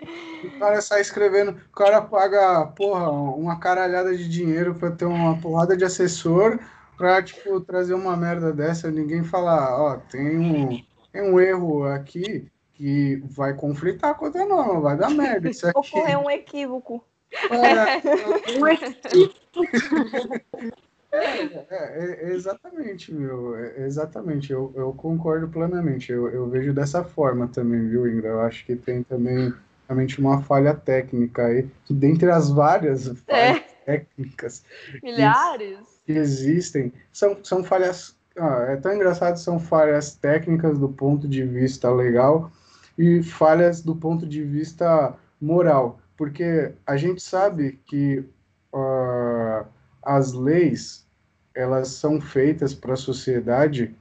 O 0.43 0.59
cara 0.59 0.81
sai 0.81 1.01
escrevendo, 1.01 1.51
o 1.51 1.75
cara 1.75 2.01
paga, 2.01 2.65
porra, 2.75 3.11
uma 3.11 3.59
caralhada 3.59 4.17
de 4.17 4.27
dinheiro 4.27 4.73
para 4.73 4.89
ter 4.89 5.05
uma 5.05 5.39
porrada 5.39 5.77
de 5.77 5.85
assessor 5.85 6.59
pra, 6.97 7.21
tipo, 7.21 7.61
trazer 7.61 7.93
uma 7.93 8.17
merda 8.17 8.51
dessa. 8.51 8.89
Ninguém 8.89 9.23
fala, 9.23 9.79
ó, 9.79 9.97
tem 9.97 10.35
um, 10.35 10.83
tem 11.11 11.21
um 11.21 11.39
erro 11.39 11.85
aqui 11.85 12.51
que 12.73 13.21
vai 13.25 13.53
conflitar 13.53 14.15
com 14.15 14.25
a 14.25 14.45
norma, 14.45 14.81
vai 14.81 14.97
dar 14.97 15.11
merda. 15.11 15.47
Isso 15.47 15.67
aqui. 15.67 15.77
Ocorreu 15.77 16.21
um 16.21 16.29
equívoco. 16.31 17.03
É, 21.11 21.65
é, 21.69 22.29
é, 22.29 22.33
exatamente, 22.33 23.13
meu. 23.13 23.55
É, 23.55 23.85
exatamente, 23.85 24.53
eu, 24.53 24.71
eu 24.75 24.93
concordo 24.93 25.47
plenamente. 25.47 26.11
Eu, 26.11 26.29
eu 26.29 26.47
vejo 26.47 26.73
dessa 26.73 27.03
forma 27.03 27.47
também, 27.47 27.87
viu, 27.87 28.07
Ingra? 28.07 28.29
Eu 28.29 28.41
acho 28.41 28.65
que 28.65 28.75
tem 28.75 29.01
também 29.01 29.51
realmente 29.87 30.19
uma 30.19 30.41
falha 30.43 30.73
técnica 30.73 31.47
aí, 31.47 31.67
que 31.85 31.93
dentre 31.93 32.29
as 32.29 32.51
várias 32.51 33.07
falhas 33.07 33.23
é. 33.27 33.59
técnicas 33.85 34.63
milhares 35.01 35.79
que, 36.05 36.13
que, 36.13 36.19
existem, 36.19 36.93
são, 37.11 37.37
são 37.43 37.63
falhas. 37.63 38.15
Ah, 38.37 38.67
é 38.69 38.75
tão 38.77 38.93
engraçado, 38.93 39.37
são 39.37 39.59
falhas 39.59 40.13
técnicas 40.13 40.77
do 40.77 40.89
ponto 40.89 41.27
de 41.27 41.43
vista 41.43 41.91
legal 41.91 42.51
e 42.97 43.23
falhas 43.23 43.81
do 43.81 43.95
ponto 43.95 44.27
de 44.27 44.43
vista 44.43 45.15
moral 45.41 45.98
porque 46.19 46.73
a 46.85 46.97
gente 46.97 47.21
sabe 47.21 47.79
que 47.85 48.25
uh, 48.73 49.65
as 50.03 50.33
leis 50.33 51.07
elas 51.55 51.87
são 51.87 52.19
feitas 52.19 52.73
para 52.73 52.95
a 52.95 52.97
sociedade 52.97 53.95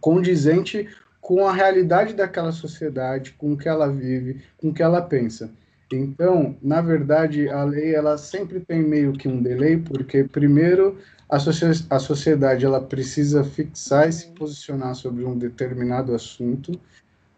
condizente 0.00 0.88
com 1.20 1.46
a 1.46 1.52
realidade 1.52 2.12
daquela 2.12 2.50
sociedade, 2.50 3.34
com 3.38 3.52
o 3.52 3.56
que 3.56 3.68
ela 3.68 3.88
vive, 3.88 4.42
com 4.56 4.70
o 4.70 4.74
que 4.74 4.82
ela 4.82 5.00
pensa. 5.00 5.48
Então, 5.92 6.56
na 6.60 6.80
verdade, 6.80 7.48
a 7.48 7.62
lei 7.62 7.94
ela 7.94 8.18
sempre 8.18 8.58
tem 8.58 8.82
meio 8.82 9.12
que 9.12 9.28
um 9.28 9.40
delay, 9.40 9.76
porque 9.76 10.24
primeiro 10.24 10.98
a, 11.30 11.36
a 11.36 11.98
sociedade 12.00 12.66
ela 12.66 12.80
precisa 12.80 13.44
fixar 13.44 14.08
e 14.08 14.12
se 14.12 14.26
posicionar 14.32 14.96
sobre 14.96 15.24
um 15.24 15.38
determinado 15.38 16.12
assunto 16.12 16.72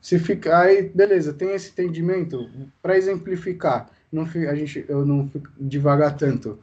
se 0.01 0.19
ficar 0.19 0.63
aí, 0.63 0.91
beleza, 0.95 1.33
tem 1.33 1.53
esse 1.53 1.71
entendimento 1.71 2.49
para 2.83 2.97
exemplificar. 2.97 3.91
Não 4.11 4.25
a 4.25 4.55
gente 4.55 4.85
eu 4.89 5.05
não 5.07 5.29
fico 5.29 5.49
devagar 5.59 6.17
tanto. 6.17 6.59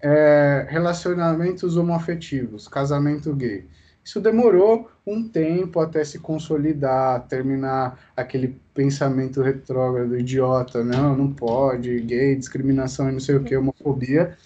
É, 0.00 0.66
relacionamentos 0.68 1.76
homoafetivos, 1.76 2.68
casamento 2.68 3.34
gay. 3.34 3.66
Isso 4.04 4.20
demorou 4.20 4.90
um 5.06 5.28
tempo 5.28 5.80
até 5.80 6.04
se 6.04 6.18
consolidar, 6.18 7.26
terminar 7.28 7.98
aquele 8.16 8.60
pensamento 8.74 9.40
retrógrado, 9.40 10.18
idiota, 10.18 10.82
não, 10.82 11.16
não 11.16 11.32
pode, 11.32 12.00
gay, 12.00 12.34
discriminação 12.34 13.08
e 13.08 13.12
não 13.12 13.20
sei 13.20 13.36
o 13.36 13.44
que, 13.44 13.56
homofobia. 13.56 14.36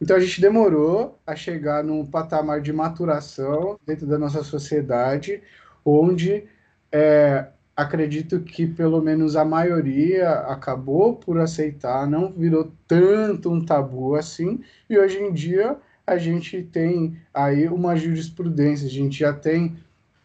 Então 0.00 0.16
a 0.16 0.20
gente 0.20 0.40
demorou 0.40 1.18
a 1.26 1.34
chegar 1.34 1.82
num 1.82 2.04
patamar 2.04 2.60
de 2.60 2.72
maturação 2.72 3.78
dentro 3.86 4.06
da 4.06 4.18
nossa 4.18 4.42
sociedade, 4.42 5.40
onde 5.84 6.44
é, 6.92 7.46
acredito 7.76 8.40
que 8.40 8.66
pelo 8.66 9.02
menos 9.02 9.36
a 9.36 9.44
maioria 9.44 10.30
acabou 10.30 11.14
por 11.14 11.38
aceitar, 11.38 12.08
não 12.08 12.32
virou 12.32 12.72
tanto 12.88 13.50
um 13.50 13.62
tabu 13.62 14.14
assim, 14.14 14.60
e 14.88 14.98
hoje 14.98 15.18
em 15.18 15.32
dia 15.32 15.76
a 16.06 16.16
gente 16.16 16.62
tem 16.62 17.18
aí 17.34 17.68
uma 17.68 17.94
jurisprudência, 17.94 18.86
a 18.86 18.90
gente 18.90 19.18
já 19.18 19.32
tem 19.32 19.76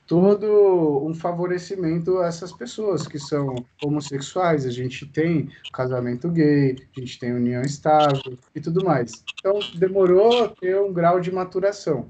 todo 0.07 1.05
um 1.05 1.13
favorecimento 1.13 2.19
a 2.19 2.27
essas 2.27 2.51
pessoas 2.51 3.07
que 3.07 3.17
são 3.17 3.55
homossexuais, 3.83 4.65
a 4.65 4.69
gente 4.69 5.05
tem 5.05 5.49
casamento 5.73 6.29
gay, 6.29 6.75
a 6.95 6.99
gente 6.99 7.19
tem 7.19 7.33
união 7.33 7.61
estável 7.61 8.37
e 8.53 8.61
tudo 8.61 8.83
mais. 8.83 9.23
Então 9.39 9.59
demorou 9.75 10.45
a 10.45 10.47
ter 10.49 10.79
um 10.79 10.93
grau 10.93 11.19
de 11.19 11.31
maturação. 11.31 12.07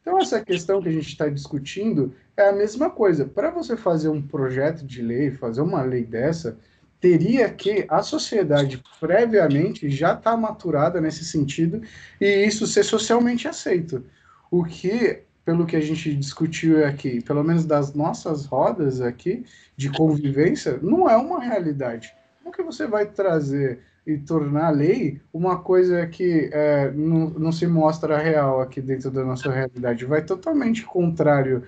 Então, 0.00 0.18
essa 0.18 0.40
questão 0.40 0.80
que 0.80 0.88
a 0.88 0.92
gente 0.92 1.08
está 1.08 1.28
discutindo 1.28 2.14
é 2.36 2.48
a 2.48 2.52
mesma 2.52 2.90
coisa. 2.90 3.24
Para 3.24 3.50
você 3.50 3.76
fazer 3.76 4.08
um 4.08 4.20
projeto 4.20 4.84
de 4.84 5.00
lei, 5.00 5.30
fazer 5.30 5.62
uma 5.62 5.82
lei 5.82 6.04
dessa, 6.04 6.58
teria 7.00 7.48
que 7.50 7.86
a 7.88 8.02
sociedade 8.02 8.82
previamente 9.00 9.88
já 9.88 10.14
está 10.14 10.36
maturada 10.36 11.00
nesse 11.00 11.24
sentido 11.24 11.82
e 12.20 12.26
isso 12.44 12.66
ser 12.66 12.84
socialmente 12.84 13.48
aceito. 13.48 14.04
O 14.50 14.64
que, 14.64 15.22
pelo 15.44 15.66
que 15.66 15.76
a 15.76 15.80
gente 15.80 16.14
discutiu 16.14 16.84
aqui, 16.84 17.22
pelo 17.22 17.42
menos 17.42 17.64
das 17.64 17.94
nossas 17.94 18.46
rodas 18.46 19.00
aqui 19.00 19.44
de 19.76 19.90
convivência, 19.90 20.78
não 20.82 21.08
é 21.08 21.16
uma 21.16 21.40
realidade. 21.40 22.14
Como 22.42 22.54
que 22.54 22.62
você 22.62 22.86
vai 22.86 23.06
trazer 23.06 23.80
e 24.06 24.16
tornar 24.18 24.70
lei 24.70 25.20
uma 25.32 25.58
coisa 25.58 26.06
que 26.06 26.48
é, 26.52 26.92
não, 26.92 27.30
não 27.30 27.52
se 27.52 27.66
mostra 27.66 28.18
real 28.18 28.60
aqui 28.60 28.80
dentro 28.80 29.10
da 29.10 29.24
nossa 29.24 29.50
realidade? 29.50 30.04
Vai 30.04 30.22
totalmente 30.22 30.84
contrário 30.84 31.64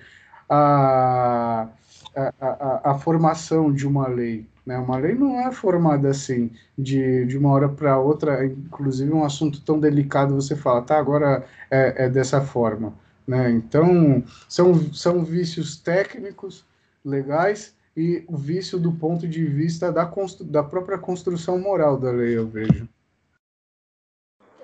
à, 0.49 1.69
à, 2.15 2.91
à 2.91 2.93
formação 2.95 3.71
de 3.71 3.87
uma 3.87 4.07
lei. 4.07 4.45
Né? 4.65 4.77
Uma 4.77 4.97
lei 4.97 5.15
não 5.15 5.39
é 5.39 5.51
formada 5.51 6.09
assim, 6.09 6.51
de, 6.77 7.25
de 7.25 7.37
uma 7.37 7.51
hora 7.51 7.69
para 7.69 7.97
outra, 7.99 8.45
inclusive 8.45 9.11
um 9.11 9.23
assunto 9.23 9.61
tão 9.61 9.79
delicado, 9.79 10.35
você 10.35 10.55
fala, 10.55 10.81
tá, 10.81 10.97
agora 10.97 11.45
é, 11.69 12.05
é 12.05 12.09
dessa 12.09 12.41
forma. 12.41 12.93
Né? 13.27 13.51
Então, 13.51 14.23
são, 14.47 14.75
são 14.93 15.23
vícios 15.23 15.77
técnicos, 15.77 16.65
legais, 17.05 17.75
e 17.95 18.23
o 18.27 18.37
vício 18.37 18.79
do 18.79 18.91
ponto 18.91 19.27
de 19.27 19.43
vista 19.45 19.91
da, 19.91 20.09
da 20.45 20.63
própria 20.63 20.97
construção 20.97 21.59
moral 21.59 21.97
da 21.97 22.11
lei, 22.11 22.37
eu 22.37 22.47
vejo. 22.47 22.87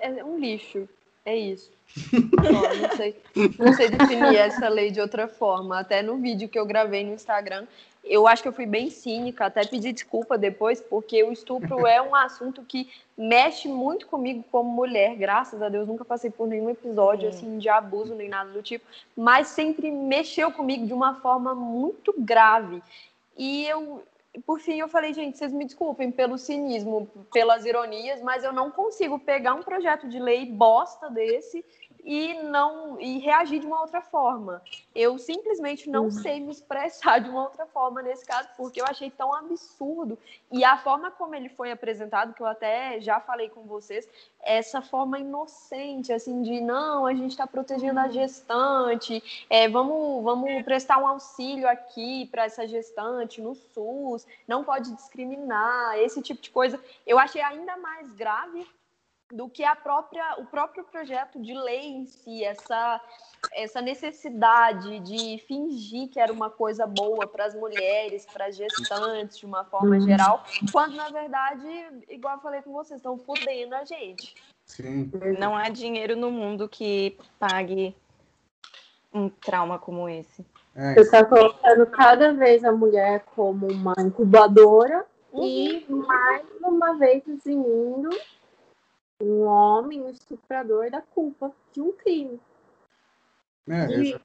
É 0.00 0.24
um 0.24 0.38
lixo, 0.38 0.88
é 1.26 1.36
isso. 1.36 1.70
não, 2.12 2.88
não, 2.88 2.96
sei, 2.96 3.16
não 3.58 3.72
sei 3.72 3.88
definir 3.90 4.36
essa 4.36 4.68
lei 4.68 4.90
de 4.90 5.00
outra 5.00 5.26
forma. 5.26 5.80
Até 5.80 6.02
no 6.02 6.16
vídeo 6.16 6.48
que 6.48 6.58
eu 6.58 6.64
gravei 6.64 7.04
no 7.04 7.12
Instagram, 7.12 7.66
eu 8.04 8.28
acho 8.28 8.42
que 8.42 8.48
eu 8.48 8.52
fui 8.52 8.66
bem 8.66 8.88
cínica, 8.88 9.46
até 9.46 9.66
pedi 9.66 9.92
desculpa 9.92 10.38
depois, 10.38 10.80
porque 10.80 11.22
o 11.24 11.32
estupro 11.32 11.86
é 11.86 12.00
um 12.00 12.14
assunto 12.14 12.62
que 12.62 12.88
mexe 13.18 13.66
muito 13.66 14.06
comigo 14.06 14.44
como 14.52 14.70
mulher. 14.70 15.16
Graças 15.16 15.60
a 15.60 15.68
Deus, 15.68 15.88
nunca 15.88 16.04
passei 16.04 16.30
por 16.30 16.46
nenhum 16.46 16.70
episódio 16.70 17.28
assim 17.28 17.58
de 17.58 17.68
abuso 17.68 18.14
nem 18.14 18.28
nada 18.28 18.50
do 18.50 18.62
tipo, 18.62 18.84
mas 19.16 19.48
sempre 19.48 19.90
mexeu 19.90 20.52
comigo 20.52 20.86
de 20.86 20.92
uma 20.92 21.16
forma 21.16 21.54
muito 21.54 22.14
grave. 22.16 22.80
E 23.36 23.66
eu, 23.66 24.02
por 24.40 24.60
fim, 24.60 24.78
eu 24.78 24.88
falei, 24.88 25.14
gente, 25.14 25.38
vocês 25.38 25.52
me 25.52 25.64
desculpem 25.64 26.10
pelo 26.10 26.36
cinismo, 26.36 27.06
pelas 27.32 27.64
ironias, 27.64 28.20
mas 28.20 28.44
eu 28.44 28.52
não 28.52 28.70
consigo 28.70 29.18
pegar 29.18 29.54
um 29.54 29.62
projeto 29.62 30.08
de 30.08 30.18
lei 30.18 30.46
bosta 30.46 31.08
desse 31.10 31.64
e 32.06 32.34
não 32.34 33.00
e 33.00 33.18
reagir 33.18 33.58
de 33.58 33.66
uma 33.66 33.80
outra 33.80 34.00
forma. 34.00 34.62
Eu 34.94 35.18
simplesmente 35.18 35.90
não 35.90 36.04
uhum. 36.04 36.10
sei 36.12 36.38
me 36.38 36.52
expressar 36.52 37.18
de 37.18 37.28
uma 37.28 37.42
outra 37.42 37.66
forma 37.66 38.00
nesse 38.00 38.24
caso, 38.24 38.48
porque 38.56 38.80
eu 38.80 38.84
achei 38.86 39.10
tão 39.10 39.34
absurdo 39.34 40.16
e 40.52 40.64
a 40.64 40.78
forma 40.78 41.10
como 41.10 41.34
ele 41.34 41.48
foi 41.48 41.72
apresentado, 41.72 42.32
que 42.32 42.40
eu 42.40 42.46
até 42.46 43.00
já 43.00 43.18
falei 43.18 43.48
com 43.48 43.62
vocês, 43.62 44.08
essa 44.40 44.80
forma 44.80 45.18
inocente, 45.18 46.12
assim, 46.12 46.42
de 46.42 46.60
não, 46.60 47.04
a 47.04 47.12
gente 47.12 47.32
está 47.32 47.46
protegendo 47.46 47.98
a 47.98 48.04
uhum. 48.04 48.12
gestante, 48.12 49.46
é, 49.50 49.68
vamos, 49.68 50.22
vamos 50.22 50.62
prestar 50.62 50.98
um 50.98 51.08
auxílio 51.08 51.68
aqui 51.68 52.26
para 52.26 52.44
essa 52.44 52.68
gestante 52.68 53.40
no 53.40 53.56
SUS, 53.56 54.24
não 54.46 54.62
pode 54.62 54.94
discriminar, 54.94 55.98
esse 55.98 56.22
tipo 56.22 56.40
de 56.40 56.50
coisa. 56.50 56.80
Eu 57.04 57.18
achei 57.18 57.42
ainda 57.42 57.76
mais 57.76 58.12
grave 58.12 58.64
do 59.32 59.48
que 59.48 59.64
a 59.64 59.74
própria, 59.74 60.36
o 60.38 60.46
próprio 60.46 60.84
projeto 60.84 61.40
de 61.40 61.52
lei 61.52 61.88
em 61.88 62.06
si, 62.06 62.44
essa, 62.44 63.00
essa 63.52 63.80
necessidade 63.80 65.00
de 65.00 65.38
fingir 65.48 66.08
que 66.08 66.20
era 66.20 66.32
uma 66.32 66.48
coisa 66.48 66.86
boa 66.86 67.26
para 67.26 67.44
as 67.44 67.54
mulheres, 67.54 68.26
para 68.32 68.46
as 68.46 68.56
gestantes, 68.56 69.38
de 69.38 69.46
uma 69.46 69.64
forma 69.64 69.96
uhum. 69.96 70.00
geral, 70.00 70.44
quando 70.70 70.94
na 70.94 71.08
verdade, 71.08 71.66
igual 72.08 72.36
eu 72.36 72.40
falei 72.40 72.62
com 72.62 72.72
vocês, 72.72 72.98
estão 72.98 73.18
fodendo 73.18 73.74
a 73.74 73.84
gente. 73.84 74.34
Sim. 74.64 75.10
Não 75.38 75.56
há 75.56 75.68
dinheiro 75.68 76.16
no 76.16 76.30
mundo 76.30 76.68
que 76.68 77.16
pague 77.38 77.96
um 79.12 79.28
trauma 79.28 79.78
como 79.78 80.08
esse. 80.08 80.44
É. 80.74 80.94
Você 80.94 81.00
está 81.00 81.24
colocando 81.24 81.86
cada 81.86 82.32
vez 82.32 82.62
a 82.62 82.70
mulher 82.70 83.24
como 83.34 83.66
uma 83.66 83.94
incubadora 83.98 85.06
uhum. 85.32 85.44
e 85.44 85.86
mais 85.88 86.44
uma 86.60 86.94
vez 86.98 87.26
eximindo 87.26 88.10
um 89.20 89.42
homem, 89.42 90.02
um 90.02 90.10
estuprador, 90.10 90.90
da 90.90 91.00
culpa 91.00 91.52
de 91.72 91.80
um 91.80 91.92
crime. 91.92 92.40
É, 93.68 93.86
e, 93.90 94.20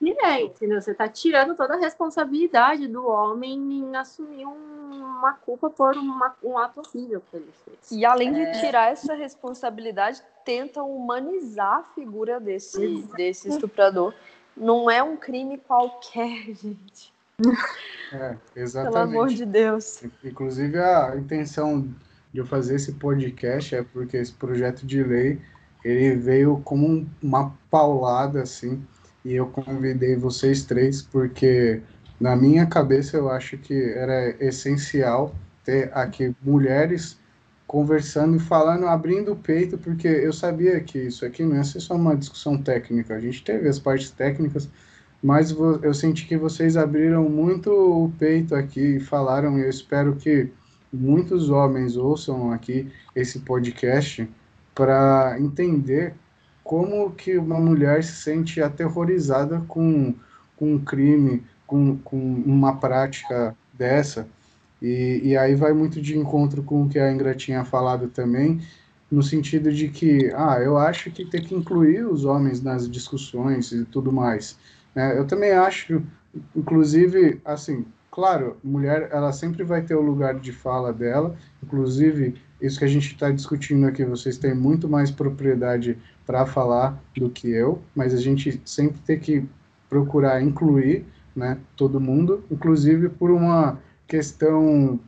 e 0.00 0.10
é, 0.24 0.42
entendeu? 0.42 0.80
Você 0.80 0.92
está 0.92 1.08
tirando 1.08 1.56
toda 1.56 1.74
a 1.74 1.80
responsabilidade 1.80 2.86
do 2.86 3.06
homem 3.06 3.54
em 3.54 3.96
assumir 3.96 4.46
um, 4.46 4.90
uma 4.90 5.32
culpa 5.34 5.68
por 5.68 5.96
uma, 5.96 6.36
um 6.42 6.56
ato 6.56 6.80
horrível 6.80 7.22
que 7.30 7.36
ele 7.36 7.52
fez. 7.64 7.90
E 7.90 8.04
além 8.04 8.32
de 8.32 8.40
é... 8.40 8.52
tirar 8.60 8.92
essa 8.92 9.14
responsabilidade, 9.14 10.22
tentam 10.44 10.88
humanizar 10.90 11.78
a 11.78 11.82
figura 11.94 12.38
desse, 12.38 13.02
desse 13.16 13.48
estuprador. 13.48 14.14
Não 14.56 14.90
é 14.90 15.02
um 15.02 15.16
crime 15.16 15.58
qualquer, 15.58 16.44
gente. 16.54 17.12
É, 18.12 18.36
exatamente. 18.56 18.92
Pelo 18.92 19.04
amor 19.04 19.28
de 19.28 19.44
Deus. 19.44 20.02
Inclusive, 20.24 20.78
a 20.78 21.16
intenção 21.16 21.88
de 22.32 22.40
eu 22.40 22.46
fazer 22.46 22.76
esse 22.76 22.92
podcast 22.92 23.74
é 23.74 23.82
porque 23.82 24.16
esse 24.16 24.32
projeto 24.32 24.86
de 24.86 25.02
lei 25.02 25.38
ele 25.84 26.16
veio 26.16 26.60
como 26.64 27.08
uma 27.22 27.54
paulada 27.70 28.42
assim 28.42 28.82
e 29.24 29.34
eu 29.34 29.46
convidei 29.46 30.16
vocês 30.16 30.64
três 30.64 31.02
porque 31.02 31.80
na 32.20 32.34
minha 32.34 32.66
cabeça 32.66 33.16
eu 33.16 33.30
acho 33.30 33.56
que 33.58 33.74
era 33.92 34.34
essencial 34.44 35.34
ter 35.64 35.90
aqui 35.94 36.34
mulheres 36.42 37.18
conversando 37.68 38.36
e 38.36 38.40
falando, 38.40 38.86
abrindo 38.86 39.32
o 39.32 39.36
peito, 39.36 39.76
porque 39.76 40.08
eu 40.08 40.32
sabia 40.32 40.80
que 40.80 40.98
isso 40.98 41.24
aqui 41.26 41.44
não 41.44 41.56
ia 41.56 41.64
ser 41.64 41.80
só 41.80 41.94
uma 41.94 42.16
discussão 42.16 42.56
técnica. 42.56 43.14
A 43.14 43.20
gente 43.20 43.44
teve 43.44 43.68
as 43.68 43.78
partes 43.78 44.10
técnicas, 44.10 44.70
mas 45.22 45.50
eu 45.50 45.92
senti 45.92 46.26
que 46.26 46.38
vocês 46.38 46.78
abriram 46.78 47.28
muito 47.28 47.70
o 47.70 48.10
peito 48.18 48.54
aqui 48.54 48.96
e 48.96 49.00
falaram, 49.00 49.58
e 49.58 49.62
eu 49.64 49.68
espero 49.68 50.16
que 50.16 50.50
muitos 50.92 51.50
homens 51.50 51.96
ouçam 51.96 52.52
aqui 52.52 52.90
esse 53.14 53.40
podcast 53.40 54.28
para 54.74 55.36
entender 55.40 56.14
como 56.62 57.10
que 57.12 57.36
uma 57.38 57.58
mulher 57.58 58.04
se 58.04 58.12
sente 58.12 58.60
aterrorizada 58.60 59.62
com, 59.66 60.14
com 60.56 60.74
um 60.74 60.78
crime, 60.78 61.42
com, 61.66 61.96
com 61.98 62.16
uma 62.18 62.76
prática 62.76 63.56
dessa. 63.72 64.28
E, 64.80 65.20
e 65.24 65.36
aí 65.36 65.54
vai 65.54 65.72
muito 65.72 66.00
de 66.00 66.16
encontro 66.16 66.62
com 66.62 66.82
o 66.82 66.88
que 66.88 66.98
a 66.98 67.10
Ingra 67.10 67.34
tinha 67.34 67.64
falado 67.64 68.08
também, 68.08 68.60
no 69.10 69.22
sentido 69.22 69.72
de 69.72 69.88
que, 69.88 70.30
ah, 70.34 70.60
eu 70.60 70.76
acho 70.76 71.10
que 71.10 71.24
tem 71.24 71.42
que 71.42 71.54
incluir 71.54 72.04
os 72.06 72.24
homens 72.24 72.62
nas 72.62 72.88
discussões 72.88 73.72
e 73.72 73.84
tudo 73.86 74.12
mais. 74.12 74.58
Né? 74.94 75.18
Eu 75.18 75.26
também 75.26 75.52
acho, 75.52 76.02
inclusive, 76.54 77.40
assim, 77.44 77.86
claro, 78.10 78.56
mulher, 78.62 79.08
ela 79.12 79.32
sempre 79.32 79.64
vai 79.64 79.82
ter 79.82 79.94
o 79.94 80.00
lugar 80.00 80.38
de 80.38 80.52
fala 80.52 80.92
dela, 80.92 81.36
inclusive, 81.62 82.34
isso 82.60 82.78
que 82.78 82.84
a 82.84 82.88
gente 82.88 83.12
está 83.12 83.30
discutindo 83.30 83.86
aqui, 83.86 84.04
vocês 84.04 84.38
têm 84.38 84.54
muito 84.54 84.88
mais 84.88 85.10
propriedade 85.10 85.98
para 86.26 86.44
falar 86.46 87.00
do 87.16 87.30
que 87.30 87.50
eu, 87.50 87.80
mas 87.94 88.12
a 88.12 88.18
gente 88.18 88.60
sempre 88.64 89.00
tem 89.00 89.18
que 89.18 89.48
procurar 89.88 90.42
incluir 90.42 91.06
né, 91.34 91.58
todo 91.76 92.00
mundo, 92.00 92.44
inclusive 92.50 93.08
por 93.08 93.30
uma 93.30 93.78
questão 94.06 94.98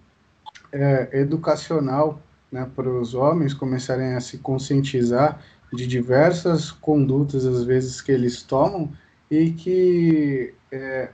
é, 0.72 1.20
educacional 1.20 2.20
né, 2.50 2.68
para 2.74 2.88
os 2.88 3.14
homens 3.14 3.54
começarem 3.54 4.14
a 4.14 4.20
se 4.20 4.38
conscientizar 4.38 5.40
de 5.72 5.86
diversas 5.86 6.70
condutas, 6.70 7.46
às 7.46 7.64
vezes, 7.64 8.00
que 8.00 8.10
eles 8.10 8.42
tomam 8.42 8.90
e 9.30 9.50
que 9.50 10.54
é, 10.72 11.10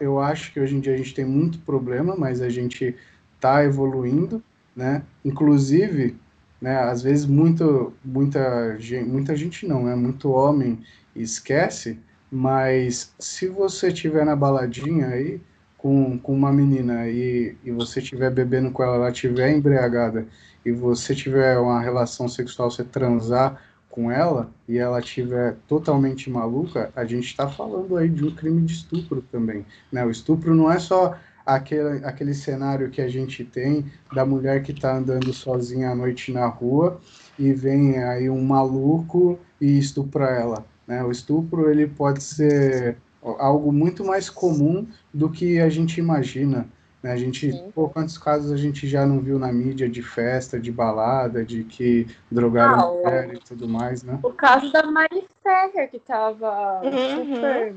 eu 0.00 0.18
acho 0.20 0.52
que 0.52 0.60
hoje 0.60 0.76
em 0.76 0.80
dia 0.80 0.94
a 0.94 0.96
gente 0.96 1.14
tem 1.14 1.24
muito 1.24 1.58
problema, 1.60 2.16
mas 2.16 2.40
a 2.40 2.48
gente 2.48 2.94
está 3.34 3.64
evoluindo, 3.64 4.42
né? 4.74 5.02
Inclusive, 5.24 6.16
né, 6.60 6.78
às 6.78 7.02
vezes 7.02 7.26
muito, 7.26 7.92
muita, 8.04 8.78
gente, 8.78 9.08
muita 9.08 9.36
gente 9.36 9.66
não, 9.66 9.82
é 9.82 9.90
né? 9.90 9.96
muito 9.96 10.30
homem 10.30 10.80
esquece, 11.14 11.98
mas 12.30 13.14
se 13.18 13.48
você 13.48 13.88
estiver 13.88 14.24
na 14.24 14.34
baladinha 14.34 15.08
aí 15.08 15.40
com, 15.76 16.18
com 16.18 16.34
uma 16.34 16.52
menina 16.52 17.08
e, 17.08 17.56
e 17.64 17.70
você 17.70 18.00
estiver 18.00 18.30
bebendo 18.30 18.70
com 18.70 18.82
ela, 18.82 18.96
ela 18.96 19.10
estiver 19.10 19.54
embriagada 19.54 20.26
e 20.64 20.72
você 20.72 21.14
tiver 21.14 21.58
uma 21.58 21.80
relação 21.80 22.28
sexual, 22.28 22.70
você 22.70 22.82
transar 22.82 23.62
com 23.96 24.12
ela 24.12 24.50
e 24.68 24.76
ela 24.76 25.00
tiver 25.00 25.56
totalmente 25.66 26.28
maluca, 26.28 26.92
a 26.94 27.06
gente 27.06 27.28
está 27.28 27.48
falando 27.48 27.96
aí 27.96 28.10
de 28.10 28.26
um 28.26 28.30
crime 28.30 28.60
de 28.60 28.74
estupro 28.74 29.24
também. 29.32 29.64
Né? 29.90 30.04
O 30.04 30.10
estupro 30.10 30.54
não 30.54 30.70
é 30.70 30.78
só 30.78 31.16
aquele, 31.46 32.04
aquele 32.04 32.34
cenário 32.34 32.90
que 32.90 33.00
a 33.00 33.08
gente 33.08 33.42
tem 33.42 33.86
da 34.12 34.26
mulher 34.26 34.62
que 34.62 34.72
está 34.72 34.94
andando 34.94 35.32
sozinha 35.32 35.90
à 35.90 35.94
noite 35.94 36.30
na 36.30 36.46
rua 36.46 37.00
e 37.38 37.54
vem 37.54 37.96
aí 38.04 38.28
um 38.28 38.44
maluco 38.44 39.38
e 39.58 39.78
estupra 39.78 40.26
ela. 40.26 40.66
Né? 40.86 41.02
O 41.02 41.10
estupro 41.10 41.70
ele 41.70 41.86
pode 41.86 42.22
ser 42.22 42.98
algo 43.22 43.72
muito 43.72 44.04
mais 44.04 44.28
comum 44.28 44.86
do 45.12 45.30
que 45.30 45.58
a 45.58 45.70
gente 45.70 45.98
imagina. 45.98 46.68
Né? 47.06 47.12
A 47.12 47.16
gente, 47.16 47.52
pô, 47.72 47.88
quantos 47.88 48.18
casos 48.18 48.50
a 48.50 48.56
gente 48.56 48.88
já 48.88 49.06
não 49.06 49.20
viu 49.20 49.38
na 49.38 49.52
mídia 49.52 49.88
de 49.88 50.02
festa, 50.02 50.58
de 50.58 50.72
balada, 50.72 51.44
de 51.44 51.62
que 51.62 52.04
drogaram 52.30 52.74
ah, 52.74 52.92
mulher 52.92 53.34
e 53.34 53.38
tudo 53.38 53.68
mais, 53.68 54.02
né? 54.02 54.18
O 54.24 54.32
caso 54.32 54.72
da 54.72 54.82
Mari 54.82 55.24
Ferrer, 55.40 55.88
que 55.88 56.00
tava 56.00 56.80
uhum. 56.82 57.34
super 57.34 57.74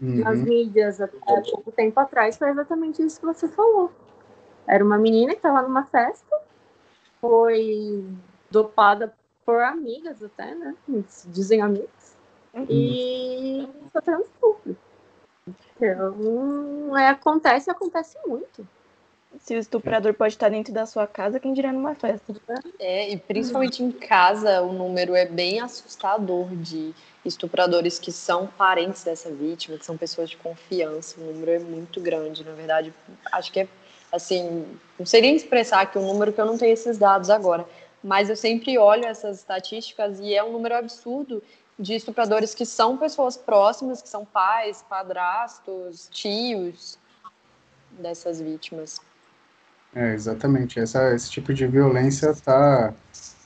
uhum. 0.00 0.20
nas 0.20 0.38
mídias 0.38 1.00
há 1.00 1.08
pouco 1.08 1.72
tempo 1.72 1.98
atrás, 1.98 2.36
foi 2.36 2.50
exatamente 2.50 3.02
isso 3.02 3.18
que 3.18 3.26
você 3.26 3.48
falou. 3.48 3.90
Era 4.68 4.84
uma 4.84 4.98
menina 4.98 5.32
que 5.32 5.38
estava 5.38 5.60
numa 5.62 5.84
festa, 5.86 6.36
foi 7.20 8.06
dopada 8.52 9.12
por 9.44 9.60
amigas 9.60 10.22
até, 10.22 10.54
né? 10.54 10.76
Dizem 11.26 11.60
amigas. 11.60 12.16
Uhum. 12.54 12.66
E 12.70 13.68
sofrendo 13.92 14.22
estupro. 14.22 14.76
Então, 15.76 16.96
é, 16.96 17.08
acontece, 17.08 17.70
acontece 17.70 18.16
muito. 18.26 18.66
Se 19.40 19.54
o 19.54 19.58
estuprador 19.58 20.14
pode 20.14 20.34
estar 20.34 20.48
dentro 20.48 20.72
da 20.72 20.86
sua 20.86 21.06
casa, 21.06 21.40
quem 21.40 21.52
dirá 21.52 21.72
numa 21.72 21.94
festa? 21.94 22.34
É, 22.78 23.10
e 23.10 23.16
principalmente 23.16 23.82
em 23.82 23.90
casa, 23.90 24.62
o 24.62 24.72
número 24.72 25.14
é 25.14 25.26
bem 25.26 25.60
assustador 25.60 26.48
de 26.54 26.94
estupradores 27.24 27.98
que 27.98 28.12
são 28.12 28.46
parentes 28.46 29.02
dessa 29.02 29.30
vítima, 29.30 29.76
que 29.76 29.84
são 29.84 29.96
pessoas 29.96 30.30
de 30.30 30.36
confiança. 30.36 31.20
O 31.20 31.24
número 31.24 31.50
é 31.50 31.58
muito 31.58 32.00
grande, 32.00 32.44
na 32.44 32.52
verdade. 32.52 32.92
Acho 33.32 33.50
que 33.50 33.60
é, 33.60 33.68
assim, 34.12 34.66
não 34.98 35.06
seria 35.06 35.34
expressar 35.34 35.80
aqui 35.80 35.98
um 35.98 36.06
número 36.06 36.32
que 36.32 36.40
eu 36.40 36.46
não 36.46 36.56
tenho 36.56 36.72
esses 36.72 36.96
dados 36.96 37.28
agora, 37.28 37.66
mas 38.02 38.30
eu 38.30 38.36
sempre 38.36 38.78
olho 38.78 39.04
essas 39.04 39.38
estatísticas 39.38 40.20
e 40.20 40.34
é 40.34 40.44
um 40.44 40.52
número 40.52 40.76
absurdo 40.76 41.42
de 41.78 41.94
estupradores 41.94 42.54
que 42.54 42.64
são 42.64 42.96
pessoas 42.96 43.36
próximas, 43.36 44.00
que 44.00 44.08
são 44.08 44.24
pais, 44.24 44.84
padrastos, 44.88 46.08
tios 46.10 46.98
dessas 47.90 48.40
vítimas. 48.40 49.00
É, 49.94 50.12
exatamente. 50.12 50.78
Essa, 50.78 51.14
esse 51.14 51.30
tipo 51.30 51.52
de 51.52 51.66
violência 51.66 52.30
está 52.30 52.92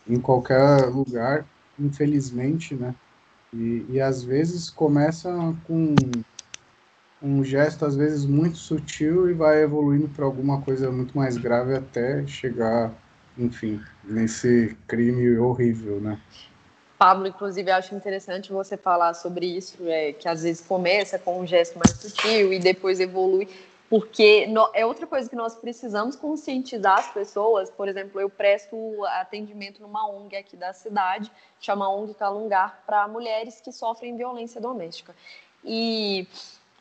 em 0.08 0.20
qualquer 0.20 0.86
lugar, 0.86 1.44
infelizmente, 1.78 2.74
né? 2.74 2.94
E, 3.52 3.84
e 3.90 4.00
às 4.00 4.22
vezes 4.22 4.70
começa 4.70 5.30
com 5.66 5.94
um 7.22 7.42
gesto, 7.42 7.84
às 7.84 7.96
vezes, 7.96 8.24
muito 8.24 8.56
sutil 8.56 9.28
e 9.28 9.34
vai 9.34 9.62
evoluindo 9.62 10.08
para 10.08 10.24
alguma 10.24 10.60
coisa 10.62 10.90
muito 10.90 11.16
mais 11.16 11.36
grave 11.36 11.74
até 11.74 12.26
chegar, 12.26 12.92
enfim, 13.36 13.80
nesse 14.04 14.76
crime 14.86 15.36
horrível, 15.38 16.00
né? 16.00 16.18
Pablo, 16.98 17.28
inclusive, 17.28 17.70
acho 17.70 17.94
interessante 17.94 18.52
você 18.52 18.76
falar 18.76 19.14
sobre 19.14 19.46
isso, 19.46 19.76
é, 19.86 20.12
que 20.12 20.28
às 20.28 20.42
vezes 20.42 20.66
começa 20.66 21.16
com 21.16 21.40
um 21.40 21.46
gesto 21.46 21.78
mais 21.78 21.96
sutil 21.96 22.52
e 22.52 22.58
depois 22.58 22.98
evolui, 22.98 23.48
porque 23.88 24.48
no, 24.48 24.68
é 24.74 24.84
outra 24.84 25.06
coisa 25.06 25.30
que 25.30 25.36
nós 25.36 25.54
precisamos 25.54 26.16
conscientizar 26.16 26.98
as 26.98 27.12
pessoas. 27.12 27.70
Por 27.70 27.86
exemplo, 27.86 28.20
eu 28.20 28.28
presto 28.28 28.76
atendimento 29.10 29.80
numa 29.80 30.10
ONG 30.10 30.36
aqui 30.36 30.56
da 30.56 30.72
cidade, 30.72 31.30
chama 31.60 31.88
ONG 31.88 32.14
Calungar, 32.14 32.82
para 32.84 33.06
mulheres 33.06 33.60
que 33.60 33.70
sofrem 33.70 34.16
violência 34.16 34.60
doméstica. 34.60 35.14
E 35.64 36.26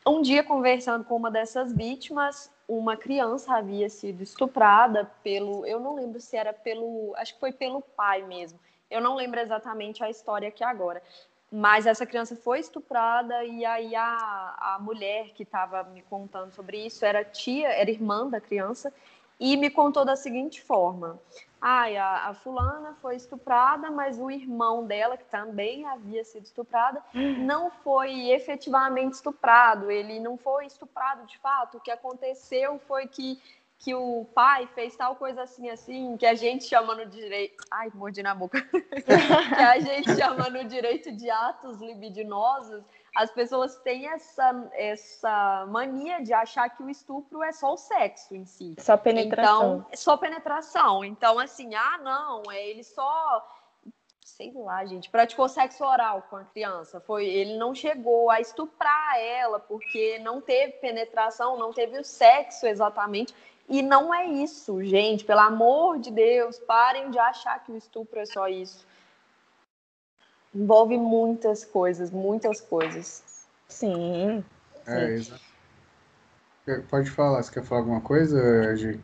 um 0.04 0.20
dia, 0.20 0.42
conversando 0.42 1.04
com 1.04 1.14
uma 1.14 1.30
dessas 1.30 1.72
vítimas, 1.72 2.50
uma 2.66 2.96
criança 2.96 3.54
havia 3.54 3.88
sido 3.88 4.20
estuprada 4.24 5.08
pelo, 5.22 5.64
eu 5.64 5.78
não 5.78 5.94
lembro 5.94 6.20
se 6.20 6.36
era 6.36 6.52
pelo, 6.52 7.14
acho 7.16 7.34
que 7.34 7.40
foi 7.40 7.52
pelo 7.52 7.80
pai 7.80 8.22
mesmo 8.24 8.58
eu 8.90 9.00
não 9.00 9.14
lembro 9.14 9.40
exatamente 9.40 10.02
a 10.02 10.10
história 10.10 10.48
aqui 10.48 10.64
agora. 10.64 11.02
Mas 11.50 11.86
essa 11.86 12.04
criança 12.04 12.36
foi 12.36 12.60
estuprada 12.60 13.42
e 13.42 13.64
aí 13.64 13.94
a, 13.96 14.74
a 14.74 14.78
mulher 14.80 15.30
que 15.30 15.42
estava 15.42 15.82
me 15.84 16.02
contando 16.02 16.52
sobre 16.52 16.84
isso 16.84 17.04
era 17.06 17.24
tia, 17.24 17.68
era 17.68 17.90
irmã 17.90 18.28
da 18.28 18.38
criança 18.38 18.92
e 19.40 19.56
me 19.56 19.70
contou 19.70 20.04
da 20.04 20.16
seguinte 20.16 20.60
forma: 20.60 21.18
Ai, 21.60 21.96
a, 21.96 22.28
a, 22.28 22.34
fulana 22.34 22.94
foi 23.00 23.16
estuprada, 23.16 23.90
mas 23.90 24.18
o 24.18 24.30
irmão 24.30 24.86
dela, 24.86 25.16
que 25.16 25.24
também 25.24 25.84
havia 25.86 26.24
sido 26.24 26.44
estuprado, 26.44 27.00
não 27.38 27.70
foi 27.70 28.30
efetivamente 28.30 29.14
estuprado. 29.14 29.90
Ele 29.90 30.20
não 30.20 30.36
foi 30.36 30.66
estuprado 30.66 31.26
de 31.26 31.38
fato. 31.38 31.78
O 31.78 31.80
que 31.80 31.90
aconteceu 31.90 32.78
foi 32.86 33.06
que 33.06 33.40
que 33.78 33.94
o 33.94 34.24
pai 34.34 34.66
fez 34.74 34.96
tal 34.96 35.14
coisa 35.14 35.42
assim, 35.42 35.70
assim, 35.70 36.16
que 36.16 36.26
a 36.26 36.34
gente 36.34 36.64
chama 36.64 36.96
no 36.96 37.06
direito. 37.06 37.62
Ai, 37.70 37.90
mordi 37.94 38.22
na 38.22 38.34
boca. 38.34 38.60
que 38.72 39.62
a 39.62 39.78
gente 39.78 40.16
chama 40.16 40.50
no 40.50 40.64
direito 40.64 41.12
de 41.12 41.30
atos 41.30 41.80
libidinosos. 41.80 42.82
As 43.16 43.30
pessoas 43.30 43.76
têm 43.76 44.08
essa, 44.08 44.68
essa 44.72 45.66
mania 45.70 46.20
de 46.22 46.32
achar 46.32 46.68
que 46.70 46.82
o 46.82 46.90
estupro 46.90 47.42
é 47.42 47.52
só 47.52 47.74
o 47.74 47.76
sexo 47.76 48.34
em 48.34 48.44
si. 48.44 48.74
Só 48.78 48.96
penetração. 48.96 49.76
Então, 49.76 49.86
é 49.92 49.96
só 49.96 50.16
penetração. 50.16 51.04
Então, 51.04 51.38
assim, 51.38 51.74
ah, 51.74 51.98
não, 51.98 52.42
é 52.50 52.68
ele 52.68 52.82
só 52.82 53.46
sei 54.38 54.52
lá, 54.54 54.84
gente, 54.84 55.10
praticou 55.10 55.48
sexo 55.48 55.84
oral 55.84 56.22
com 56.28 56.36
a 56.36 56.44
criança. 56.44 57.00
Foi, 57.00 57.26
ele 57.26 57.56
não 57.56 57.74
chegou 57.74 58.30
a 58.30 58.40
estuprar 58.40 59.18
ela 59.18 59.58
porque 59.58 60.18
não 60.20 60.40
teve 60.40 60.74
penetração, 60.74 61.56
não 61.56 61.72
teve 61.72 61.98
o 61.98 62.04
sexo 62.04 62.66
exatamente. 62.66 63.34
E 63.68 63.82
não 63.82 64.14
é 64.14 64.26
isso, 64.26 64.82
gente. 64.82 65.24
Pelo 65.24 65.40
amor 65.40 65.98
de 65.98 66.10
Deus, 66.10 66.58
parem 66.58 67.10
de 67.10 67.18
achar 67.18 67.62
que 67.62 67.70
o 67.70 67.76
estupro 67.76 68.18
é 68.18 68.24
só 68.24 68.48
isso. 68.48 68.86
Envolve 70.54 70.96
muitas 70.96 71.64
coisas, 71.64 72.10
muitas 72.10 72.60
coisas. 72.60 73.46
Sim. 73.68 74.42
É, 74.86 75.10
exato. 75.10 75.42
Pode 76.88 77.10
falar, 77.10 77.42
você 77.42 77.52
quer 77.52 77.64
falar 77.64 77.82
alguma 77.82 78.00
coisa, 78.00 78.74
Gi? 78.76 78.98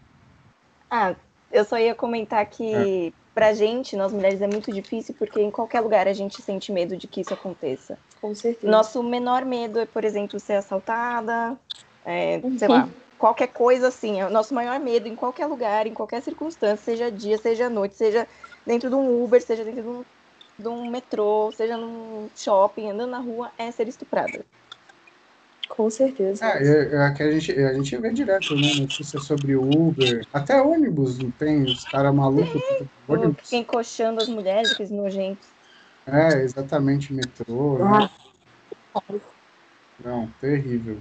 Ah, 0.91 1.15
eu 1.51 1.65
só 1.65 1.79
ia 1.79 1.95
comentar 1.95 2.45
que 2.47 3.09
é. 3.09 3.13
pra 3.35 3.55
gente, 3.55 3.97
nós 3.97 4.13
mulheres, 4.13 4.41
é 4.41 4.47
muito 4.47 4.73
difícil 4.73 5.15
porque 5.19 5.41
em 5.41 5.51
qualquer 5.51 5.81
lugar 5.81 6.09
a 6.09 6.13
gente 6.13 6.41
sente 6.43 6.73
medo 6.73 6.97
de 6.97 7.07
que 7.07 7.21
isso 7.21 7.33
aconteça. 7.33 7.99
Com 8.21 8.35
certeza. 8.35 8.71
Nosso 8.71 9.03
menor 9.03 9.45
medo 9.45 9.79
é, 9.79 9.87
por 9.87 10.05
exemplo, 10.05 10.39
ser 10.41 10.55
assaltada, 10.55 11.59
é, 12.05 12.41
sei 12.59 12.69
lá, 12.69 12.89
qualquer 13.19 13.49
coisa 13.49 13.89
assim. 13.89 14.21
É 14.21 14.27
o 14.27 14.31
nosso 14.31 14.55
maior 14.55 14.79
medo 14.81 15.09
em 15.09 15.17
qualquer 15.17 15.47
lugar, 15.47 15.87
em 15.87 15.95
qualquer 15.95 16.23
circunstância, 16.23 16.77
seja 16.77 17.11
dia, 17.11 17.39
seja 17.39 17.71
noite, 17.71 17.95
seja 17.95 18.27
dentro 18.67 18.89
de 18.89 18.95
um 18.95 19.23
Uber, 19.23 19.43
seja 19.43 19.65
dentro 19.65 19.83
de 19.83 19.89
um, 19.89 20.05
de 20.59 20.69
um 20.69 20.91
metrô, 20.91 21.53
seja 21.57 21.77
num 21.77 22.29
shopping, 22.35 22.91
andando 22.91 23.11
na 23.11 23.19
rua, 23.19 23.51
é 23.59 23.71
ser 23.71 23.89
estuprada. 23.89 24.45
Com 25.69 25.89
certeza. 25.91 26.45
É, 26.45 26.63
é, 26.63 27.07
é 27.07 27.11
que 27.13 27.23
a 27.23 27.31
gente, 27.31 27.53
a 27.53 27.73
gente 27.73 27.97
vê 27.97 28.13
direto, 28.13 28.55
né? 28.55 28.75
Notícia 28.79 29.19
sobre 29.19 29.57
Uber. 29.57 30.27
Até 30.33 30.61
ônibus 30.61 31.19
não 31.19 31.31
tem, 31.31 31.65
os 31.65 31.85
caras 31.85 32.15
malucos. 32.15 32.63
Ônibus. 33.09 33.53
Encoxando 33.53 34.21
as 34.21 34.29
mulheres, 34.29 34.73
aqueles 34.73 34.93
nojentos. 34.93 35.49
É, 36.07 36.43
exatamente, 36.43 37.13
metrô. 37.13 37.79
Né? 37.79 38.11
Não, 40.05 40.29
terrível. 40.41 40.99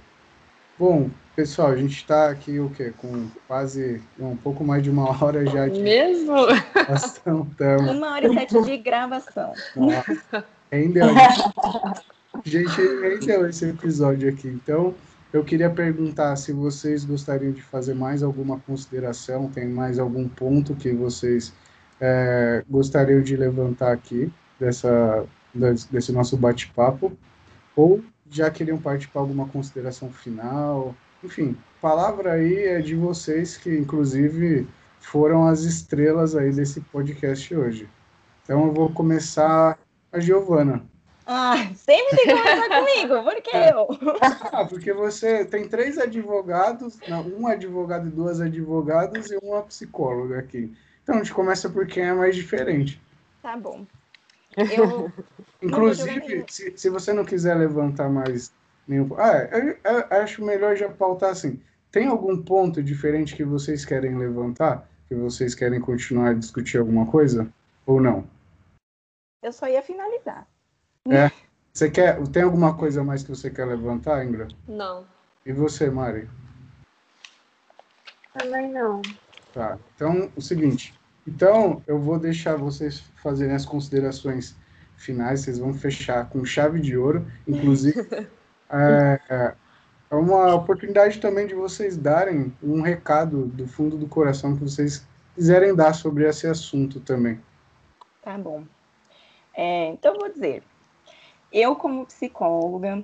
Bom, 0.77 1.09
pessoal, 1.35 1.69
a 1.69 1.75
gente 1.75 1.95
está 1.95 2.29
aqui 2.29 2.59
o 2.59 2.69
quê? 2.71 2.91
Com 2.97 3.27
quase 3.47 4.01
um 4.19 4.35
pouco 4.35 4.63
mais 4.63 4.81
de 4.81 4.89
uma 4.89 5.23
hora 5.23 5.45
já 5.45 5.67
de 5.67 5.81
Mesmo? 5.81 6.33
gravação. 6.73 7.47
Então... 7.53 7.77
Uma 7.95 8.13
hora 8.13 8.27
e 8.27 8.33
sete 8.33 8.61
de 8.63 8.77
gravação. 8.77 9.53
Nossa, 9.75 10.45
rendeu. 10.71 11.05
gente, 12.43 12.81
rendeu 13.01 13.47
esse 13.47 13.69
episódio 13.69 14.29
aqui. 14.29 14.47
Então, 14.47 14.95
eu 15.31 15.43
queria 15.43 15.69
perguntar 15.69 16.35
se 16.37 16.51
vocês 16.51 17.05
gostariam 17.05 17.51
de 17.51 17.61
fazer 17.61 17.93
mais 17.93 18.23
alguma 18.23 18.59
consideração, 18.59 19.49
tem 19.49 19.67
mais 19.67 19.99
algum 19.99 20.27
ponto 20.27 20.75
que 20.75 20.91
vocês 20.91 21.53
é, 22.01 22.63
gostariam 22.67 23.21
de 23.21 23.37
levantar 23.37 23.91
aqui 23.91 24.31
dessa, 24.59 25.25
desse 25.91 26.11
nosso 26.11 26.35
bate-papo, 26.35 27.15
ou 27.75 28.03
já 28.33 28.49
queriam 28.49 28.77
partir 28.77 29.07
para 29.09 29.21
alguma 29.21 29.47
consideração 29.47 30.11
final? 30.11 30.95
Enfim, 31.23 31.57
palavra 31.81 32.33
aí 32.33 32.63
é 32.63 32.81
de 32.81 32.95
vocês 32.95 33.55
que, 33.55 33.69
inclusive, 33.69 34.67
foram 34.99 35.47
as 35.47 35.61
estrelas 35.61 36.35
aí 36.35 36.51
desse 36.51 36.81
podcast 36.81 37.55
hoje. 37.55 37.87
Então 38.43 38.65
eu 38.65 38.73
vou 38.73 38.89
começar 38.91 39.77
a 40.11 40.19
Giovana. 40.19 40.83
Ah, 41.25 41.55
sempre 41.75 42.17
tem 42.17 42.25
que 42.25 42.43
começar 42.43 42.69
comigo, 42.81 43.23
por 43.23 43.41
que 43.41 43.55
é. 43.55 43.71
eu? 43.71 43.87
Ah, 44.51 44.65
porque 44.65 44.91
você 44.91 45.45
tem 45.45 45.67
três 45.67 45.97
advogados, 45.97 46.99
não, 47.07 47.25
um 47.27 47.47
advogado 47.47 48.07
e 48.07 48.11
duas 48.11 48.41
advogadas 48.41 49.31
e 49.31 49.37
uma 49.41 49.61
psicóloga 49.61 50.39
aqui. 50.39 50.73
Então 51.01 51.15
a 51.15 51.17
gente 51.19 51.33
começa 51.33 51.69
por 51.69 51.87
quem 51.87 52.03
é 52.03 52.13
mais 52.13 52.35
diferente. 52.35 53.01
Tá 53.41 53.55
bom. 53.55 53.85
Eu 54.57 55.11
Inclusive, 55.63 56.45
se, 56.49 56.77
se 56.77 56.89
você 56.89 57.13
não 57.13 57.23
quiser 57.23 57.55
levantar 57.55 58.09
mais 58.09 58.53
nenhum. 58.85 59.09
Ah, 59.17 59.47
eu, 59.51 59.77
eu 59.83 60.21
acho 60.21 60.43
melhor 60.43 60.75
já 60.75 60.89
pautar 60.89 61.31
assim. 61.31 61.61
Tem 61.89 62.07
algum 62.07 62.41
ponto 62.41 62.83
diferente 62.83 63.35
que 63.35 63.45
vocês 63.45 63.85
querem 63.85 64.17
levantar? 64.17 64.89
Que 65.07 65.15
vocês 65.15 65.55
querem 65.55 65.79
continuar 65.79 66.31
a 66.31 66.33
discutir 66.33 66.79
alguma 66.79 67.05
coisa? 67.05 67.47
Ou 67.85 68.01
não? 68.01 68.27
Eu 69.41 69.53
só 69.53 69.67
ia 69.67 69.81
finalizar. 69.81 70.47
É. 71.09 71.31
Você 71.71 71.89
quer. 71.89 72.21
Tem 72.27 72.43
alguma 72.43 72.75
coisa 72.75 73.03
mais 73.03 73.23
que 73.23 73.29
você 73.29 73.49
quer 73.49 73.65
levantar, 73.65 74.25
Ingra? 74.25 74.47
Não. 74.67 75.05
E 75.45 75.53
você, 75.53 75.89
Mari? 75.89 76.29
Também 78.37 78.71
não. 78.71 79.01
Tá. 79.53 79.77
Então, 79.95 80.31
o 80.35 80.41
seguinte. 80.41 80.93
Então, 81.27 81.81
eu 81.87 81.99
vou 81.99 82.19
deixar 82.19 82.57
vocês 82.57 82.99
fazerem 83.15 83.55
as 83.55 83.65
considerações 83.65 84.55
finais. 84.97 85.41
Vocês 85.41 85.57
vão 85.57 85.73
fechar 85.73 86.29
com 86.29 86.43
chave 86.43 86.79
de 86.79 86.97
ouro. 86.97 87.25
Inclusive, 87.47 88.01
é, 88.69 89.19
é, 89.29 89.55
uma 90.11 90.53
oportunidade 90.53 91.19
também 91.19 91.47
de 91.47 91.53
vocês 91.53 91.97
darem 91.97 92.53
um 92.61 92.81
recado 92.81 93.45
do 93.47 93.67
fundo 93.67 93.97
do 93.97 94.07
coração 94.07 94.55
que 94.55 94.63
vocês 94.63 95.07
quiserem 95.33 95.73
dar 95.73 95.93
sobre 95.93 96.27
esse 96.27 96.45
assunto 96.45 96.99
também. 96.99 97.39
Tá 98.21 98.37
bom. 98.37 98.63
É, 99.55 99.87
então, 99.87 100.13
eu 100.13 100.19
vou 100.19 100.29
dizer. 100.29 100.61
Eu, 101.51 101.75
como 101.75 102.05
psicóloga, 102.05 103.03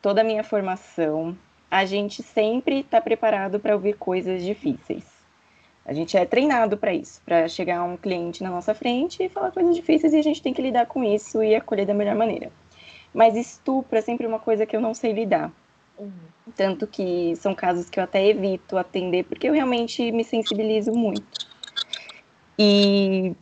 toda 0.00 0.20
a 0.20 0.24
minha 0.24 0.44
formação, 0.44 1.36
a 1.70 1.84
gente 1.84 2.22
sempre 2.22 2.80
está 2.80 3.00
preparado 3.00 3.60
para 3.60 3.74
ouvir 3.74 3.94
coisas 3.94 4.42
difíceis. 4.42 5.17
A 5.84 5.92
gente 5.92 6.16
é 6.16 6.24
treinado 6.26 6.76
para 6.76 6.92
isso, 6.92 7.20
para 7.24 7.48
chegar 7.48 7.82
um 7.82 7.96
cliente 7.96 8.42
na 8.42 8.50
nossa 8.50 8.74
frente 8.74 9.22
e 9.22 9.28
falar 9.28 9.50
coisas 9.50 9.74
difíceis 9.74 10.12
e 10.12 10.18
a 10.18 10.22
gente 10.22 10.42
tem 10.42 10.52
que 10.52 10.60
lidar 10.60 10.86
com 10.86 11.02
isso 11.02 11.42
e 11.42 11.54
acolher 11.54 11.86
da 11.86 11.94
melhor 11.94 12.14
maneira. 12.14 12.52
Mas 13.12 13.36
estupro 13.36 13.98
é 13.98 14.02
sempre 14.02 14.26
uma 14.26 14.38
coisa 14.38 14.66
que 14.66 14.76
eu 14.76 14.80
não 14.80 14.92
sei 14.92 15.12
lidar. 15.12 15.50
Uhum. 15.98 16.12
Tanto 16.54 16.86
que 16.86 17.34
são 17.36 17.54
casos 17.54 17.88
que 17.88 17.98
eu 17.98 18.04
até 18.04 18.26
evito 18.26 18.76
atender, 18.76 19.24
porque 19.24 19.48
eu 19.48 19.52
realmente 19.52 20.12
me 20.12 20.24
sensibilizo 20.24 20.92
muito. 20.92 21.48
E 22.58 23.34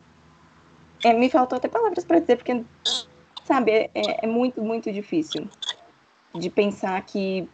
é, 1.03 1.13
me 1.13 1.29
faltou 1.29 1.57
até 1.57 1.67
palavras 1.67 2.05
para 2.05 2.19
dizer, 2.19 2.37
porque, 2.37 2.63
sabe, 3.43 3.71
é, 3.71 3.89
é, 3.93 4.25
é 4.25 4.27
muito, 4.27 4.61
muito 4.61 4.91
difícil 4.91 5.47
de 6.35 6.49
pensar 6.49 7.01
que 7.05 7.47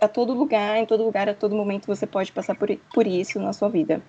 a 0.00 0.08
todo 0.08 0.32
lugar, 0.32 0.78
em 0.78 0.86
todo 0.86 1.04
lugar, 1.04 1.28
a 1.28 1.34
todo 1.34 1.54
momento 1.54 1.86
você 1.86 2.06
pode 2.06 2.32
passar 2.32 2.54
por, 2.54 2.74
por 2.92 3.06
isso 3.06 3.38
na 3.38 3.52
sua 3.52 3.68
vida. 3.68 4.02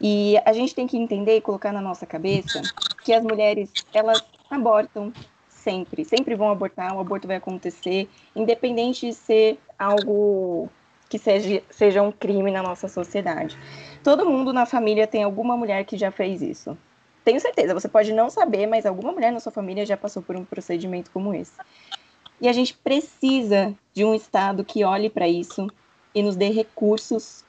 E 0.00 0.40
a 0.44 0.52
gente 0.52 0.74
tem 0.74 0.86
que 0.86 0.96
entender 0.96 1.36
e 1.36 1.40
colocar 1.40 1.72
na 1.72 1.80
nossa 1.80 2.06
cabeça 2.06 2.62
que 3.04 3.12
as 3.12 3.22
mulheres, 3.22 3.70
elas 3.92 4.24
abortam 4.50 5.12
sempre, 5.48 6.04
sempre 6.04 6.34
vão 6.34 6.50
abortar, 6.50 6.96
o 6.96 7.00
aborto 7.00 7.26
vai 7.26 7.36
acontecer, 7.36 8.08
independente 8.34 9.06
de 9.06 9.14
ser 9.14 9.58
algo 9.78 10.68
que 11.08 11.18
seja, 11.18 11.62
seja 11.68 12.02
um 12.02 12.10
crime 12.10 12.50
na 12.50 12.62
nossa 12.62 12.88
sociedade. 12.88 13.58
Todo 14.02 14.24
mundo 14.24 14.52
na 14.52 14.64
família 14.64 15.06
tem 15.06 15.22
alguma 15.22 15.56
mulher 15.56 15.84
que 15.84 15.98
já 15.98 16.10
fez 16.10 16.40
isso. 16.40 16.78
Tenho 17.22 17.40
certeza, 17.40 17.74
você 17.74 17.88
pode 17.88 18.12
não 18.12 18.30
saber, 18.30 18.66
mas 18.66 18.86
alguma 18.86 19.12
mulher 19.12 19.30
na 19.30 19.40
sua 19.40 19.52
família 19.52 19.84
já 19.84 19.96
passou 19.96 20.22
por 20.22 20.34
um 20.36 20.44
procedimento 20.44 21.10
como 21.10 21.34
esse. 21.34 21.52
E 22.40 22.48
a 22.48 22.52
gente 22.52 22.72
precisa 22.72 23.74
de 23.92 24.04
um 24.04 24.14
Estado 24.14 24.64
que 24.64 24.82
olhe 24.82 25.10
para 25.10 25.28
isso 25.28 25.70
e 26.14 26.22
nos 26.22 26.36
dê 26.36 26.48
recursos 26.48 27.44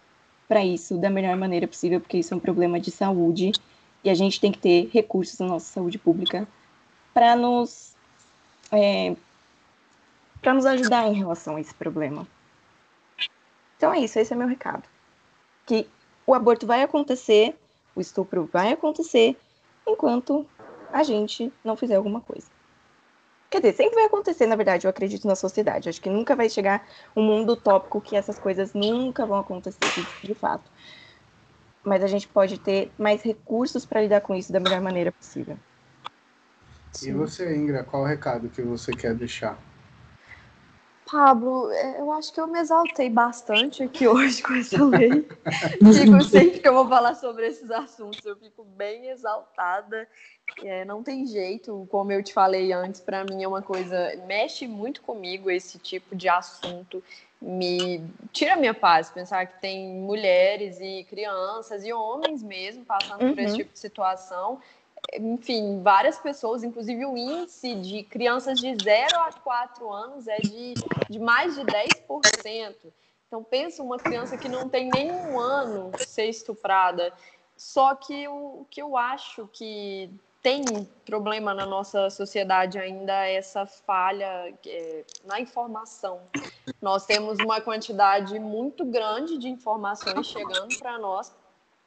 para 0.51 0.65
isso 0.65 0.97
da 0.97 1.09
melhor 1.09 1.37
maneira 1.37 1.65
possível, 1.65 2.01
porque 2.01 2.17
isso 2.17 2.33
é 2.33 2.35
um 2.35 2.39
problema 2.41 2.77
de 2.77 2.91
saúde 2.91 3.53
e 4.03 4.09
a 4.09 4.13
gente 4.13 4.37
tem 4.37 4.51
que 4.51 4.57
ter 4.57 4.89
recursos 4.91 5.39
na 5.39 5.47
nossa 5.47 5.71
saúde 5.71 5.97
pública 5.97 6.45
para 7.13 7.37
nos 7.37 7.95
é, 8.69 9.15
para 10.41 10.53
nos 10.53 10.65
ajudar 10.65 11.07
em 11.07 11.13
relação 11.13 11.55
a 11.55 11.61
esse 11.61 11.73
problema. 11.73 12.27
Então 13.77 13.93
é 13.93 13.99
isso, 13.99 14.19
esse 14.19 14.33
é 14.33 14.35
meu 14.35 14.45
recado. 14.45 14.83
Que 15.65 15.87
o 16.27 16.33
aborto 16.33 16.67
vai 16.67 16.83
acontecer, 16.83 17.55
o 17.95 18.01
estupro 18.01 18.49
vai 18.51 18.73
acontecer, 18.73 19.37
enquanto 19.87 20.45
a 20.91 21.01
gente 21.01 21.49
não 21.63 21.77
fizer 21.77 21.95
alguma 21.95 22.19
coisa. 22.19 22.50
Quer 23.51 23.59
dizer, 23.59 23.73
sempre 23.73 23.95
vai 23.95 24.05
acontecer, 24.05 24.47
na 24.47 24.55
verdade, 24.55 24.87
eu 24.87 24.89
acredito 24.89 25.27
na 25.27 25.35
sociedade. 25.35 25.89
Acho 25.89 26.01
que 26.01 26.09
nunca 26.09 26.37
vai 26.37 26.49
chegar 26.49 26.87
um 27.15 27.21
mundo 27.21 27.51
utópico 27.53 28.01
que 28.01 28.15
essas 28.15 28.39
coisas 28.39 28.73
nunca 28.73 29.25
vão 29.25 29.37
acontecer 29.37 29.91
de, 30.23 30.33
fato. 30.33 30.71
Mas 31.83 32.01
a 32.01 32.07
gente 32.07 32.29
pode 32.29 32.57
ter 32.59 32.93
mais 32.97 33.21
recursos 33.21 33.85
para 33.85 34.01
lidar 34.01 34.21
com 34.21 34.33
isso 34.33 34.53
da 34.53 34.59
melhor 34.59 34.79
maneira 34.81 35.11
possível. 35.11 35.59
E 37.03 37.11
você, 37.11 37.53
Ingra, 37.53 37.83
qual 37.83 38.03
o 38.03 38.05
recado 38.05 38.49
que 38.49 38.61
você 38.61 38.95
quer 38.95 39.13
deixar? 39.15 39.61
Pablo, 41.11 41.69
é, 41.71 41.99
eu 41.99 42.09
acho 42.13 42.31
que 42.31 42.39
eu 42.39 42.47
me 42.47 42.57
exaltei 42.57 43.09
bastante 43.09 43.83
aqui 43.83 44.07
hoje 44.07 44.41
com 44.41 44.53
essa 44.53 44.81
lei. 44.85 45.27
fico 45.93 46.23
sempre 46.23 46.59
que 46.59 46.67
eu 46.67 46.73
vou 46.73 46.87
falar 46.87 47.15
sobre 47.15 47.47
esses 47.47 47.69
assuntos, 47.69 48.25
eu 48.25 48.37
fico 48.37 48.63
bem 48.63 49.07
exaltada. 49.07 50.07
É, 50.63 50.85
não 50.85 51.03
tem 51.03 51.27
jeito, 51.27 51.85
como 51.91 52.13
eu 52.13 52.23
te 52.23 52.33
falei 52.33 52.71
antes, 52.71 53.01
para 53.01 53.25
mim 53.25 53.43
é 53.43 53.47
uma 53.47 53.61
coisa 53.61 54.15
mexe 54.25 54.67
muito 54.67 55.01
comigo 55.01 55.51
esse 55.51 55.77
tipo 55.77 56.15
de 56.15 56.29
assunto. 56.29 57.03
Me 57.41 58.01
tira 58.31 58.53
a 58.53 58.57
minha 58.57 58.73
paz 58.73 59.09
pensar 59.09 59.45
que 59.47 59.59
tem 59.59 59.89
mulheres 59.95 60.79
e 60.79 61.03
crianças 61.09 61.83
e 61.83 61.91
homens 61.91 62.41
mesmo 62.41 62.85
passando 62.85 63.23
uhum. 63.23 63.33
por 63.33 63.39
esse 63.39 63.51
uhum. 63.51 63.57
tipo 63.57 63.73
de 63.73 63.79
situação 63.79 64.61
enfim, 65.19 65.81
várias 65.81 66.17
pessoas, 66.19 66.63
inclusive 66.63 67.05
o 67.05 67.17
índice 67.17 67.75
de 67.75 68.03
crianças 68.03 68.59
de 68.59 68.75
0 68.81 69.19
a 69.19 69.31
4 69.33 69.91
anos 69.91 70.27
é 70.27 70.37
de, 70.37 70.73
de 71.09 71.19
mais 71.19 71.55
de 71.55 71.61
10%. 71.61 72.75
Então, 73.27 73.43
pensa 73.43 73.81
uma 73.81 73.97
criança 73.97 74.37
que 74.37 74.49
não 74.49 74.67
tem 74.67 74.89
nenhum 74.89 75.39
ano 75.39 75.91
ser 75.99 76.25
estuprada. 76.25 77.13
Só 77.55 77.95
que 77.95 78.27
o, 78.27 78.61
o 78.61 78.67
que 78.69 78.81
eu 78.81 78.97
acho 78.97 79.47
que 79.53 80.09
tem 80.41 80.63
problema 81.05 81.53
na 81.53 81.65
nossa 81.65 82.09
sociedade 82.09 82.79
ainda 82.79 83.25
é 83.25 83.35
essa 83.35 83.65
falha 83.65 84.53
é, 84.65 85.03
na 85.23 85.39
informação. 85.39 86.19
Nós 86.81 87.05
temos 87.05 87.37
uma 87.39 87.61
quantidade 87.61 88.37
muito 88.39 88.83
grande 88.83 89.37
de 89.37 89.47
informações 89.47 90.25
chegando 90.27 90.77
para 90.79 90.97
nós. 90.97 91.33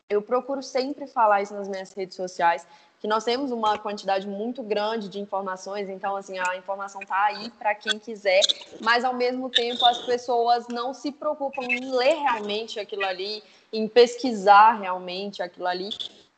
Eu 0.08 0.22
procuro 0.22 0.62
sempre 0.62 1.06
falar 1.06 1.42
isso 1.42 1.54
nas 1.54 1.68
minhas 1.68 1.92
redes 1.92 2.16
sociais 2.16 2.66
que 3.05 3.09
nós 3.09 3.22
temos 3.22 3.52
uma 3.52 3.76
quantidade 3.76 4.26
muito 4.26 4.62
grande 4.62 5.10
de 5.10 5.20
informações, 5.20 5.90
então 5.90 6.16
assim, 6.16 6.39
a 6.39 6.56
informação 6.56 7.02
está 7.02 7.26
aí 7.26 7.51
para 7.51 7.74
quem 7.74 7.98
quiser, 7.98 8.40
mas 8.81 9.05
ao 9.05 9.12
mesmo 9.12 9.51
tempo 9.51 9.85
as 9.85 9.98
pessoas 10.06 10.66
não 10.68 10.94
se 10.94 11.12
preocupam 11.12 11.64
em 11.64 11.94
ler 11.94 12.14
realmente 12.14 12.81
aquilo 12.81 13.05
ali, 13.05 13.43
em 13.70 13.86
pesquisar 13.86 14.81
realmente 14.81 15.43
aquilo 15.43 15.66
ali. 15.66 15.90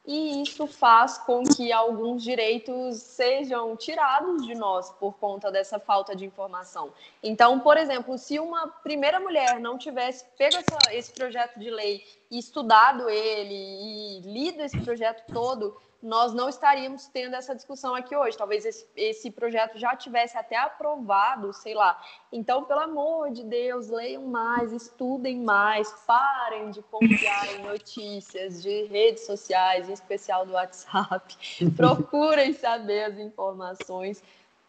E 0.05 0.43
isso 0.43 0.67
faz 0.67 1.19
com 1.19 1.45
que 1.45 1.71
alguns 1.71 2.25
direitos 2.25 2.97
sejam 2.97 3.77
tirados 3.77 4.45
de 4.45 4.57
nós 4.57 4.91
por 4.91 5.15
conta 5.19 5.53
dessa 5.53 5.79
falta 5.79 6.17
de 6.17 6.25
informação. 6.25 6.93
Então, 7.23 7.61
por 7.61 7.77
exemplo, 7.77 8.19
se 8.19 8.41
uma 8.41 8.67
primeira 8.67 9.21
mulher 9.21 9.61
não 9.61 9.79
tivesse 9.79 10.25
pego 10.37 10.57
essa, 10.57 10.93
esse 10.93 11.13
projeto 11.13 11.61
de 11.61 11.71
lei 11.71 12.05
estudado 12.31 13.09
ele 13.09 13.55
e 13.55 14.21
lido 14.21 14.63
esse 14.63 14.79
projeto 14.81 15.25
todo, 15.33 15.77
nós 16.03 16.33
não 16.33 16.49
estaríamos 16.49 17.07
tendo 17.09 17.35
essa 17.35 17.55
discussão 17.55 17.95
aqui 17.95 18.15
hoje. 18.15 18.37
Talvez 18.37 18.65
esse, 18.65 18.87
esse, 18.95 19.31
projeto 19.31 19.79
já 19.79 19.97
tivesse 19.97 20.37
até 20.37 20.57
aprovado, 20.57 21.53
sei 21.53 21.75
lá. 21.75 22.01
Então, 22.31 22.65
pelo 22.65 22.81
amor 22.81 23.31
de 23.31 23.43
Deus, 23.43 23.89
leiam 23.89 24.27
mais, 24.27 24.73
estudem 24.73 25.41
mais, 25.41 25.91
parem 26.07 26.71
de 26.71 26.83
confiar 26.83 27.55
em 27.55 27.63
notícias 27.63 28.63
de 28.63 28.85
redes 28.85 29.27
sociais, 29.27 29.89
em 29.89 29.93
especial 29.93 30.47
do 30.47 30.53
WhatsApp. 30.53 31.37
Procurem 31.77 32.53
saber 32.53 33.05
as 33.05 33.19
informações 33.19 34.23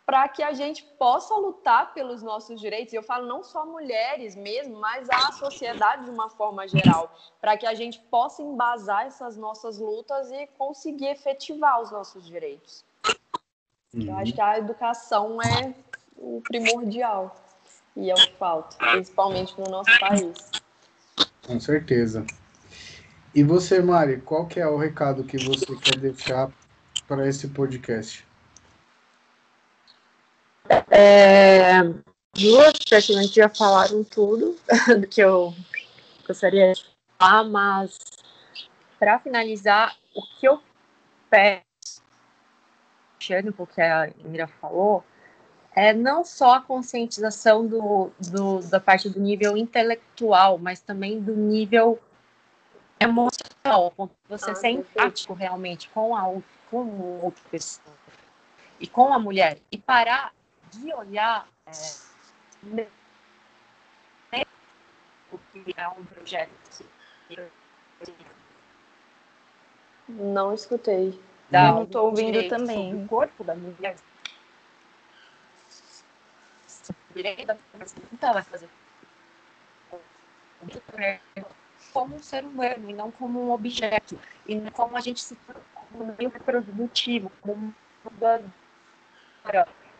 para 0.07 0.25
que 0.29 0.41
a 0.41 0.53
gente 0.53 0.85
possa 0.97 1.35
lutar 1.35 1.93
pelos 1.93 2.23
nossos 2.23 2.61
direitos. 2.61 2.93
Eu 2.93 3.03
falo 3.03 3.27
não 3.27 3.43
só 3.43 3.65
mulheres 3.65 4.37
mesmo, 4.37 4.79
mas 4.79 5.05
a 5.09 5.33
sociedade 5.33 6.05
de 6.05 6.09
uma 6.09 6.29
forma 6.29 6.65
geral, 6.65 7.13
para 7.41 7.57
que 7.57 7.65
a 7.65 7.73
gente 7.73 7.99
possa 8.09 8.41
embasar 8.41 9.05
essas 9.05 9.35
nossas 9.35 9.77
lutas 9.77 10.31
e 10.31 10.47
conseguir 10.57 11.07
efetivar 11.07 11.81
os 11.81 11.91
nossos 11.91 12.25
direitos. 12.25 12.85
Uhum. 13.93 14.03
Eu 14.03 14.15
acho 14.15 14.31
que 14.31 14.39
a 14.39 14.57
educação 14.57 15.41
é 15.41 15.75
o 16.15 16.41
primordial 16.41 17.35
e 17.93 18.09
é 18.09 18.13
o 18.13 18.17
que 18.17 18.33
falta, 18.35 18.77
principalmente 18.77 19.59
no 19.59 19.69
nosso 19.69 19.91
país. 19.99 20.51
Com 21.45 21.59
certeza. 21.59 22.25
E 23.35 23.43
você, 23.43 23.81
Mari, 23.81 24.21
qual 24.21 24.47
que 24.47 24.61
é 24.61 24.67
o 24.67 24.77
recado 24.77 25.25
que 25.25 25.37
você 25.37 25.75
quer 25.75 25.99
deixar 25.99 26.49
para 27.09 27.27
esse 27.27 27.49
podcast? 27.49 28.25
É, 30.89 31.83
duas 32.33 32.73
praticamente 32.87 33.35
já 33.35 33.49
falaram 33.49 34.03
tudo 34.03 34.55
do 34.99 35.07
que 35.07 35.21
eu 35.21 35.53
gostaria 36.25 36.73
de 36.73 36.85
falar, 37.17 37.43
mas 37.43 37.97
para 38.99 39.19
finalizar, 39.19 39.95
o 40.15 40.21
que 40.21 40.47
eu 40.47 40.61
peço, 41.29 42.01
puxando 43.17 43.53
o 43.57 43.67
que 43.67 43.81
a 43.81 44.11
Mira 44.23 44.47
falou, 44.47 45.03
é 45.75 45.93
não 45.93 46.25
só 46.25 46.55
a 46.55 46.61
conscientização 46.61 47.67
do, 47.67 48.09
do, 48.31 48.59
da 48.61 48.79
parte 48.79 49.09
do 49.09 49.19
nível 49.19 49.55
intelectual, 49.55 50.57
mas 50.57 50.81
também 50.81 51.19
do 51.21 51.35
nível 51.35 51.99
emocional, 52.99 53.93
você 54.27 54.51
ah, 54.51 54.55
ser 54.55 54.69
empático 54.69 55.33
realmente 55.33 55.87
com 55.89 56.15
a 56.15 56.41
com 56.71 57.21
outra 57.21 57.43
pessoa 57.49 57.95
e 58.79 58.87
com 58.87 59.13
a 59.13 59.19
mulher 59.19 59.59
e 59.71 59.77
parar 59.77 60.33
de 60.71 60.93
olhar 60.93 61.47
é, 64.31 64.45
o 65.31 65.37
que 65.37 65.73
é 65.75 65.87
um 65.89 66.05
projeto 66.05 66.85
Não 70.07 70.53
escutei. 70.53 71.21
Da, 71.49 71.71
não 71.71 71.83
estou 71.83 72.05
ouvindo 72.07 72.47
também. 72.47 73.03
O 73.03 73.07
corpo 73.07 73.43
da 73.43 73.55
mulher. 73.55 73.95
Vai 78.19 78.43
fazer 78.43 78.69
como 81.93 82.15
um 82.15 82.19
ser 82.19 82.43
humano 82.43 82.89
e 82.89 82.93
não 82.93 83.11
como 83.11 83.41
um 83.41 83.51
objeto 83.51 84.19
e 84.45 84.55
não 84.55 84.71
como 84.71 84.95
a 84.97 84.99
gente 84.99 85.21
se 85.21 85.35
como 85.73 86.03
um 86.03 86.15
meio 86.17 86.29
reprodutivo, 86.29 87.31
como 87.41 87.73
uma 88.03 88.45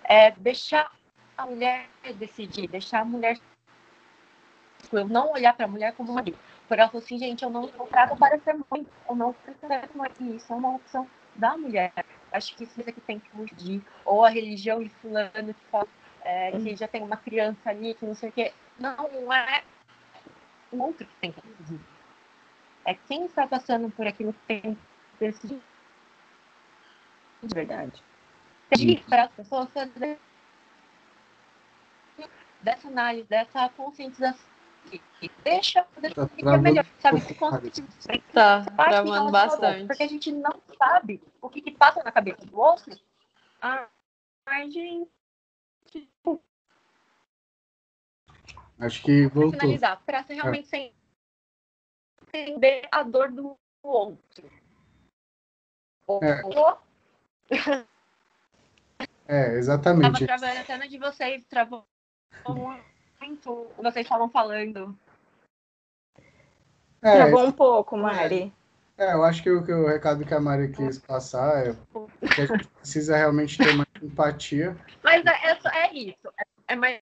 é 0.08 0.32
deixar 0.32 0.92
a 1.38 1.46
mulher 1.46 1.88
decidir, 2.16 2.68
deixar 2.68 3.02
a 3.02 3.06
mulher 3.06 3.38
eu 4.92 5.08
não 5.08 5.32
olhar 5.32 5.54
para 5.54 5.66
a 5.66 5.68
mulher 5.68 5.94
como 5.94 6.12
uma 6.12 6.24
por 6.68 6.78
ela 6.78 6.90
falou 6.90 7.04
assim, 7.04 7.18
gente, 7.18 7.44
eu 7.44 7.50
não 7.50 7.68
sou 7.70 7.88
para 7.88 8.40
ser 8.40 8.54
mãe, 8.70 8.86
eu 9.10 9.16
não 9.16 9.34
quero 9.34 9.58
ser 9.58 9.90
mãe. 9.96 10.12
Isso 10.36 10.52
é 10.52 10.56
uma 10.56 10.76
opção 10.76 11.08
da 11.36 11.56
mulher. 11.56 11.94
Acho 12.32 12.56
que 12.56 12.66
isso 12.66 12.82
é 12.82 12.92
que 12.92 13.00
tem 13.02 13.20
que 13.20 13.30
fugir. 13.30 13.82
Ou 14.04 14.26
a 14.26 14.30
religião 14.30 14.84
de 14.84 14.90
fulano 14.90 15.54
que 15.54 15.66
fala 15.72 15.88
é, 16.24 16.52
que 16.52 16.76
já 16.76 16.88
tem 16.88 17.02
uma 17.02 17.16
criança 17.16 17.70
ali, 17.70 17.94
que 17.94 18.06
não 18.06 18.16
sei 18.16 18.30
o 18.30 18.32
quê. 18.34 18.54
Não, 18.78 18.98
não 18.98 19.34
é 19.34 19.64
o 20.72 20.84
outro 20.84 21.08
que 21.08 21.16
tem 21.22 21.32
que 21.32 21.42
decidir. 21.42 21.80
É 22.84 22.94
quem 22.94 23.26
está 23.26 23.48
passando 23.48 23.90
por 23.90 24.06
aquilo 24.06 24.34
que 24.34 24.40
tem 24.46 24.62
que 24.62 24.78
decidir. 25.20 25.62
De 27.44 27.56
verdade. 27.56 28.04
Pedir 28.70 29.04
para 29.06 29.24
as 29.24 29.32
pessoas 29.32 29.70
fazer 29.72 30.20
dessa 32.62 32.88
análise, 32.88 33.28
dessa 33.28 33.70
conscientização 33.70 34.58
deixa 35.44 35.84
fazer 35.84 36.14
tá 36.14 36.28
que 36.30 36.48
é 36.48 36.58
melhor, 36.58 36.86
sabe? 37.00 37.22
Tá, 38.34 38.64
travando 38.64 39.32
bastante. 39.32 39.88
Porque 39.88 40.04
a 40.04 40.08
gente 40.08 40.32
não 40.32 40.62
sabe 40.78 41.22
o 41.42 41.50
que, 41.50 41.62
que 41.62 41.72
passa 41.72 42.04
na 42.04 42.12
cabeça 42.12 42.46
do 42.46 42.58
outro. 42.58 42.98
A 43.62 43.88
gente. 44.68 45.10
Acho 48.80 49.02
que 49.02 49.28
voltou. 49.28 49.60
finalizar, 49.60 50.02
para 50.06 50.22
realmente 50.22 50.76
é. 50.76 50.94
entender 52.22 52.88
a 52.92 53.02
dor 53.02 53.32
do 53.32 53.58
outro. 53.82 54.52
É, 56.22 56.42
é 59.28 59.56
exatamente. 59.56 60.26
Tava 60.26 60.40
travando 60.40 60.60
a 60.60 60.66
cena 60.66 60.88
de 60.88 60.98
vocês, 60.98 61.44
travou 61.50 61.86
muito 63.20 63.68
vocês 63.78 64.06
estavam 64.06 64.30
falando. 64.30 64.98
É, 67.02 67.16
Travou 67.16 67.46
um 67.46 67.52
pouco, 67.52 67.98
Mari. 67.98 68.54
É, 68.98 69.14
eu 69.14 69.24
acho 69.24 69.44
que 69.44 69.52
o, 69.52 69.64
que 69.64 69.72
o 69.72 69.86
recado 69.86 70.26
que 70.26 70.34
a 70.34 70.40
Mari 70.40 70.72
quis 70.72 70.98
passar 70.98 71.68
é 71.68 71.74
que 72.34 72.42
a 72.42 72.46
gente 72.46 72.68
precisa 72.68 73.16
realmente 73.16 73.58
ter 73.58 73.74
mais 73.76 73.90
empatia. 74.02 74.76
Mas 75.04 75.24
é, 75.26 75.30
é, 75.30 75.86
é 75.86 75.94
isso. 75.94 76.28
É, 76.40 76.74
é 76.74 76.76
mais. 76.76 77.00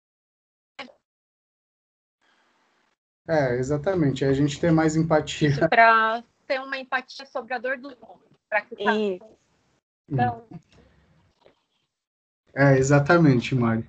É, 3.29 3.55
exatamente. 3.57 4.25
É 4.25 4.29
a 4.29 4.33
gente 4.33 4.59
ter 4.59 4.73
mais 4.73 4.97
empatia. 4.97 5.69
Para 5.69 6.25
ter 6.47 6.61
uma 6.61 6.79
empatia 6.79 7.27
sobre 7.27 7.53
a 7.53 7.59
dor 7.59 7.77
do 7.77 7.89
outro. 7.89 8.21
Para 8.49 8.63
que 8.63 8.77
tá... 8.77 8.93
Então. 10.09 10.47
É, 12.55 12.79
exatamente, 12.79 13.55
Mari. 13.55 13.85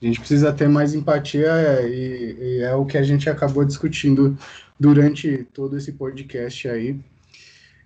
A 0.00 0.06
gente 0.06 0.20
precisa 0.20 0.52
ter 0.52 0.68
mais 0.68 0.94
empatia 0.94 1.50
é, 1.50 1.88
e, 1.88 2.36
e, 2.38 2.60
é 2.60 2.74
o 2.74 2.84
que 2.84 2.98
a 2.98 3.02
gente 3.02 3.28
acabou 3.30 3.64
discutindo 3.64 4.36
durante 4.78 5.44
todo 5.52 5.76
esse 5.76 5.92
podcast 5.92 6.68
aí. 6.68 7.00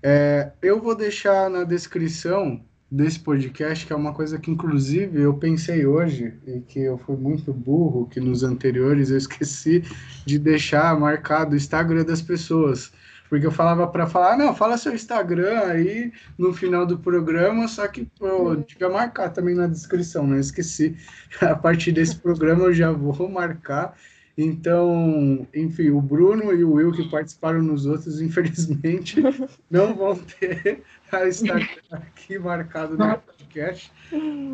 É, 0.02 0.50
eu 0.60 0.80
vou 0.80 0.94
deixar 0.94 1.48
na 1.48 1.64
descrição 1.64 2.60
desse 2.90 3.20
podcast, 3.20 3.86
que 3.86 3.92
é 3.92 3.96
uma 3.96 4.14
coisa 4.14 4.38
que 4.38 4.50
inclusive 4.50 5.20
eu 5.20 5.34
pensei 5.34 5.84
hoje 5.84 6.34
e 6.46 6.60
que 6.60 6.80
eu 6.80 6.96
fui 6.98 7.16
muito 7.16 7.52
burro, 7.52 8.08
que 8.08 8.18
nos 8.18 8.42
anteriores 8.42 9.10
eu 9.10 9.18
esqueci 9.18 9.84
de 10.24 10.38
deixar 10.38 10.98
marcado 10.98 11.52
o 11.52 11.56
Instagram 11.56 12.04
das 12.04 12.22
pessoas. 12.22 12.90
Porque 13.28 13.46
eu 13.46 13.52
falava 13.52 13.86
para 13.86 14.06
falar, 14.06 14.36
não, 14.36 14.54
fala 14.54 14.78
seu 14.78 14.94
Instagram 14.94 15.60
aí 15.60 16.12
no 16.36 16.52
final 16.52 16.86
do 16.86 16.98
programa, 16.98 17.68
só 17.68 17.86
que 17.86 18.06
pô, 18.18 18.56
devia 18.56 18.88
marcar 18.88 19.30
também 19.30 19.54
na 19.54 19.66
descrição, 19.66 20.26
né? 20.26 20.40
Esqueci. 20.40 20.96
A 21.40 21.54
partir 21.54 21.92
desse 21.92 22.16
programa 22.16 22.64
eu 22.64 22.74
já 22.74 22.90
vou 22.90 23.28
marcar. 23.28 23.94
Então, 24.40 25.46
enfim, 25.52 25.90
o 25.90 26.00
Bruno 26.00 26.54
e 26.54 26.62
o 26.62 26.74
Will 26.74 26.92
que 26.92 27.10
participaram 27.10 27.60
nos 27.60 27.86
outros, 27.86 28.20
infelizmente, 28.22 29.20
não 29.68 29.94
vão 29.94 30.14
ter 30.16 30.82
a 31.10 31.26
Instagram 31.26 31.66
aqui 31.90 32.38
marcado 32.38 32.96
no 32.96 33.18
podcast. 33.18 33.92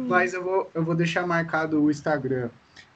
Mas 0.08 0.32
eu 0.32 0.42
vou, 0.42 0.70
eu 0.74 0.82
vou 0.82 0.94
deixar 0.94 1.26
marcado 1.26 1.82
o 1.82 1.90
Instagram 1.90 2.48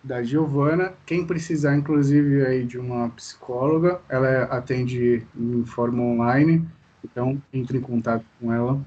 da 0.09 0.23
Giovana. 0.23 0.95
Quem 1.05 1.27
precisar, 1.27 1.77
inclusive, 1.77 2.45
aí 2.45 2.65
de 2.65 2.79
uma 2.79 3.11
psicóloga, 3.11 4.01
ela 4.09 4.45
atende 4.45 5.25
em 5.37 5.65
forma 5.67 6.03
online, 6.03 6.67
então 7.05 7.41
entre 7.53 7.77
em 7.77 7.81
contato 7.83 8.25
com 8.41 8.53
ela. 8.53 8.81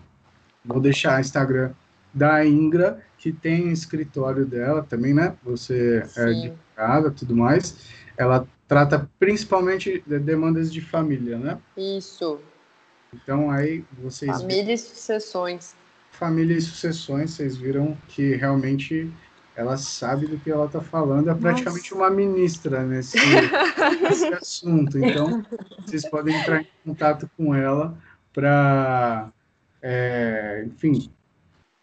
Vou 0.65 0.81
deixar 0.81 1.17
o 1.17 1.21
Instagram 1.21 1.71
da 2.11 2.43
Ingra, 2.45 2.99
que 3.17 3.31
tem 3.31 3.71
escritório 3.71 4.45
dela 4.45 4.81
também, 4.83 5.13
né? 5.13 5.35
Você 5.43 5.99
é 5.99 6.05
Sim. 6.07 6.19
é 6.19 6.23
advogada 6.23 7.11
tudo 7.11 7.35
mais. 7.35 7.87
Ela 8.17 8.47
trata 8.67 9.09
principalmente 9.19 10.03
de 10.05 10.19
demandas 10.19 10.73
de 10.73 10.81
família, 10.81 11.37
né? 11.37 11.59
Isso. 11.77 12.39
Então 13.13 13.51
aí 13.51 13.85
vocês. 14.01 14.41
Família 14.41 14.73
e 14.73 14.77
sucessões. 14.77 15.75
Família 16.11 16.57
e 16.57 16.61
sucessões, 16.61 17.31
vocês 17.31 17.55
viram 17.55 17.97
que 18.07 18.35
realmente 18.35 19.11
ela 19.55 19.77
sabe 19.77 20.27
do 20.27 20.37
que 20.37 20.49
ela 20.49 20.65
está 20.65 20.81
falando, 20.81 21.29
é 21.29 21.35
praticamente 21.35 21.91
Nossa. 21.91 22.03
uma 22.03 22.09
ministra 22.09 22.83
nesse, 22.83 23.17
nesse 24.01 24.27
assunto. 24.33 24.97
Então, 24.97 25.43
vocês 25.85 26.07
podem 26.09 26.35
entrar 26.35 26.61
em 26.61 26.67
contato 26.85 27.29
com 27.35 27.53
ela 27.53 27.97
para, 28.33 29.29
é, 29.81 30.63
enfim, 30.65 31.11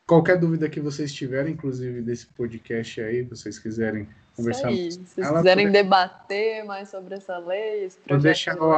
qualquer 0.06 0.38
dúvida 0.38 0.68
que 0.68 0.80
vocês 0.80 1.12
tiverem, 1.12 1.52
inclusive 1.52 2.00
desse 2.00 2.26
podcast 2.28 3.00
aí, 3.02 3.22
vocês 3.22 3.58
quiserem 3.58 4.08
conversar. 4.34 4.68
Aí, 4.68 4.90
se 4.90 5.00
vocês 5.00 5.28
quiserem 5.28 5.66
poder... 5.66 5.82
debater 5.82 6.64
mais 6.64 6.88
sobre 6.88 7.16
essa 7.16 7.36
lei, 7.38 7.84
esse 7.84 7.98
Vou 8.08 8.18
deixar 8.18 8.56
o 8.56 8.72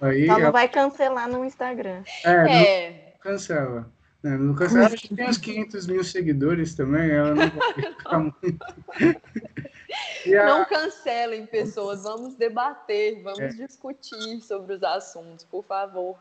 aí. 0.00 0.26
Ela 0.26 0.38
não 0.38 0.52
vai 0.52 0.68
cancelar 0.68 1.28
no 1.28 1.44
Instagram. 1.44 2.02
É, 2.24 2.30
é. 2.32 3.14
cancela. 3.20 3.88
É, 4.24 4.28
no 4.30 4.54
caso, 4.54 4.78
acho 4.78 4.96
que 4.96 5.14
tem 5.14 5.28
uns 5.28 5.38
500 5.38 5.86
mil 5.88 6.04
seguidores 6.04 6.74
também, 6.74 7.10
ela 7.10 7.34
não 7.34 7.50
vai 7.50 7.72
ficar 7.74 8.18
muito. 8.20 8.64
A... 10.26 10.46
Não 10.46 10.64
cancelem 10.64 11.44
pessoas, 11.44 12.04
vamos 12.04 12.34
debater, 12.36 13.22
vamos 13.22 13.40
é. 13.40 13.48
discutir 13.48 14.40
sobre 14.40 14.74
os 14.74 14.82
assuntos, 14.82 15.44
por 15.44 15.64
favor. 15.64 16.16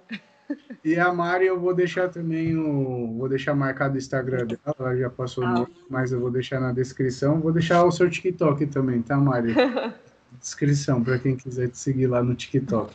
E 0.83 0.99
a 0.99 1.13
Mari, 1.13 1.45
eu 1.45 1.59
vou 1.59 1.73
deixar 1.73 2.09
também 2.09 2.57
o. 2.57 3.15
Vou 3.17 3.29
deixar 3.29 3.55
marcado 3.55 3.95
o 3.95 3.97
Instagram 3.97 4.47
dela, 4.47 4.75
ela 4.77 4.97
já 4.97 5.09
passou 5.09 5.45
ah. 5.45 5.51
no, 5.51 5.69
mas 5.89 6.11
eu 6.11 6.19
vou 6.19 6.31
deixar 6.31 6.59
na 6.59 6.73
descrição. 6.73 7.39
Vou 7.39 7.53
deixar 7.53 7.85
o 7.85 7.91
seu 7.91 8.09
TikTok 8.09 8.65
também, 8.67 9.01
tá, 9.01 9.15
Mari? 9.17 9.53
descrição, 10.39 11.03
para 11.03 11.19
quem 11.19 11.37
quiser 11.37 11.69
te 11.69 11.77
seguir 11.77 12.07
lá 12.07 12.23
no 12.23 12.35
TikTok. 12.35 12.93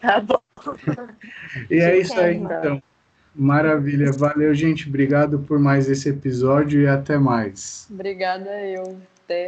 Tá 0.00 0.20
bom. 0.20 0.40
e 1.70 1.76
é 1.76 1.98
isso 1.98 2.18
aí, 2.18 2.36
então. 2.36 2.82
Maravilha, 3.38 4.10
valeu, 4.10 4.52
gente. 4.52 4.88
Obrigado 4.88 5.38
por 5.38 5.60
mais 5.60 5.88
esse 5.88 6.08
episódio 6.08 6.82
e 6.82 6.88
até 6.88 7.16
mais. 7.16 7.86
Obrigada 7.88 8.50
eu. 8.66 8.98
Até. 9.24 9.46